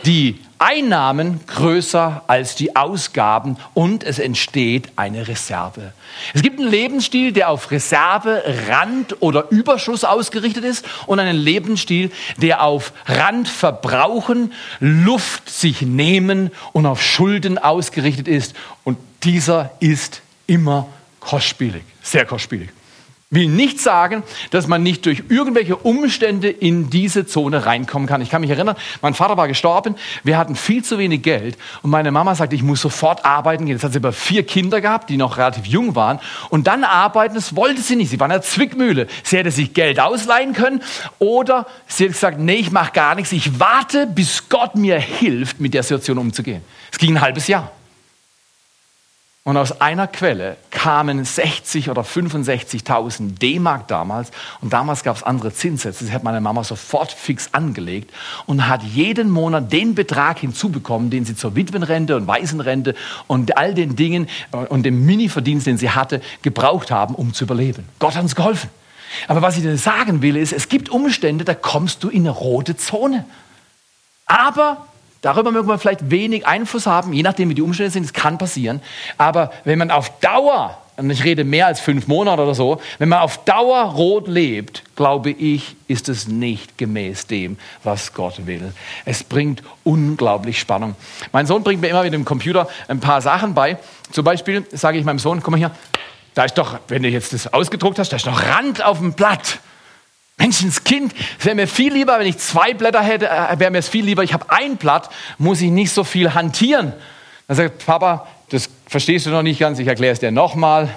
die 0.05 0.39
Einnahmen 0.61 1.39
größer 1.47 2.23
als 2.27 2.53
die 2.55 2.75
Ausgaben 2.75 3.57
und 3.73 4.03
es 4.03 4.19
entsteht 4.19 4.91
eine 4.95 5.27
Reserve. 5.27 5.93
Es 6.35 6.43
gibt 6.43 6.59
einen 6.59 6.69
Lebensstil, 6.69 7.31
der 7.31 7.49
auf 7.49 7.71
Reserve, 7.71 8.43
Rand 8.69 9.21
oder 9.21 9.49
Überschuss 9.49 10.03
ausgerichtet 10.03 10.63
ist 10.63 10.85
und 11.07 11.19
einen 11.19 11.35
Lebensstil, 11.37 12.11
der 12.37 12.61
auf 12.61 12.93
Rand 13.07 13.49
verbrauchen, 13.49 14.53
Luft 14.79 15.49
sich 15.49 15.81
nehmen 15.81 16.51
und 16.73 16.85
auf 16.85 17.01
Schulden 17.01 17.57
ausgerichtet 17.57 18.27
ist. 18.27 18.55
Und 18.83 18.99
dieser 19.23 19.71
ist 19.79 20.21
immer 20.45 20.87
kostspielig, 21.19 21.83
sehr 22.03 22.25
kostspielig 22.25 22.69
will 23.31 23.47
nicht 23.47 23.79
sagen, 23.79 24.23
dass 24.51 24.67
man 24.67 24.83
nicht 24.83 25.05
durch 25.05 25.23
irgendwelche 25.29 25.77
Umstände 25.77 26.49
in 26.49 26.89
diese 26.89 27.25
Zone 27.25 27.65
reinkommen 27.65 28.07
kann. 28.07 28.21
Ich 28.21 28.29
kann 28.29 28.41
mich 28.41 28.49
erinnern, 28.49 28.75
mein 29.01 29.13
Vater 29.13 29.37
war 29.37 29.47
gestorben, 29.47 29.95
wir 30.23 30.37
hatten 30.37 30.55
viel 30.55 30.83
zu 30.83 30.97
wenig 30.97 31.23
Geld 31.23 31.57
und 31.81 31.89
meine 31.89 32.11
Mama 32.11 32.35
sagte, 32.35 32.55
ich 32.55 32.61
muss 32.61 32.81
sofort 32.81 33.25
arbeiten 33.25 33.65
gehen. 33.65 33.75
Jetzt 33.75 33.85
hat 33.85 33.93
sie 33.93 33.99
aber 33.99 34.11
vier 34.11 34.45
Kinder 34.45 34.81
gehabt, 34.81 35.09
die 35.09 35.15
noch 35.15 35.37
relativ 35.37 35.65
jung 35.65 35.95
waren 35.95 36.19
und 36.49 36.67
dann 36.67 36.83
arbeiten, 36.83 37.33
das 37.35 37.55
wollte 37.55 37.81
sie 37.81 37.95
nicht. 37.95 38.09
Sie 38.09 38.19
war 38.19 38.27
in 38.27 38.31
der 38.31 38.41
Zwickmühle. 38.41 39.07
Sie 39.23 39.37
hätte 39.37 39.51
sich 39.51 39.73
Geld 39.73 39.99
ausleihen 40.01 40.53
können 40.53 40.83
oder 41.17 41.67
sie 41.87 42.03
hat 42.05 42.11
gesagt, 42.11 42.39
nee, 42.39 42.55
ich 42.55 42.71
mache 42.71 42.91
gar 42.91 43.15
nichts. 43.15 43.31
Ich 43.31 43.59
warte, 43.59 44.07
bis 44.07 44.49
Gott 44.49 44.75
mir 44.75 44.99
hilft, 44.99 45.61
mit 45.61 45.73
der 45.73 45.83
Situation 45.83 46.17
umzugehen. 46.17 46.61
Es 46.91 46.97
ging 46.97 47.15
ein 47.15 47.21
halbes 47.21 47.47
Jahr. 47.47 47.71
Und 49.43 49.57
aus 49.57 49.81
einer 49.81 50.05
Quelle 50.05 50.57
kamen 50.69 51.25
60 51.25 51.89
oder 51.89 52.03
65.000 52.03 53.39
D-Mark 53.39 53.87
damals. 53.87 54.29
Und 54.61 54.71
damals 54.71 55.03
gab 55.03 55.15
es 55.15 55.23
andere 55.23 55.51
Zinssätze. 55.51 56.05
Das 56.05 56.13
hat 56.13 56.23
meine 56.23 56.41
Mama 56.41 56.63
sofort 56.63 57.11
fix 57.11 57.49
angelegt 57.51 58.13
und 58.45 58.67
hat 58.67 58.83
jeden 58.83 59.31
Monat 59.31 59.73
den 59.73 59.95
Betrag 59.95 60.37
hinzubekommen, 60.37 61.09
den 61.09 61.25
sie 61.25 61.35
zur 61.35 61.55
Witwenrente 61.55 62.15
und 62.17 62.27
Waisenrente 62.27 62.93
und 63.25 63.57
all 63.57 63.73
den 63.73 63.95
Dingen 63.95 64.29
und 64.69 64.83
dem 64.83 65.07
Mini-Verdienst, 65.07 65.65
den 65.65 65.79
sie 65.79 65.89
hatte, 65.89 66.21
gebraucht 66.43 66.91
haben, 66.91 67.15
um 67.15 67.33
zu 67.33 67.45
überleben. 67.45 67.89
Gott 67.97 68.13
hat 68.13 68.21
uns 68.21 68.35
geholfen. 68.35 68.69
Aber 69.27 69.41
was 69.41 69.57
ich 69.57 69.63
dir 69.63 69.75
sagen 69.75 70.21
will, 70.21 70.37
ist, 70.37 70.53
es 70.53 70.69
gibt 70.69 70.89
Umstände, 70.89 71.45
da 71.45 71.55
kommst 71.55 72.03
du 72.03 72.09
in 72.09 72.21
eine 72.21 72.29
rote 72.29 72.77
Zone. 72.77 73.25
Aber 74.27 74.85
Darüber 75.21 75.51
mögen 75.51 75.67
wir 75.67 75.77
vielleicht 75.77 76.09
wenig 76.09 76.47
Einfluss 76.47 76.87
haben, 76.87 77.13
je 77.13 77.21
nachdem, 77.21 77.49
wie 77.49 77.53
die 77.53 77.61
Umstände 77.61 77.91
sind. 77.91 78.05
Es 78.05 78.13
kann 78.13 78.39
passieren. 78.39 78.81
Aber 79.19 79.51
wenn 79.63 79.77
man 79.77 79.91
auf 79.91 80.19
Dauer, 80.19 80.77
und 80.97 81.09
ich 81.11 81.23
rede 81.23 81.43
mehr 81.43 81.67
als 81.67 81.79
fünf 81.79 82.07
Monate 82.07 82.41
oder 82.41 82.55
so, 82.55 82.81
wenn 82.97 83.09
man 83.09 83.19
auf 83.19 83.43
Dauer 83.45 83.83
rot 83.83 84.27
lebt, 84.27 84.83
glaube 84.95 85.29
ich, 85.29 85.75
ist 85.87 86.09
es 86.09 86.27
nicht 86.27 86.77
gemäß 86.77 87.27
dem, 87.27 87.57
was 87.83 88.13
Gott 88.13 88.47
will. 88.47 88.73
Es 89.05 89.23
bringt 89.23 89.61
unglaublich 89.83 90.59
Spannung. 90.59 90.95
Mein 91.31 91.45
Sohn 91.45 91.63
bringt 91.63 91.81
mir 91.81 91.89
immer 91.89 92.03
mit 92.03 92.13
dem 92.13 92.25
Computer 92.25 92.67
ein 92.87 92.99
paar 92.99 93.21
Sachen 93.21 93.53
bei. 93.53 93.77
Zum 94.11 94.25
Beispiel 94.25 94.65
sage 94.71 94.97
ich 94.97 95.05
meinem 95.05 95.19
Sohn, 95.19 95.41
komm 95.43 95.51
mal 95.51 95.57
hier, 95.57 95.71
da 96.33 96.45
ist 96.45 96.57
doch, 96.57 96.79
wenn 96.87 97.03
du 97.03 97.09
jetzt 97.09 97.33
das 97.33 97.51
ausgedruckt 97.53 97.99
hast, 97.99 98.11
da 98.11 98.15
ist 98.15 98.25
noch 98.25 98.43
Rand 98.43 98.83
auf 98.83 98.99
dem 98.99 99.13
Blatt. 99.13 99.59
Menschenskind, 100.41 101.13
es 101.37 101.45
wäre 101.45 101.55
mir 101.55 101.67
viel 101.67 101.93
lieber, 101.93 102.17
wenn 102.17 102.25
ich 102.25 102.39
zwei 102.39 102.73
Blätter 102.73 103.03
hätte, 103.03 103.29
äh, 103.29 103.59
wäre 103.59 103.69
mir 103.69 103.77
es 103.77 103.89
viel 103.89 104.03
lieber, 104.03 104.23
ich 104.23 104.33
habe 104.33 104.45
ein 104.49 104.77
Blatt, 104.77 105.09
muss 105.37 105.61
ich 105.61 105.69
nicht 105.69 105.91
so 105.91 106.03
viel 106.03 106.33
hantieren. 106.33 106.93
Dann 107.47 107.57
sagt 107.57 107.85
Papa, 107.85 108.27
das 108.49 108.69
verstehst 108.87 109.27
du 109.27 109.29
noch 109.29 109.43
nicht 109.43 109.59
ganz, 109.59 109.77
ich 109.77 109.87
erkläre 109.87 110.13
es 110.13 110.19
dir 110.19 110.31
nochmal. 110.31 110.89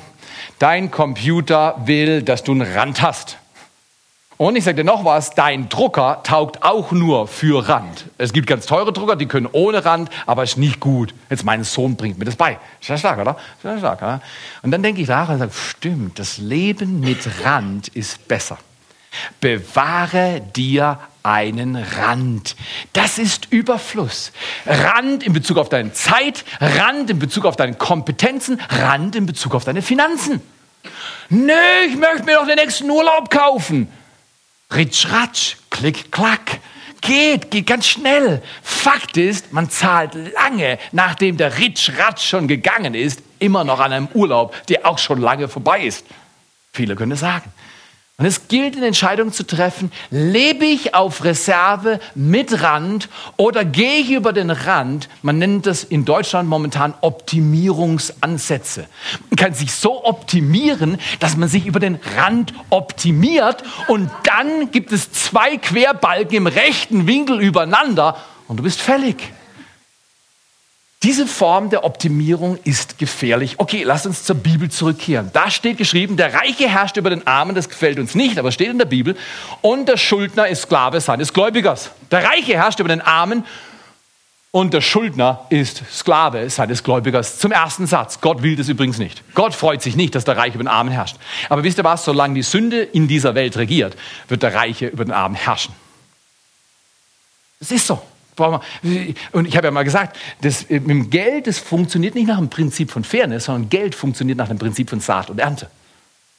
Dein 0.59 0.91
Computer 0.91 1.77
will, 1.85 2.23
dass 2.23 2.43
du 2.43 2.53
einen 2.53 2.63
Rand 2.63 3.03
hast. 3.03 3.37
Und 4.37 4.57
ich 4.57 4.65
sage 4.65 4.79
dir 4.79 4.85
noch 4.85 5.05
was, 5.05 5.31
dein 5.31 5.69
Drucker 5.69 6.21
taugt 6.25 6.63
auch 6.63 6.91
nur 6.91 7.29
für 7.29 7.69
Rand. 7.69 8.07
Es 8.19 8.33
gibt 8.33 8.47
ganz 8.47 8.67
teure 8.67 8.93
Drucker, 8.93 9.15
die 9.15 9.27
können 9.27 9.49
ohne 9.53 9.85
Rand, 9.85 10.11
aber 10.27 10.43
ist 10.43 10.57
nicht 10.57 10.81
gut. 10.81 11.15
Jetzt 11.29 11.45
mein 11.45 11.65
Sohn 11.65 11.97
bringt 11.97 12.19
mir 12.19 12.25
das 12.25 12.35
bei. 12.35 12.59
Ist 12.81 12.89
ja 12.89 12.97
stark, 12.97 13.19
oder? 13.19 13.37
Ist 13.59 13.65
ja 13.65 13.79
stark, 13.79 14.03
oder? 14.03 14.23
Und 14.63 14.71
dann 14.71 14.83
denke 14.83 15.03
ich 15.03 15.07
daran 15.07 15.35
und 15.35 15.39
sage, 15.41 15.53
stimmt, 15.53 16.19
das 16.19 16.39
Leben 16.39 17.01
mit 17.01 17.45
Rand 17.45 17.89
ist 17.89 18.27
besser. 18.27 18.59
Bewahre 19.41 20.41
dir 20.55 20.99
einen 21.23 21.77
Rand. 21.77 22.55
Das 22.93 23.19
ist 23.19 23.49
Überfluss. 23.51 24.33
Rand 24.67 25.23
in 25.23 25.33
Bezug 25.33 25.57
auf 25.57 25.69
deine 25.69 25.93
Zeit, 25.93 26.45
Rand 26.61 27.11
in 27.11 27.19
Bezug 27.19 27.47
auf 27.47 27.57
deine 27.57 27.75
Kompetenzen, 27.75 28.61
Rand 28.69 29.17
in 29.17 29.27
Bezug 29.27 29.55
auf 29.55 29.65
deine 29.65 29.83
Finanzen. 29.83 30.41
Nö, 31.31 31.53
ich 31.89 31.97
möchte 31.97 32.25
mir 32.25 32.37
doch 32.37 32.47
den 32.47 32.57
nächsten 32.57 32.91
Urlaub 32.91 33.31
kaufen. 33.31 33.89
Ritsch, 34.75 35.07
ratsch, 35.11 35.57
klick, 35.71 36.13
klack. 36.13 36.61
Geht, 37.01 37.51
geht 37.51 37.67
ganz 37.67 37.87
schnell. 37.87 38.43
Fakt 38.63 39.17
ist, 39.17 39.53
man 39.53 39.69
zahlt 39.69 40.15
lange, 40.35 40.79
nachdem 40.93 41.37
der 41.37 41.59
Ritsch, 41.59 41.91
ratsch 41.99 42.27
schon 42.27 42.49
gegangen 42.49 42.95
ist, 42.95 43.23
immer 43.39 43.63
noch 43.63 43.81
an 43.81 43.93
einem 43.93 44.09
Urlaub, 44.15 44.55
der 44.69 44.87
auch 44.87 44.99
schon 44.99 45.21
lange 45.21 45.49
vorbei 45.49 45.83
ist. 45.83 46.07
Viele 46.73 46.97
können 46.97 47.13
es 47.13 47.21
sagen. 47.21 47.53
Und 48.17 48.27
es 48.27 48.47
gilt, 48.47 48.77
eine 48.77 48.87
Entscheidung 48.87 49.33
zu 49.33 49.45
treffen, 49.45 49.91
lebe 50.09 50.65
ich 50.65 50.95
auf 50.95 51.25
Reserve 51.25 51.99
mit 52.15 52.63
Rand 52.63 53.09
oder 53.37 53.65
gehe 53.65 53.97
ich 53.97 54.13
über 54.13 54.33
den 54.33 54.51
Rand? 54.51 55.09
Man 55.23 55.39
nennt 55.39 55.67
das 55.67 55.83
in 55.83 56.05
Deutschland 56.05 56.49
momentan 56.49 56.95
Optimierungsansätze. 57.01 58.87
Man 59.31 59.37
kann 59.37 59.53
sich 59.53 59.73
so 59.75 60.05
optimieren, 60.05 60.99
dass 61.19 61.37
man 61.37 61.49
sich 61.49 61.67
über 61.67 61.81
den 61.81 61.99
Rand 62.17 62.55
optimiert 62.71 63.65
und 63.89 64.09
dann 64.23 64.71
gibt 64.71 64.93
es 64.93 65.11
zwei 65.11 65.57
Querbalken 65.57 66.37
im 66.37 66.47
rechten 66.47 67.09
Winkel 67.09 67.41
übereinander 67.41 68.17
und 68.47 68.59
du 68.59 68.63
bist 68.63 68.81
fällig. 68.81 69.33
Diese 71.05 71.27
Form 71.27 71.69
der 71.69 71.85
Optimierung 71.85 72.59
ist 72.65 72.97
gefährlich. 72.97 73.57
Okay, 73.59 73.83
lass 73.83 74.07
uns 74.07 74.25
zur 74.25 74.37
Bibel 74.37 74.71
zurückkehren. 74.71 75.29
Da 75.35 75.51
steht 75.51 75.77
geschrieben, 75.77 76.17
der 76.17 76.33
Reiche 76.33 76.67
herrscht 76.67 76.97
über 76.97 77.11
den 77.11 77.27
Armen, 77.27 77.55
das 77.55 77.69
gefällt 77.69 77.99
uns 77.99 78.15
nicht, 78.15 78.39
aber 78.39 78.51
steht 78.51 78.71
in 78.71 78.79
der 78.79 78.87
Bibel. 78.87 79.15
Und 79.61 79.87
der 79.87 79.99
Schuldner 79.99 80.49
ist 80.49 80.63
Sklave 80.63 81.03
seines 81.03 81.35
Gläubigers. 81.35 81.91
Der 82.11 82.25
Reiche 82.25 82.55
herrscht 82.55 82.81
über 82.81 82.89
den 82.89 83.03
Armen 83.03 83.45
und 84.51 84.73
der 84.73 84.81
Schuldner 84.81 85.45
ist 85.51 85.83
Sklave 85.93 86.49
seines 86.49 86.83
Gläubigers. 86.83 87.39
Zum 87.39 87.53
ersten 87.53 87.87
Satz. 87.87 88.23
Gott 88.23 88.43
will 88.43 88.57
das 88.57 88.71
übrigens 88.71 88.97
nicht. 88.97 89.23
Gott 89.35 89.53
freut 89.53 89.83
sich 89.83 89.97
nicht, 89.97 90.15
dass 90.15 90.25
der 90.25 90.39
Reiche 90.39 90.55
über 90.55 90.65
den 90.65 90.69
Armen 90.69 90.91
herrscht. 90.91 91.17
Aber 91.51 91.65
wisst 91.65 91.77
ihr 91.77 91.85
was? 91.85 92.07
Solange 92.07 92.33
die 92.33 92.43
Sünde 92.43 92.81
in 92.81 93.09
dieser 93.09 93.35
Welt 93.35 93.59
regiert, 93.59 93.95
wird 94.29 94.43
der 94.43 94.55
Reiche 94.55 94.87
über 94.87 95.05
den 95.05 95.13
Armen 95.13 95.35
herrschen. 95.35 95.75
Es 97.61 97.71
ist 97.71 97.87
so. 97.87 98.01
Und 99.33 99.47
ich 99.47 99.57
habe 99.57 99.67
ja 99.67 99.71
mal 99.71 99.85
gesagt, 99.85 100.17
das, 100.41 100.69
mit 100.69 100.89
dem 100.89 101.11
Geld, 101.11 101.47
das 101.47 101.59
funktioniert 101.59 102.15
nicht 102.15 102.27
nach 102.27 102.39
dem 102.39 102.51
Prinzip 102.51 102.91
von 102.91 103.05
Fairness, 103.05 103.45
sondern 103.45 103.69
Geld 103.71 103.95
funktioniert 103.95 104.39
nach 104.39 104.49
dem 104.49 104.59
Prinzip 104.59 104.91
von 104.91 105.01
Saat 105.01 105.31
und 105.31 105.39
Ernte. 105.39 105.69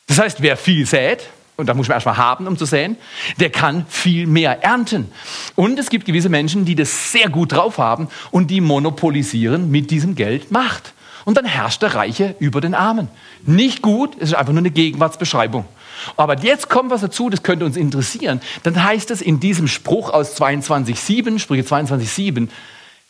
Das 0.07 0.19
heißt, 0.19 0.41
wer 0.41 0.57
viel 0.57 0.85
sät, 0.85 1.29
und 1.57 1.67
da 1.67 1.73
muss 1.73 1.87
man 1.87 1.95
erstmal 1.95 2.17
haben, 2.17 2.47
um 2.47 2.57
zu 2.57 2.65
säen, 2.65 2.97
der 3.39 3.49
kann 3.49 3.85
viel 3.87 4.27
mehr 4.27 4.63
ernten. 4.63 5.09
Und 5.55 5.79
es 5.79 5.89
gibt 5.89 6.05
gewisse 6.05 6.29
Menschen, 6.29 6.65
die 6.65 6.75
das 6.75 7.11
sehr 7.11 7.29
gut 7.29 7.53
drauf 7.53 7.77
haben 7.77 8.09
und 8.31 8.51
die 8.51 8.61
monopolisieren 8.61 9.71
mit 9.71 9.89
diesem 9.89 10.15
Geld 10.15 10.51
Macht. 10.51 10.93
Und 11.23 11.37
dann 11.37 11.45
herrscht 11.45 11.81
der 11.81 11.95
Reiche 11.95 12.35
über 12.39 12.61
den 12.61 12.75
Armen. 12.75 13.07
Nicht 13.45 13.81
gut, 13.81 14.15
es 14.19 14.29
ist 14.29 14.35
einfach 14.35 14.53
nur 14.53 14.59
eine 14.59 14.69
Gegenwartsbeschreibung. 14.69 15.65
Aber 16.17 16.37
jetzt 16.39 16.69
kommt 16.69 16.91
was 16.91 17.01
dazu, 17.01 17.29
das 17.29 17.43
könnte 17.43 17.65
uns 17.65 17.77
interessieren. 17.77 18.41
Dann 18.63 18.83
heißt 18.83 19.11
es 19.11 19.21
in 19.21 19.39
diesem 19.39 19.67
Spruch 19.67 20.09
aus 20.09 20.39
22.7, 20.39 21.39
Sprüche 21.39 21.63
22.7, 21.63 22.49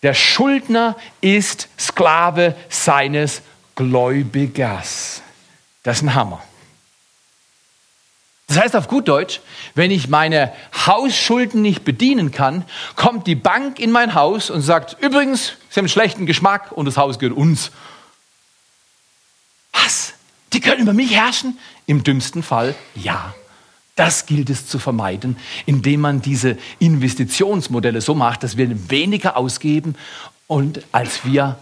der 0.04 0.14
Schuldner 0.14 0.96
ist 1.22 1.68
Sklave 1.80 2.56
seines 2.70 3.42
Gläubigers. 3.76 5.22
Das 5.84 5.98
ist 5.98 6.04
ein 6.04 6.16
Hammer. 6.16 6.42
Das 8.48 8.60
heißt 8.60 8.76
auf 8.76 8.88
gut 8.88 9.08
Deutsch, 9.08 9.42
wenn 9.74 9.90
ich 9.90 10.08
meine 10.08 10.54
Hausschulden 10.86 11.62
nicht 11.62 11.84
bedienen 11.84 12.32
kann, 12.32 12.64
kommt 12.96 13.26
die 13.26 13.36
Bank 13.36 13.80
in 13.80 13.92
mein 13.92 14.14
Haus 14.14 14.52
und 14.52 14.62
sagt, 14.62 14.98
übrigens, 15.02 15.54
Sie 15.70 15.80
haben 15.80 15.86
einen 15.86 15.90
schlechten 15.90 16.26
Geschmack 16.26 16.72
und 16.72 16.86
das 16.86 16.98
Haus 16.98 17.18
gehört 17.18 17.36
uns. 17.36 17.72
Was? 19.74 20.14
Die 20.54 20.60
können 20.60 20.82
über 20.82 20.94
mich 20.94 21.16
herrschen? 21.16 21.58
Im 21.86 22.04
dümmsten 22.04 22.44
Fall 22.44 22.76
ja. 22.96 23.34
Das 23.96 24.26
gilt 24.26 24.50
es 24.50 24.68
zu 24.68 24.78
vermeiden, 24.78 25.38
indem 25.66 26.02
man 26.02 26.22
diese 26.22 26.58
Investitionsmodelle 26.80 28.02
so 28.02 28.14
macht, 28.14 28.44
dass 28.44 28.58
wir 28.58 28.90
weniger 28.90 29.38
ausgeben 29.38 29.96
und 30.48 30.82
als 30.92 31.24
wir 31.24 31.58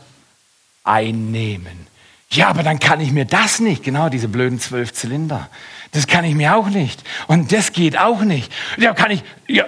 einnehmen. 0.84 1.88
Ja, 2.32 2.48
aber 2.48 2.64
dann 2.64 2.80
kann 2.80 3.00
ich 3.00 3.12
mir 3.12 3.26
das 3.26 3.60
nicht, 3.60 3.84
genau 3.84 4.10
diese 4.10 4.28
blöden 4.28 4.60
zwölf 4.60 4.94
Zylinder. 4.94 5.50
Das 5.92 6.08
kann 6.08 6.26
ich 6.26 6.34
mir 6.34 6.56
auch 6.56 6.68
nicht. 6.68 7.04
Und 7.28 7.52
das 7.52 7.72
geht 7.72 8.00
auch 8.00 8.22
nicht. 8.22 8.52
Ja, 8.78 8.94
kann 8.94 9.12
ich, 9.12 9.24
ja, 9.48 9.66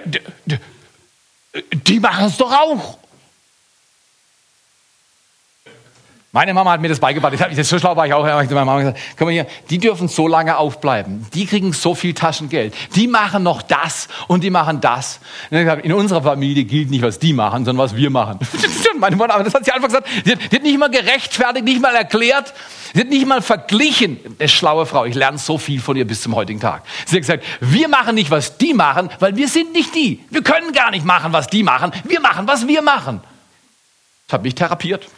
die 1.72 2.00
machen 2.00 2.26
es 2.26 2.36
doch 2.36 2.52
auch. 2.52 2.98
Meine 6.36 6.52
Mama 6.52 6.72
hat 6.72 6.82
mir 6.82 6.90
das 6.90 7.00
beigebracht. 7.00 7.32
Ich 7.32 7.40
hab, 7.40 7.50
so 7.50 7.78
schlau 7.78 7.96
war 7.96 8.06
ich 8.06 8.12
auch. 8.12 8.26
Ich 8.26 8.30
habe 8.30 8.44
meiner 8.52 8.66
Mama 8.66 8.80
gesagt, 8.80 8.98
komm 9.16 9.28
mal 9.28 9.32
hier, 9.32 9.46
die 9.70 9.78
dürfen 9.78 10.06
so 10.06 10.28
lange 10.28 10.58
aufbleiben. 10.58 11.26
Die 11.32 11.46
kriegen 11.46 11.72
so 11.72 11.94
viel 11.94 12.12
Taschengeld. 12.12 12.74
Die 12.94 13.06
machen 13.06 13.42
noch 13.42 13.62
das 13.62 14.06
und 14.28 14.44
die 14.44 14.50
machen 14.50 14.82
das. 14.82 15.18
In 15.50 15.94
unserer 15.94 16.20
Familie 16.20 16.64
gilt 16.64 16.90
nicht, 16.90 17.00
was 17.00 17.18
die 17.18 17.32
machen, 17.32 17.64
sondern 17.64 17.82
was 17.82 17.96
wir 17.96 18.10
machen. 18.10 18.38
Meine 18.98 19.16
Mutter, 19.16 19.32
aber 19.32 19.44
das 19.44 19.54
hat 19.54 19.64
sie 19.64 19.72
einfach 19.72 19.88
gesagt. 19.88 20.08
Sie 20.26 20.32
hat, 20.32 20.52
die 20.52 20.56
hat 20.56 20.62
nicht 20.62 20.78
mal 20.78 20.90
gerechtfertigt, 20.90 21.64
nicht 21.64 21.80
mal 21.80 21.94
erklärt. 21.94 22.52
Sie 22.92 23.00
hat 23.00 23.08
nicht 23.08 23.26
mal 23.26 23.40
verglichen. 23.40 24.18
Eine 24.38 24.50
schlaue 24.50 24.84
Frau. 24.84 25.06
Ich 25.06 25.14
lerne 25.14 25.38
so 25.38 25.56
viel 25.56 25.80
von 25.80 25.96
ihr 25.96 26.06
bis 26.06 26.20
zum 26.20 26.34
heutigen 26.34 26.60
Tag. 26.60 26.82
Sie 27.06 27.16
hat 27.16 27.22
gesagt, 27.22 27.44
wir 27.60 27.88
machen 27.88 28.14
nicht, 28.14 28.30
was 28.30 28.58
die 28.58 28.74
machen, 28.74 29.08
weil 29.20 29.36
wir 29.36 29.48
sind 29.48 29.72
nicht 29.72 29.94
die. 29.94 30.22
Wir 30.28 30.42
können 30.42 30.72
gar 30.72 30.90
nicht 30.90 31.06
machen, 31.06 31.32
was 31.32 31.46
die 31.46 31.62
machen. 31.62 31.92
Wir 32.04 32.20
machen, 32.20 32.46
was 32.46 32.68
wir 32.68 32.82
machen. 32.82 33.22
Das 34.26 34.34
hat 34.34 34.42
mich 34.42 34.54
therapiert. 34.54 35.08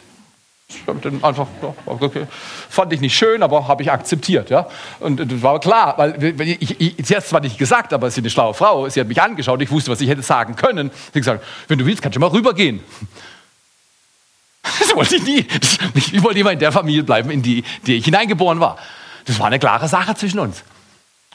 Ich 0.71 0.87
habe 0.87 0.99
den 0.99 1.23
einfach, 1.23 1.47
okay. 1.87 2.27
fand 2.69 2.93
ich 2.93 3.01
nicht 3.01 3.17
schön, 3.17 3.41
aber 3.41 3.67
habe 3.67 3.81
ich 3.81 3.91
akzeptiert. 3.91 4.51
Ja? 4.51 4.67
Und 4.99 5.19
das 5.19 5.41
war 5.41 5.59
klar, 5.59 5.97
weil 5.97 6.23
ich, 6.41 6.79
ich, 6.79 7.07
sie 7.07 7.15
hat 7.15 7.23
es 7.23 7.29
zwar 7.29 7.41
nicht 7.41 7.57
gesagt, 7.57 7.91
aber 7.91 8.09
sie 8.11 8.19
ist 8.19 8.25
eine 8.25 8.29
schlaue 8.29 8.53
Frau, 8.53 8.87
sie 8.87 8.99
hat 8.99 9.07
mich 9.07 9.19
angeschaut, 9.19 9.61
ich 9.61 9.71
wusste, 9.71 9.89
was 9.91 9.99
ich 9.99 10.09
hätte 10.09 10.21
sagen 10.21 10.55
können. 10.55 10.91
Sie 10.91 11.07
hat 11.07 11.13
gesagt, 11.13 11.43
wenn 11.67 11.79
du 11.79 11.85
willst, 11.87 12.03
kannst 12.03 12.15
du 12.15 12.19
mal 12.19 12.27
rübergehen. 12.29 12.81
Das 14.61 14.95
wollte 14.95 15.15
ich 15.15 15.23
nie. 15.23 15.47
Ich 15.95 16.21
wollte 16.21 16.39
immer 16.39 16.51
in 16.51 16.59
der 16.59 16.71
Familie 16.71 17.03
bleiben, 17.03 17.31
in 17.31 17.41
die, 17.41 17.63
die 17.87 17.95
ich 17.95 18.05
hineingeboren 18.05 18.59
war. 18.59 18.77
Das 19.25 19.39
war 19.39 19.47
eine 19.47 19.57
klare 19.57 19.87
Sache 19.87 20.13
zwischen 20.15 20.39
uns. 20.39 20.63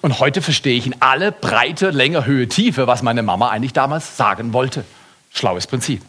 Und 0.00 0.20
heute 0.20 0.42
verstehe 0.42 0.76
ich 0.76 0.86
in 0.86 0.94
alle 1.00 1.32
Breite, 1.32 1.90
Länge, 1.90 2.26
Höhe, 2.26 2.48
Tiefe, 2.48 2.86
was 2.86 3.02
meine 3.02 3.22
Mama 3.22 3.48
eigentlich 3.48 3.72
damals 3.72 4.16
sagen 4.16 4.52
wollte. 4.52 4.84
Schlaues 5.32 5.66
Prinzip. 5.66 6.02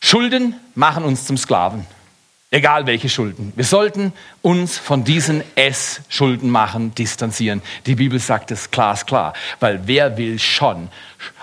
Schulden 0.00 0.54
machen 0.74 1.04
uns 1.04 1.26
zum 1.26 1.36
Sklaven. 1.36 1.86
Egal 2.50 2.86
welche 2.86 3.08
Schulden. 3.08 3.52
Wir 3.56 3.64
sollten 3.64 4.12
uns 4.40 4.78
von 4.78 5.02
diesen 5.02 5.42
S-Schulden 5.56 6.48
machen, 6.48 6.94
distanzieren. 6.94 7.60
Die 7.86 7.96
Bibel 7.96 8.20
sagt 8.20 8.52
es 8.52 8.70
glasklar, 8.70 9.32
weil 9.58 9.88
wer 9.88 10.16
will 10.16 10.38
schon 10.38 10.88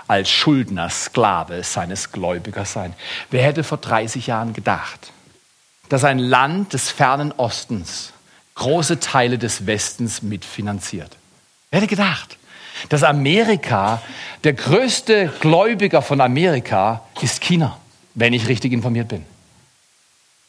als 0.08 0.30
Schuldner 0.30 0.88
Sklave 0.88 1.62
seines 1.62 2.10
Gläubigers 2.10 2.72
sein? 2.72 2.94
Wer 3.30 3.42
hätte 3.42 3.64
vor 3.64 3.78
30 3.78 4.26
Jahren 4.26 4.54
gedacht, 4.54 5.12
dass 5.90 6.04
ein 6.04 6.18
Land 6.18 6.72
des 6.72 6.90
fernen 6.90 7.32
Ostens 7.32 8.14
große 8.54 8.98
Teile 8.98 9.36
des 9.36 9.66
Westens 9.66 10.22
mitfinanziert? 10.22 11.16
Wer 11.70 11.80
hätte 11.80 11.90
gedacht, 11.90 12.38
dass 12.88 13.02
Amerika, 13.02 14.00
der 14.42 14.54
größte 14.54 15.30
Gläubiger 15.40 16.00
von 16.00 16.22
Amerika, 16.22 17.02
ist 17.20 17.42
China, 17.42 17.78
wenn 18.14 18.32
ich 18.32 18.48
richtig 18.48 18.72
informiert 18.72 19.08
bin? 19.08 19.33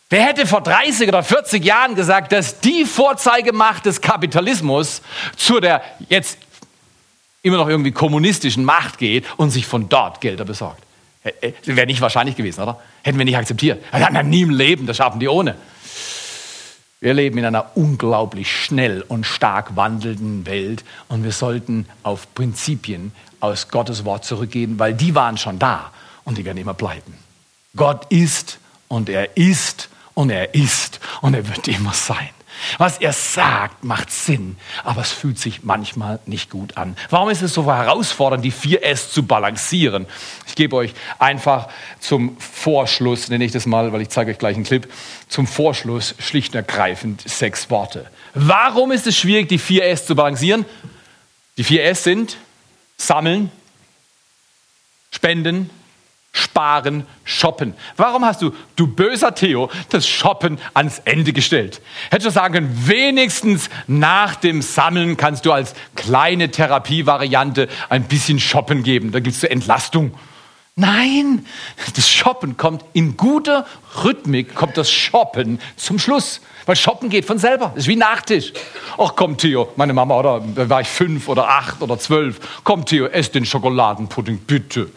Wer 0.10 0.24
hätte 0.24 0.46
vor 0.46 0.62
30 0.62 1.08
oder 1.08 1.24
40 1.24 1.66
Jahren 1.66 1.96
gesagt, 1.96 2.32
dass 2.32 2.60
die 2.60 2.86
Vorzeigemacht 2.86 3.86
des 3.86 4.02
Kapitalismus 4.02 5.02
zu 5.36 5.60
der 5.60 5.82
jetzt 6.10 6.38
immer 7.42 7.58
noch 7.58 7.68
irgendwie 7.68 7.92
kommunistischen 7.92 8.66
Macht 8.66 9.00
geht 9.00 9.26
und 9.38 9.50
sich 9.50 9.66
von 9.66 9.90
dort 9.90 10.22
Gelder 10.22 10.46
besorgt? 10.46 10.84
Wäre 11.64 11.88
nicht 11.88 12.02
wahrscheinlich 12.02 12.36
gewesen, 12.36 12.62
oder? 12.62 12.80
Hätten 13.02 13.18
wir 13.18 13.26
nicht 13.26 13.38
akzeptiert. 13.38 13.84
Haben 13.92 14.30
nie 14.30 14.44
im 14.44 14.52
Leben, 14.52 14.86
das 14.86 14.98
schaffen 14.98 15.20
die 15.20 15.28
ohne. 15.28 15.56
Wir 17.02 17.16
leben 17.16 17.40
in 17.40 17.46
einer 17.46 17.72
unglaublich 17.76 18.52
schnell 18.52 19.04
und 19.08 19.26
stark 19.26 19.76
wandelnden 19.76 20.46
Welt 20.46 20.84
und 21.08 21.24
wir 21.24 21.32
sollten 21.32 21.88
auf 22.04 22.34
Prinzipien 22.36 23.12
aus 23.40 23.70
Gottes 23.70 24.06
Wort 24.06 24.24
zurückgehen, 24.24 24.78
weil 24.78 24.94
die 24.94 25.16
waren 25.16 25.38
schon 25.38 25.58
da 25.58 25.92
und 26.26 26.38
die 26.38 26.46
werden 26.46 26.58
immer 26.58 26.74
bleiben. 26.76 27.18
Gott 27.76 28.06
ist 28.12 28.60
und 28.88 29.10
er 29.10 29.36
ist 29.36 29.90
und 30.16 30.32
er 30.32 30.56
ist 30.56 31.00
und 31.22 31.36
er 31.36 31.48
wird 31.48 31.68
immer 31.68 31.94
sein. 31.94 32.30
Was 32.78 32.98
er 32.98 33.14
sagt, 33.14 33.84
macht 33.84 34.10
Sinn, 34.10 34.58
aber 34.84 35.02
es 35.02 35.12
fühlt 35.12 35.38
sich 35.38 35.64
manchmal 35.64 36.20
nicht 36.26 36.50
gut 36.50 36.78
an. 36.78 36.96
Warum 37.10 37.30
ist 37.30 37.42
es 37.42 37.54
so 37.54 37.66
herausfordernd, 37.66 38.44
die 38.44 38.52
4S 38.52 39.12
zu 39.12 39.24
balancieren? 39.24 40.08
Ich 40.48 40.56
gebe 40.56 40.76
euch 40.76 40.94
einfach 41.20 41.68
zum 42.00 42.38
Vorschluss, 42.40 43.30
nenne 43.30 43.44
ich 43.44 43.52
das 43.52 43.66
mal, 43.66 43.92
weil 43.92 44.02
ich 44.02 44.10
zeige 44.10 44.32
euch 44.32 44.38
gleich 44.38 44.56
einen 44.56 44.66
Clip, 44.66 44.92
zum 45.28 45.48
Vorschluss 45.48 46.16
schlicht 46.20 46.54
und 46.54 46.58
ergreifend 46.58 47.28
sechs 47.28 47.70
Worte. 47.70 48.10
Warum 48.34 48.92
ist 48.92 49.06
es 49.06 49.18
schwierig, 49.18 49.50
die 49.50 49.60
4S 49.60 50.06
zu 50.06 50.16
balancieren? 50.16 50.66
Die 51.58 51.66
4S 51.66 51.96
sind 51.96 52.38
Sammeln, 52.98 53.52
Spenden, 55.12 55.70
Sparen, 56.36 57.08
Shoppen. 57.24 57.74
Warum 57.96 58.26
hast 58.26 58.42
du, 58.42 58.52
du 58.76 58.88
böser 58.88 59.34
Theo, 59.34 59.70
das 59.90 60.06
Shoppen 60.06 60.60
ans 60.74 61.02
Ende 61.06 61.32
gestellt? 61.32 61.82
Hättest 62.12 62.28
du 62.28 62.32
sagen 62.32 62.54
können, 62.54 62.88
wenigstens 62.88 63.70
nach 63.88 64.36
dem 64.36 64.62
Sammeln 64.62 65.16
kannst 65.16 65.46
du 65.46 65.54
als 65.54 65.74
kleine 65.96 66.52
Therapievariante 66.52 67.70
ein 67.88 68.04
bisschen 68.04 68.42
Shoppen 68.42 68.84
geben. 68.84 69.14
Da 69.14 69.22
gibst 69.22 69.44
du 69.44 69.50
Entlastung. 69.50 70.14
Nein, 70.76 71.46
das 71.96 72.10
Shoppen 72.10 72.58
kommt 72.58 72.84
in 72.92 73.16
guter 73.16 73.66
Rhythmik, 74.04 74.56
kommt 74.56 74.76
das 74.76 74.92
Shoppen 74.92 75.62
zum 75.78 76.00
Schluss. 76.00 76.42
Weil 76.66 76.76
Shoppen 76.76 77.10
geht 77.10 77.24
von 77.24 77.38
selber. 77.40 77.72
Das 77.76 77.84
ist 77.84 77.88
wie 77.88 77.96
Nachtisch. 77.96 78.52
Ach 78.98 79.14
komm, 79.16 79.38
Theo, 79.38 79.70
meine 79.78 79.94
Mama, 79.94 80.20
oder 80.20 80.44
war 80.70 80.82
ich 80.82 80.88
fünf 80.90 81.30
oder 81.30 81.48
acht 81.48 81.82
oder 81.82 81.98
zwölf. 81.98 82.40
Komm, 82.66 82.84
Theo, 82.84 83.06
ess 83.06 83.32
den 83.32 83.46
Schokoladenpudding, 83.46 84.40
bitte. 84.40 84.90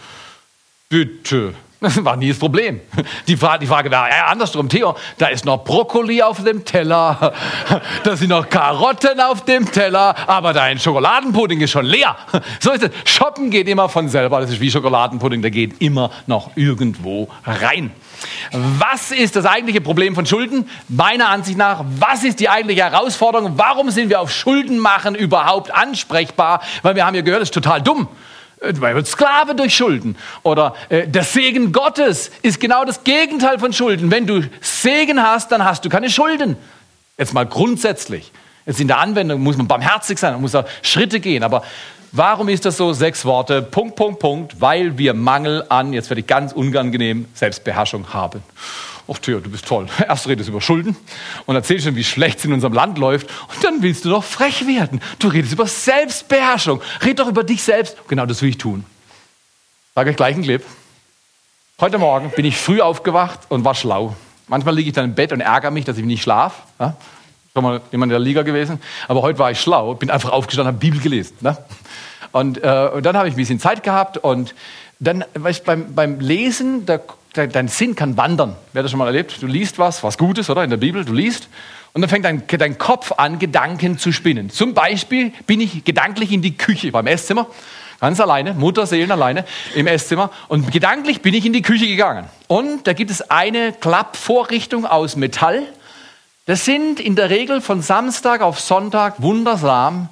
Bitte. 0.91 1.55
Das 1.81 2.03
war 2.05 2.17
nie 2.17 2.31
das 2.31 2.39
Problem. 2.39 2.81
Die 3.27 3.37
Frage, 3.37 3.61
die 3.61 3.67
Frage 3.67 3.91
war 3.91 4.09
eher 4.09 4.29
andersrum. 4.29 4.71
Theo, 4.71 4.97
da 5.19 5.27
ist 5.27 5.45
noch 5.45 5.63
Brokkoli 5.63 6.23
auf 6.23 6.43
dem 6.43 6.65
Teller, 6.65 7.35
da 8.05 8.17
sind 8.17 8.31
noch 8.31 8.49
Karotten 8.49 9.21
auf 9.21 9.45
dem 9.45 9.71
Teller, 9.71 10.17
aber 10.27 10.55
dein 10.55 10.79
Schokoladenpudding 10.79 11.61
ist 11.61 11.73
schon 11.73 11.85
leer. 11.85 12.17
So 12.61 12.73
ist 12.73 12.83
es. 12.83 12.91
Shoppen 13.05 13.51
geht 13.51 13.69
immer 13.69 13.91
von 13.91 14.09
selber. 14.09 14.41
Das 14.41 14.51
ist 14.51 14.61
wie 14.61 14.71
Schokoladenpudding, 14.71 15.43
der 15.43 15.51
geht 15.51 15.81
immer 15.81 16.11
noch 16.27 16.57
irgendwo 16.57 17.29
rein. 17.45 17.93
Was 18.79 19.11
ist 19.11 19.37
das 19.37 19.45
eigentliche 19.45 19.83
Problem 19.83 20.15
von 20.15 20.25
Schulden? 20.25 20.69
Meiner 20.89 21.29
Ansicht 21.29 21.59
nach, 21.59 21.85
was 21.99 22.25
ist 22.25 22.41
die 22.41 22.49
eigentliche 22.49 22.83
Herausforderung? 22.83 23.53
Warum 23.57 23.91
sind 23.91 24.09
wir 24.09 24.21
auf 24.21 24.33
Schulden 24.33 24.79
machen 24.79 25.15
überhaupt 25.15 25.73
ansprechbar? 25.73 26.63
Weil 26.83 26.97
wir 26.97 27.05
haben 27.05 27.15
ja 27.15 27.21
gehört, 27.21 27.43
das 27.43 27.51
ist 27.51 27.55
total 27.55 27.83
dumm. 27.83 28.09
Äh, 28.61 28.73
man 28.75 28.95
wird 28.95 29.07
Sklave 29.07 29.55
durch 29.55 29.75
Schulden. 29.75 30.17
Oder 30.43 30.75
äh, 30.89 31.07
der 31.07 31.25
Segen 31.25 31.73
Gottes 31.73 32.31
ist 32.43 32.61
genau 32.61 32.85
das 32.85 33.05
Gegenteil 33.05 33.59
von 33.59 33.73
Schulden. 33.73 34.11
Wenn 34.11 34.27
du 34.27 34.43
Segen 34.61 35.23
hast, 35.23 35.53
dann 35.53 35.65
hast 35.65 35.85
du 35.85 35.89
keine 35.89 36.11
Schulden. 36.11 36.57
Jetzt 37.17 37.35
mal 37.35 37.47
grundsätzlich. 37.47 38.33
Jetzt 38.67 38.81
in 38.81 38.89
der 38.89 38.99
Anwendung 38.99 39.41
muss 39.41 39.57
man 39.57 39.67
barmherzig 39.67 40.19
sein, 40.19 40.33
man 40.33 40.43
muss 40.43 40.55
auch 40.55 40.67
Schritte 40.83 41.21
gehen. 41.21 41.43
Aber 41.43 41.63
Warum 42.13 42.49
ist 42.49 42.65
das 42.65 42.79
so? 42.79 42.95
Sechs 42.95 43.25
Worte. 43.27 43.61
Punkt, 43.61 43.97
Punkt, 43.97 44.19
Punkt. 44.19 44.61
Weil 44.61 44.97
wir 44.97 45.13
Mangel 45.13 45.65
an, 45.69 45.93
jetzt 45.93 46.09
werde 46.09 46.21
ich 46.21 46.27
ganz 46.27 46.53
unangenehm, 46.53 47.27
Selbstbeherrschung 47.35 48.15
haben. 48.15 48.43
Ach 49.11 49.19
Theo, 49.19 49.41
du 49.41 49.51
bist 49.51 49.67
toll. 49.67 49.87
Erst 50.07 50.29
redest 50.29 50.49
du 50.49 50.53
über 50.53 50.61
Schulden 50.61 50.95
und 51.47 51.57
erzählst 51.57 51.87
schon, 51.87 51.97
wie 51.97 52.05
schlecht 52.05 52.39
es 52.39 52.45
in 52.45 52.53
unserem 52.53 52.75
Land 52.75 52.99
läuft. 52.99 53.29
Und 53.49 53.65
dann 53.65 53.83
willst 53.83 54.05
du 54.05 54.11
doch 54.11 54.23
frech 54.23 54.67
werden. 54.67 55.01
Du 55.19 55.29
redest 55.29 55.53
über 55.53 55.67
Selbstbeherrschung. 55.67 56.83
Red 57.03 57.19
doch 57.19 57.29
über 57.29 57.43
dich 57.43 57.63
selbst. 57.63 57.97
Genau 58.09 58.27
das 58.27 58.43
will 58.43 58.51
ich 58.51 58.59
tun. 58.59 58.85
Sage 59.95 60.11
euch 60.11 60.17
gleich 60.17 60.35
einen 60.35 60.45
Clip. 60.45 60.63
Heute 61.81 61.99
Morgen 61.99 62.31
bin 62.37 62.45
ich 62.45 62.57
früh 62.57 62.81
aufgewacht 62.83 63.41
und 63.49 63.65
war 63.65 63.75
schlau. 63.75 64.15
Manchmal 64.47 64.75
liege 64.75 64.89
ich 64.89 64.95
dann 64.95 65.07
im 65.07 65.15
Bett 65.15 65.33
und 65.33 65.41
ärgere 65.41 65.71
mich, 65.71 65.87
dass 65.87 65.97
ich 65.97 66.05
nicht 66.05 66.23
schlafe. 66.23 66.61
Ja? 66.79 66.97
Schon 67.55 67.65
mal 67.65 67.81
jemand 67.91 68.11
in 68.11 68.15
der 68.15 68.19
Liga 68.19 68.43
gewesen. 68.43 68.81
Aber 69.07 69.23
heute 69.23 69.39
war 69.39 69.51
ich 69.51 69.61
schlau, 69.61 69.95
bin 69.95 70.11
einfach 70.11 70.31
aufgestanden, 70.31 70.75
habe 70.75 70.79
Bibel 70.79 71.01
gelesen. 71.01 71.37
Ne? 71.41 71.57
Und, 72.33 72.63
äh, 72.63 72.91
und 72.95 73.07
dann 73.07 73.17
habe 73.17 73.29
ich 73.29 73.35
ein 73.35 73.39
bisschen 73.39 73.59
Zeit 73.59 73.83
gehabt 73.83 74.19
und 74.19 74.55
dann, 75.01 75.25
weißt, 75.35 75.65
beim, 75.65 75.95
beim 75.95 76.21
Lesen, 76.21 76.85
da, 76.85 76.99
dein 77.47 77.69
Sinn 77.69 77.95
kann 77.95 78.17
wandern. 78.17 78.57
Wer 78.73 78.83
das 78.83 78.91
schon 78.91 78.99
mal 78.99 79.07
erlebt? 79.07 79.41
Du 79.41 79.47
liest 79.47 79.79
was, 79.79 80.03
was 80.03 80.19
Gutes, 80.19 80.51
oder? 80.51 80.65
In 80.65 80.71
der 80.71 80.77
Bibel, 80.77 81.05
du 81.05 81.13
liest. 81.13 81.49
Und 81.93 82.03
dann 82.03 82.11
fängt 82.11 82.25
dein, 82.25 82.47
dein 82.47 82.79
Kopf 82.79 83.13
an, 83.17 83.39
Gedanken 83.39 83.99
zu 83.99 84.13
spinnen. 84.13 84.51
Zum 84.51 84.75
Beispiel 84.75 85.33
bin 85.47 85.61
ich 85.61 85.85
gedanklich 85.85 86.33
in 86.33 86.43
die 86.43 86.57
Küche 86.57 86.93
beim 86.93 87.07
Esszimmer, 87.07 87.47
ganz 88.01 88.21
alleine, 88.21 88.55
Mutterseelen 88.55 89.11
alleine 89.11 89.45
im 89.75 89.87
Esszimmer. 89.87 90.31
Und 90.49 90.71
gedanklich 90.71 91.23
bin 91.23 91.35
ich 91.35 91.47
in 91.47 91.53
die 91.53 91.63
Küche 91.63 91.87
gegangen. 91.87 92.27
Und 92.47 92.87
da 92.87 92.93
gibt 92.93 93.11
es 93.11 93.31
eine 93.31 93.73
Klappvorrichtung 93.73 94.87
aus 94.87 95.17
Metall. 95.17 95.63
Das 96.47 96.65
sind 96.65 97.01
in 97.01 97.17
der 97.17 97.31
Regel 97.31 97.61
von 97.61 97.83
Samstag 97.83 98.41
auf 98.41 98.61
Sonntag 98.61 99.21
wundersam 99.23 100.09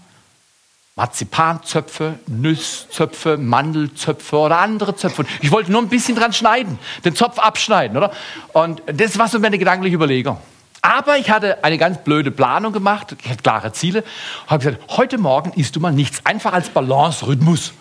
Marzipanzöpfe, 0.97 2.19
Nüsszöpfe, 2.27 3.37
Mandelzöpfe 3.37 4.37
oder 4.37 4.59
andere 4.59 4.97
Zöpfe. 4.97 5.27
Ich 5.43 5.51
wollte 5.51 5.71
nur 5.71 5.83
ein 5.83 5.91
bisschen 5.91 6.17
dran 6.17 6.33
schneiden, 6.33 6.79
den 7.05 7.15
Zopf 7.15 7.39
abschneiden, 7.39 7.99
oder? 7.99 8.13
Und 8.55 8.83
das 8.87 9.19
war 9.19 9.29
so 9.29 9.39
meine 9.39 9.59
gedankliche 9.59 9.95
Überlegung. 9.95 10.39
Aber 10.81 11.19
ich 11.19 11.31
hatte 11.31 11.63
eine 11.63 11.77
ganz 11.77 11.99
blöde 11.99 12.31
Planung 12.31 12.73
gemacht, 12.73 13.15
ich 13.23 13.29
hatte 13.29 13.43
klare 13.43 13.73
Ziele, 13.73 14.05
habe 14.47 14.65
gesagt, 14.65 14.97
heute 14.97 15.19
Morgen 15.19 15.53
isst 15.53 15.77
du 15.77 15.81
mal 15.81 15.93
nichts, 15.93 16.25
einfach 16.25 16.55
als 16.55 16.71
Balance-Rhythmus. 16.71 17.75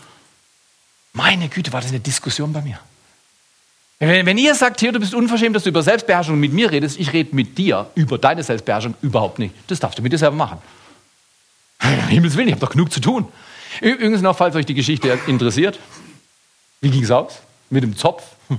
Meine 1.13 1.47
Güte, 1.47 1.72
war 1.72 1.80
das 1.80 1.91
eine 1.91 2.01
Diskussion 2.01 2.51
bei 2.51 2.61
mir. 2.61 2.80
Wenn, 3.99 4.26
wenn 4.26 4.38
ihr 4.38 4.53
sagt, 4.55 4.82
hier, 4.82 4.91
du 4.91 4.99
bist 4.99 5.13
unverschämt, 5.13 5.55
dass 5.55 5.63
du 5.63 5.70
über 5.70 5.84
Selbstbeherrschung 5.84 6.38
mit 6.38 6.51
mir 6.51 6.70
redest, 6.70 6.99
ich 6.99 7.13
rede 7.13 7.34
mit 7.34 7.57
dir 7.57 7.89
über 7.95 8.18
deine 8.18 8.43
Selbstbeherrschung 8.43 8.95
überhaupt 9.01 9.39
nicht. 9.39 9.55
Das 9.68 9.80
darfst 9.80 9.97
du 9.97 10.03
mit 10.03 10.11
dir 10.11 10.18
selber 10.18 10.36
machen. 10.36 10.57
Himmels 11.82 12.38
Willen, 12.38 12.48
ich 12.48 12.54
habe 12.54 12.66
doch 12.66 12.72
genug 12.72 12.92
zu 12.92 13.00
tun. 13.00 13.28
Übrigens 13.82 14.22
noch, 14.22 14.38
falls 14.38 14.56
euch 14.56 14.66
die 14.66 14.74
Geschichte 14.74 15.20
interessiert. 15.28 15.80
Wie 16.82 16.90
ging 16.90 17.04
es 17.04 17.12
aus? 17.12 17.42
Mit 17.70 17.84
dem 17.84 17.96
Zopf? 17.96 18.24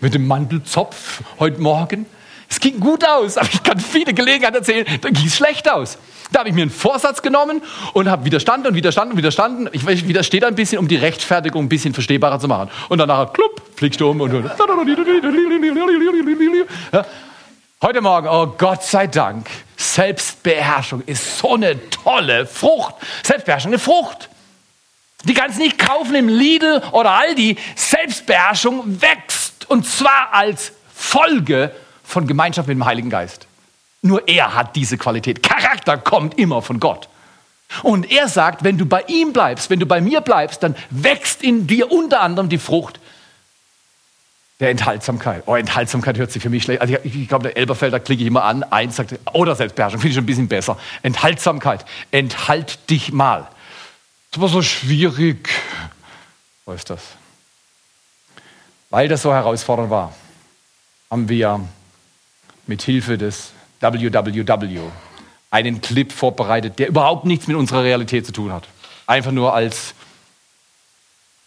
Mit 0.00 0.14
dem 0.14 0.26
Mandelzopf 0.26 1.22
heute 1.38 1.60
Morgen? 1.60 2.06
Es 2.48 2.60
ging 2.60 2.78
gut 2.78 3.06
aus, 3.06 3.36
aber 3.36 3.48
ich 3.52 3.62
kann 3.62 3.80
viele 3.80 4.14
Gelegenheiten 4.14 4.56
erzählen, 4.56 4.86
da 5.00 5.08
ging 5.08 5.26
es 5.26 5.36
schlecht 5.36 5.70
aus. 5.70 5.98
Da 6.30 6.40
habe 6.40 6.48
ich 6.48 6.54
mir 6.54 6.62
einen 6.62 6.70
Vorsatz 6.70 7.22
genommen 7.22 7.62
und 7.94 8.08
habe 8.08 8.24
widerstanden 8.24 8.68
und 8.68 8.74
widerstanden 8.74 9.12
und 9.12 9.18
widerstanden. 9.18 9.68
Ich 9.72 9.86
widerstehe 9.86 10.46
ein 10.46 10.54
bisschen, 10.54 10.78
um 10.78 10.88
die 10.88 10.96
Rechtfertigung 10.96 11.64
ein 11.64 11.68
bisschen 11.68 11.94
verstehbarer 11.94 12.38
zu 12.38 12.48
machen. 12.48 12.70
Und 12.88 12.98
danach, 12.98 13.32
klupp, 13.32 13.62
fliegst 13.76 14.00
du 14.00 14.10
um 14.10 14.20
und 14.20 14.32
ja. 14.32 14.56
Heute 17.82 18.00
Morgen, 18.00 18.28
oh 18.28 18.54
Gott 18.56 18.82
sei 18.82 19.06
Dank, 19.06 19.46
Selbstbeherrschung 19.94 21.02
ist 21.06 21.38
so 21.38 21.54
eine 21.54 21.78
tolle 21.90 22.46
Frucht. 22.46 22.96
Selbstbeherrschung, 23.22 23.70
eine 23.70 23.78
Frucht. 23.78 24.28
Die 25.22 25.34
kannst 25.34 25.58
du 25.58 25.62
nicht 25.62 25.78
kaufen 25.78 26.16
im 26.16 26.28
Lidl 26.28 26.82
oder 26.90 27.12
Aldi. 27.12 27.56
Selbstbeherrschung 27.76 29.00
wächst 29.00 29.70
und 29.70 29.86
zwar 29.86 30.32
als 30.32 30.72
Folge 30.92 31.70
von 32.02 32.26
Gemeinschaft 32.26 32.66
mit 32.66 32.76
dem 32.76 32.84
Heiligen 32.84 33.08
Geist. 33.08 33.46
Nur 34.02 34.26
er 34.26 34.54
hat 34.54 34.74
diese 34.74 34.98
Qualität. 34.98 35.44
Charakter 35.44 35.96
kommt 35.96 36.38
immer 36.40 36.60
von 36.60 36.80
Gott. 36.80 37.08
Und 37.84 38.10
er 38.10 38.28
sagt, 38.28 38.64
wenn 38.64 38.76
du 38.76 38.86
bei 38.86 39.02
ihm 39.06 39.32
bleibst, 39.32 39.70
wenn 39.70 39.78
du 39.78 39.86
bei 39.86 40.00
mir 40.00 40.20
bleibst, 40.22 40.62
dann 40.64 40.74
wächst 40.90 41.42
in 41.42 41.68
dir 41.68 41.92
unter 41.92 42.20
anderem 42.20 42.48
die 42.48 42.58
Frucht 42.58 42.98
der 44.60 44.70
Enthaltsamkeit. 44.70 45.42
Oh, 45.46 45.56
Enthaltsamkeit 45.56 46.16
hört 46.16 46.30
sich 46.30 46.42
für 46.42 46.50
mich 46.50 46.62
schlecht. 46.62 46.80
Also 46.80 46.94
ich, 47.02 47.16
ich 47.16 47.28
glaube, 47.28 47.44
der 47.44 47.56
Elberfelder 47.56 47.98
klicke 47.98 48.22
ich 48.22 48.28
immer 48.28 48.44
an. 48.44 48.62
Eins 48.62 48.96
sagt, 48.96 49.14
oder 49.32 49.56
Selbstbeherrschung, 49.56 50.00
finde 50.00 50.10
ich 50.10 50.14
schon 50.14 50.24
ein 50.24 50.26
bisschen 50.26 50.48
besser. 50.48 50.78
Enthaltsamkeit. 51.02 51.84
Enthalt 52.10 52.88
dich 52.88 53.12
mal. 53.12 53.48
Das 54.30 54.40
war 54.40 54.48
so 54.48 54.62
schwierig. 54.62 55.48
Wo 56.64 56.72
ist 56.72 56.88
das? 56.88 57.00
Weil 58.90 59.08
das 59.08 59.22
so 59.22 59.32
herausfordernd 59.32 59.90
war, 59.90 60.14
haben 61.10 61.28
wir 61.28 61.60
mit 62.66 62.82
Hilfe 62.82 63.18
des 63.18 63.50
WWW 63.80 64.80
einen 65.50 65.80
Clip 65.80 66.10
vorbereitet, 66.10 66.78
der 66.78 66.88
überhaupt 66.88 67.26
nichts 67.26 67.46
mit 67.46 67.56
unserer 67.56 67.84
Realität 67.84 68.24
zu 68.24 68.32
tun 68.32 68.52
hat. 68.52 68.68
Einfach 69.06 69.32
nur 69.32 69.54
als 69.54 69.94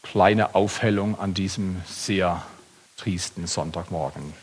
kleine 0.03 0.55
Aufhellung 0.55 1.19
an 1.19 1.33
diesem 1.33 1.81
sehr 1.87 2.43
Sonntagmorgen. 3.47 4.33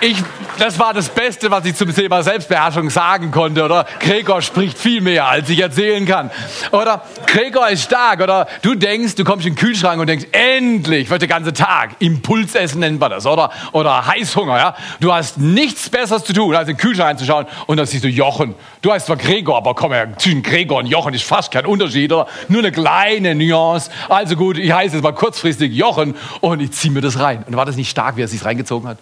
Ich, 0.00 0.22
das 0.58 0.78
war 0.78 0.92
das 0.92 1.08
Beste, 1.08 1.50
was 1.50 1.64
ich 1.64 1.76
zum 1.76 1.94
Thema 1.94 2.22
Selbstbeherrschung 2.22 2.90
sagen 2.90 3.30
konnte, 3.30 3.64
oder? 3.64 3.86
Gregor 4.00 4.42
spricht 4.42 4.76
viel 4.76 5.00
mehr, 5.00 5.26
als 5.26 5.48
ich 5.48 5.60
erzählen 5.60 6.04
kann. 6.04 6.30
Oder 6.72 7.02
Gregor 7.26 7.70
ist 7.70 7.84
stark, 7.84 8.20
oder? 8.20 8.46
Du 8.60 8.74
denkst, 8.74 9.14
du 9.14 9.24
kommst 9.24 9.46
in 9.46 9.54
den 9.54 9.58
Kühlschrank 9.58 10.00
und 10.00 10.06
denkst, 10.08 10.26
endlich 10.32 11.08
wird 11.08 11.22
der 11.22 11.28
ganze 11.28 11.52
Tag. 11.52 11.96
Impulsessen 12.00 12.80
nennt 12.80 13.00
man 13.00 13.12
das, 13.12 13.24
oder? 13.24 13.50
Oder 13.72 14.06
Heißhunger, 14.06 14.58
ja? 14.58 14.76
Du 15.00 15.12
hast 15.12 15.38
nichts 15.38 15.88
Besseres 15.88 16.24
zu 16.24 16.32
tun, 16.32 16.54
als 16.54 16.68
in 16.68 16.74
den 16.74 16.80
Kühlschrank 16.80 17.10
reinzuschauen 17.10 17.46
und 17.66 17.76
dann 17.76 17.86
siehst 17.86 18.04
du 18.04 18.08
Jochen. 18.08 18.54
Du 18.82 18.92
heißt 18.92 19.06
zwar 19.06 19.16
Gregor, 19.16 19.56
aber 19.56 19.74
komm 19.74 19.92
her, 19.92 20.08
zwischen 20.18 20.42
Gregor 20.42 20.80
und 20.80 20.86
Jochen 20.86 21.14
ist 21.14 21.24
fast 21.24 21.50
kein 21.50 21.64
Unterschied, 21.64 22.12
oder? 22.12 22.26
Nur 22.48 22.60
eine 22.60 22.72
kleine 22.72 23.34
Nuance. 23.34 23.90
Also 24.08 24.36
gut, 24.36 24.58
ich 24.58 24.72
heiße 24.72 24.96
jetzt 24.96 25.02
mal 25.02 25.12
kurzfristig 25.12 25.72
Jochen 25.72 26.14
und 26.40 26.60
ich 26.60 26.72
ziehe 26.72 26.92
mir 26.92 27.00
das 27.00 27.18
rein. 27.20 27.44
Und 27.46 27.56
war 27.56 27.64
das 27.64 27.76
nicht 27.76 27.90
stark, 27.90 28.16
wie 28.16 28.22
er 28.22 28.28
sich 28.28 28.44
reingezogen 28.44 28.88
hat? 28.88 28.98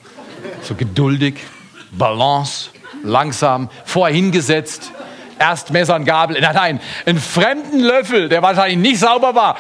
So 0.63 0.75
geduldig, 0.75 1.35
Balance, 1.93 2.71
langsam, 3.03 3.69
vorhingesetzt. 3.85 4.93
Erst 5.39 5.71
Messer 5.71 5.97
und 5.97 6.05
Gabel, 6.05 6.41
nein, 6.41 6.55
nein, 6.55 6.81
einen 7.05 7.21
fremden 7.21 7.81
Löffel, 7.81 8.29
der 8.29 8.43
wahrscheinlich 8.43 8.79
nicht 8.79 9.01
sauber 9.01 9.35
war. 9.35 9.59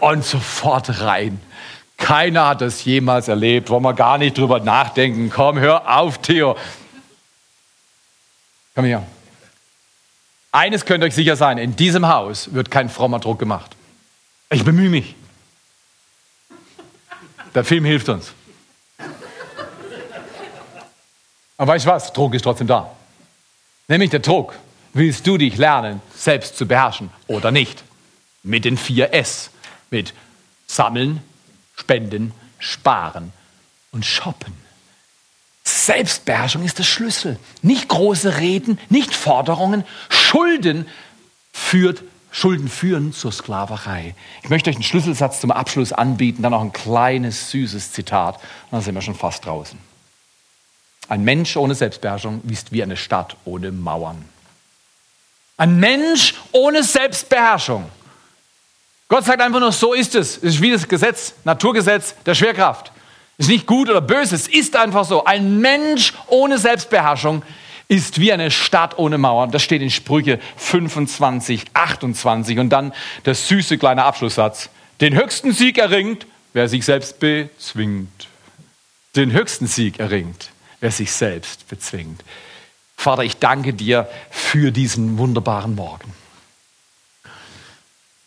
Und 0.00 0.24
sofort 0.24 1.00
rein. 1.00 1.40
Keiner 1.96 2.46
hat 2.46 2.60
das 2.60 2.84
jemals 2.84 3.26
erlebt, 3.26 3.70
wollen 3.70 3.82
wir 3.82 3.94
gar 3.94 4.18
nicht 4.18 4.38
drüber 4.38 4.60
nachdenken. 4.60 5.30
Komm, 5.30 5.58
hör 5.58 5.98
auf, 5.98 6.18
Theo. 6.18 6.56
Komm 8.76 8.84
her. 8.84 9.04
Eines 10.52 10.84
könnt 10.84 11.02
ihr 11.02 11.08
euch 11.08 11.14
sicher 11.14 11.34
sein, 11.34 11.58
in 11.58 11.74
diesem 11.74 12.06
Haus 12.06 12.54
wird 12.54 12.70
kein 12.70 12.88
frommer 12.88 13.18
Druck 13.18 13.40
gemacht. 13.40 13.74
Ich 14.50 14.64
bemühe 14.64 14.88
mich. 14.88 15.16
Der 17.54 17.64
Film 17.64 17.84
hilft 17.84 18.08
uns. 18.08 18.32
Aber 21.58 21.72
weißt 21.72 21.84
du 21.84 21.90
was? 21.90 22.12
Druck 22.12 22.34
ist 22.34 22.42
trotzdem 22.42 22.68
da. 22.68 22.90
Nämlich 23.88 24.10
der 24.10 24.20
Druck. 24.20 24.54
Willst 24.94 25.26
du 25.26 25.36
dich 25.36 25.56
lernen, 25.58 26.00
selbst 26.16 26.56
zu 26.56 26.66
beherrschen 26.66 27.10
oder 27.26 27.50
nicht? 27.50 27.84
Mit 28.42 28.64
den 28.64 28.78
vier 28.78 29.12
S. 29.12 29.50
Mit 29.90 30.14
Sammeln, 30.66 31.22
Spenden, 31.74 32.32
Sparen 32.58 33.32
und 33.92 34.06
Shoppen. 34.06 34.54
Selbstbeherrschung 35.64 36.64
ist 36.64 36.78
der 36.78 36.84
Schlüssel. 36.84 37.38
Nicht 37.60 37.88
große 37.88 38.38
Reden, 38.38 38.78
nicht 38.88 39.14
Forderungen. 39.14 39.84
Schulden 40.08 40.86
führt, 41.52 42.02
Schulden 42.30 42.68
führen 42.68 43.12
zur 43.12 43.32
Sklaverei. 43.32 44.14
Ich 44.42 44.48
möchte 44.48 44.70
euch 44.70 44.76
einen 44.76 44.84
Schlüsselsatz 44.84 45.40
zum 45.40 45.50
Abschluss 45.50 45.92
anbieten, 45.92 46.42
dann 46.42 46.54
auch 46.54 46.62
ein 46.62 46.72
kleines, 46.72 47.50
süßes 47.50 47.92
Zitat. 47.92 48.40
Dann 48.70 48.80
sind 48.80 48.94
wir 48.94 49.02
schon 49.02 49.14
fast 49.14 49.44
draußen. 49.44 49.87
Ein 51.08 51.24
Mensch 51.24 51.56
ohne 51.56 51.74
Selbstbeherrschung 51.74 52.42
ist 52.50 52.72
wie 52.72 52.82
eine 52.82 52.96
Stadt 52.96 53.36
ohne 53.44 53.72
Mauern. 53.72 54.24
Ein 55.56 55.80
Mensch 55.80 56.34
ohne 56.52 56.82
Selbstbeherrschung. 56.82 57.90
Gott 59.08 59.24
sagt 59.24 59.40
einfach 59.40 59.60
nur, 59.60 59.72
so 59.72 59.94
ist 59.94 60.14
es. 60.14 60.36
Es 60.36 60.42
ist 60.54 60.62
wie 60.62 60.70
das 60.70 60.86
Gesetz, 60.86 61.34
Naturgesetz 61.44 62.14
der 62.26 62.34
Schwerkraft. 62.34 62.92
Es 63.38 63.46
ist 63.46 63.52
nicht 63.52 63.66
gut 63.66 63.88
oder 63.88 64.00
böse, 64.00 64.34
es 64.34 64.48
ist 64.48 64.76
einfach 64.76 65.04
so. 65.04 65.24
Ein 65.24 65.60
Mensch 65.60 66.12
ohne 66.26 66.58
Selbstbeherrschung 66.58 67.42
ist 67.88 68.20
wie 68.20 68.32
eine 68.32 68.50
Stadt 68.50 68.98
ohne 68.98 69.16
Mauern. 69.16 69.50
Das 69.50 69.62
steht 69.62 69.80
in 69.80 69.90
Sprüche 69.90 70.38
25, 70.56 71.64
28. 71.72 72.58
Und 72.58 72.68
dann 72.68 72.92
der 73.24 73.34
süße 73.34 73.78
kleine 73.78 74.04
Abschlusssatz. 74.04 74.68
Den 75.00 75.14
höchsten 75.14 75.52
Sieg 75.52 75.78
erringt, 75.78 76.26
wer 76.52 76.68
sich 76.68 76.84
selbst 76.84 77.18
bezwingt. 77.18 78.28
Den 79.16 79.32
höchsten 79.32 79.66
Sieg 79.66 79.98
erringt, 79.98 80.50
wer 80.80 80.90
sich 80.90 81.12
selbst 81.12 81.68
bezwingt. 81.68 82.22
Vater, 82.96 83.22
ich 83.22 83.38
danke 83.38 83.74
dir 83.74 84.08
für 84.30 84.70
diesen 84.72 85.18
wunderbaren 85.18 85.74
Morgen. 85.74 86.12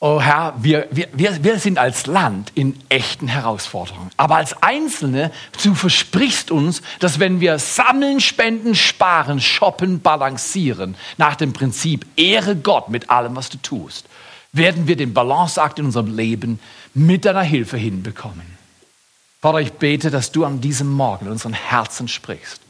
Oh 0.04 0.20
Herr, 0.20 0.56
wir, 0.58 0.88
wir, 0.90 1.10
wir, 1.14 1.60
sind 1.60 1.78
als 1.78 2.08
Land 2.08 2.52
in 2.56 2.76
echten 2.90 3.28
Herausforderungen. 3.28 4.10
Aber 4.18 4.38
als 4.38 4.64
Einzelne, 4.64 5.32
du 5.64 5.76
versprichst 5.76 6.50
uns, 6.50 6.82
dass 6.98 7.20
wenn 7.20 7.40
wir 7.40 7.60
sammeln, 7.60 8.20
spenden, 8.20 8.74
sparen, 8.74 9.40
shoppen, 9.40 10.02
balancieren, 10.02 10.96
nach 11.18 11.36
dem 11.36 11.54
Prinzip, 11.54 12.08
ehre 12.16 12.56
Gott 12.56 12.90
mit 12.90 13.12
allem, 13.12 13.36
was 13.36 13.50
du 13.50 13.60
tust, 13.60 14.08
werden 14.54 14.88
wir 14.88 14.96
den 14.96 15.14
Balanceakt 15.14 15.78
in 15.78 15.86
unserem 15.86 16.16
Leben 16.16 16.60
mit 16.96 17.26
deiner 17.26 17.44
Hilfe 17.44 17.78
hinbekommen. 17.78 18.61
Vater, 19.42 19.60
ich 19.60 19.74
bete, 19.74 20.12
dass 20.12 20.32
du 20.32 20.46
an 20.46 20.62
diesem 20.62 20.92
Morgen 20.92 21.26
in 21.26 21.32
unseren 21.32 21.54
Herzen 21.54 22.08
sprichst. 22.08 22.62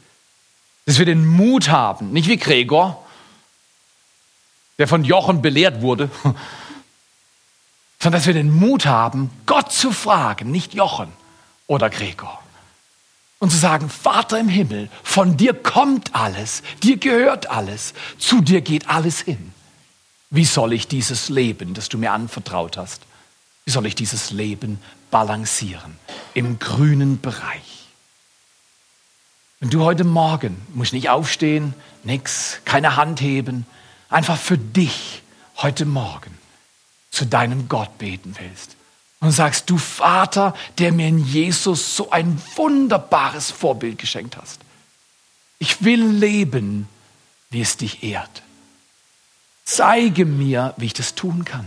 Dass 0.86 0.98
wir 0.98 1.06
den 1.06 1.26
Mut 1.26 1.68
haben, 1.68 2.12
nicht 2.12 2.28
wie 2.28 2.38
Gregor, 2.38 3.06
der 4.78 4.88
von 4.88 5.04
Jochen 5.04 5.42
belehrt 5.42 5.82
wurde, 5.82 6.10
sondern 8.00 8.18
dass 8.18 8.26
wir 8.26 8.34
den 8.34 8.50
Mut 8.50 8.86
haben, 8.86 9.30
Gott 9.46 9.70
zu 9.70 9.92
fragen, 9.92 10.50
nicht 10.50 10.74
Jochen 10.74 11.12
oder 11.66 11.90
Gregor. 11.90 12.42
Und 13.38 13.50
zu 13.50 13.58
sagen, 13.58 13.90
Vater 13.90 14.38
im 14.38 14.48
Himmel, 14.48 14.88
von 15.02 15.36
dir 15.36 15.52
kommt 15.52 16.14
alles, 16.14 16.62
dir 16.82 16.96
gehört 16.96 17.50
alles, 17.50 17.92
zu 18.18 18.40
dir 18.40 18.60
geht 18.60 18.88
alles 18.88 19.20
hin. 19.20 19.52
Wie 20.30 20.44
soll 20.44 20.72
ich 20.72 20.88
dieses 20.88 21.28
Leben, 21.28 21.74
das 21.74 21.88
du 21.90 21.98
mir 21.98 22.12
anvertraut 22.12 22.76
hast, 22.76 23.02
wie 23.64 23.70
soll 23.70 23.86
ich 23.86 23.94
dieses 23.94 24.30
Leben 24.30 24.80
balancieren 25.10 25.96
im 26.34 26.58
grünen 26.58 27.20
Bereich? 27.20 27.88
Wenn 29.60 29.70
du 29.70 29.84
heute 29.84 30.04
Morgen, 30.04 30.60
musst 30.74 30.92
nicht 30.92 31.08
aufstehen, 31.08 31.74
nix, 32.02 32.60
keine 32.64 32.96
Hand 32.96 33.20
heben, 33.20 33.64
einfach 34.08 34.36
für 34.36 34.58
dich 34.58 35.22
heute 35.56 35.84
Morgen 35.84 36.36
zu 37.12 37.26
deinem 37.26 37.68
Gott 37.68 37.98
beten 37.98 38.34
willst 38.40 38.76
und 39.20 39.30
sagst, 39.30 39.70
du 39.70 39.78
Vater, 39.78 40.54
der 40.78 40.90
mir 40.90 41.06
in 41.06 41.24
Jesus 41.24 41.94
so 41.94 42.10
ein 42.10 42.42
wunderbares 42.56 43.52
Vorbild 43.52 43.98
geschenkt 43.98 44.36
hast. 44.36 44.60
Ich 45.60 45.84
will 45.84 46.04
leben, 46.04 46.88
wie 47.50 47.60
es 47.60 47.76
dich 47.76 48.02
ehrt. 48.02 48.42
Zeige 49.64 50.24
mir, 50.24 50.74
wie 50.76 50.86
ich 50.86 50.92
das 50.92 51.14
tun 51.14 51.44
kann. 51.44 51.66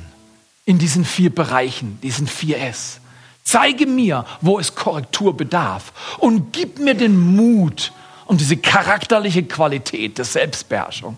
In 0.65 0.79
diesen 0.79 1.05
vier 1.05 1.33
Bereichen, 1.33 1.99
diesen 2.01 2.27
vier 2.27 2.59
S. 2.59 2.99
Zeige 3.43 3.85
mir, 3.85 4.25
wo 4.41 4.59
es 4.59 4.73
Korrektur 4.75 5.37
bedarf. 5.37 6.17
Und 6.17 6.51
gib 6.51 6.79
mir 6.79 6.95
den 6.95 7.35
Mut 7.35 7.93
und 8.25 8.41
diese 8.41 8.57
charakterliche 8.57 9.43
Qualität 9.43 10.17
der 10.17 10.25
Selbstbeherrschung 10.25 11.15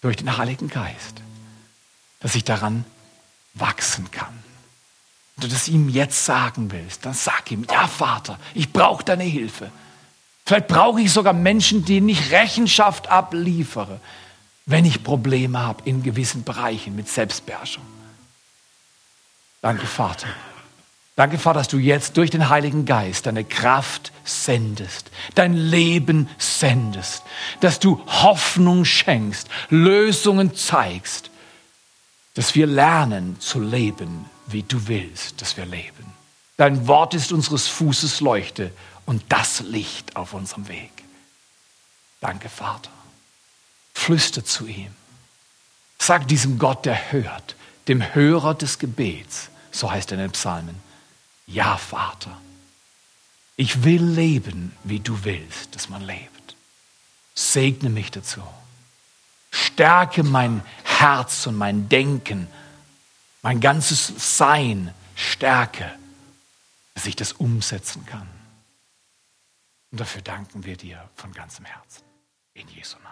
durch 0.00 0.16
den 0.16 0.36
Heiligen 0.36 0.68
Geist, 0.68 1.22
dass 2.20 2.34
ich 2.34 2.44
daran 2.44 2.84
wachsen 3.54 4.10
kann. 4.10 4.42
Wenn 5.36 5.48
du 5.48 5.54
das 5.54 5.68
ihm 5.68 5.88
jetzt 5.88 6.24
sagen 6.24 6.72
willst, 6.72 7.06
dann 7.06 7.14
sag 7.14 7.50
ihm, 7.50 7.64
ja 7.70 7.86
Vater, 7.86 8.38
ich 8.54 8.72
brauche 8.72 9.04
deine 9.04 9.24
Hilfe. 9.24 9.70
Vielleicht 10.44 10.66
brauche 10.66 11.00
ich 11.00 11.12
sogar 11.12 11.32
Menschen, 11.32 11.84
denen 11.84 12.08
ich 12.08 12.32
Rechenschaft 12.32 13.08
abliefere, 13.08 14.00
wenn 14.66 14.84
ich 14.84 15.04
Probleme 15.04 15.60
habe 15.60 15.88
in 15.88 16.02
gewissen 16.02 16.42
Bereichen 16.42 16.96
mit 16.96 17.08
Selbstbeherrschung. 17.08 17.84
Danke, 19.62 19.86
Vater. 19.86 20.26
Danke, 21.16 21.38
Vater, 21.38 21.60
dass 21.60 21.68
du 21.68 21.78
jetzt 21.78 22.18
durch 22.18 22.30
den 22.30 22.50
Heiligen 22.50 22.84
Geist 22.84 23.24
deine 23.24 23.44
Kraft 23.44 24.12
sendest, 24.24 25.10
dein 25.34 25.54
Leben 25.54 26.28
sendest, 26.36 27.22
dass 27.60 27.78
du 27.78 28.04
Hoffnung 28.06 28.84
schenkst, 28.84 29.48
Lösungen 29.70 30.54
zeigst 30.54 31.30
dass 32.34 32.54
wir 32.54 32.66
lernen 32.66 33.38
zu 33.40 33.60
leben, 33.60 34.28
wie 34.46 34.62
du 34.62 34.88
willst, 34.88 35.40
dass 35.42 35.56
wir 35.56 35.66
leben. 35.66 36.12
Dein 36.56 36.86
Wort 36.86 37.14
ist 37.14 37.32
unseres 37.32 37.68
Fußes 37.68 38.20
Leuchte 38.20 38.72
und 39.06 39.22
das 39.28 39.60
Licht 39.60 40.16
auf 40.16 40.32
unserem 40.32 40.68
Weg. 40.68 40.90
Danke, 42.20 42.48
Vater. 42.48 42.90
Flüster 43.94 44.44
zu 44.44 44.66
ihm. 44.66 44.94
Sag 45.98 46.28
diesem 46.28 46.58
Gott, 46.58 46.84
der 46.84 47.12
hört, 47.12 47.56
dem 47.88 48.14
Hörer 48.14 48.54
des 48.54 48.78
Gebets, 48.78 49.50
so 49.72 49.90
heißt 49.90 50.12
er 50.12 50.18
in 50.18 50.24
den 50.24 50.32
Psalmen, 50.32 50.80
ja, 51.46 51.76
Vater, 51.76 52.40
ich 53.56 53.84
will 53.84 54.04
leben, 54.04 54.76
wie 54.84 55.00
du 55.00 55.24
willst, 55.24 55.74
dass 55.74 55.88
man 55.88 56.02
lebt. 56.02 56.56
Segne 57.34 57.90
mich 57.90 58.10
dazu. 58.10 58.42
Stärke 59.50 60.22
mein 60.22 60.62
Herz 60.84 61.46
und 61.46 61.56
mein 61.56 61.88
Denken, 61.88 62.46
mein 63.42 63.60
ganzes 63.60 64.38
Sein 64.38 64.94
stärke, 65.14 65.92
dass 66.94 67.06
ich 67.06 67.16
das 67.16 67.32
umsetzen 67.32 68.06
kann. 68.06 68.28
Und 69.90 70.00
dafür 70.00 70.22
danken 70.22 70.64
wir 70.64 70.76
dir 70.76 71.08
von 71.16 71.32
ganzem 71.32 71.64
Herzen. 71.64 72.02
In 72.54 72.68
Jesu 72.68 72.96
Namen. 72.98 73.06
Amen. 73.06 73.11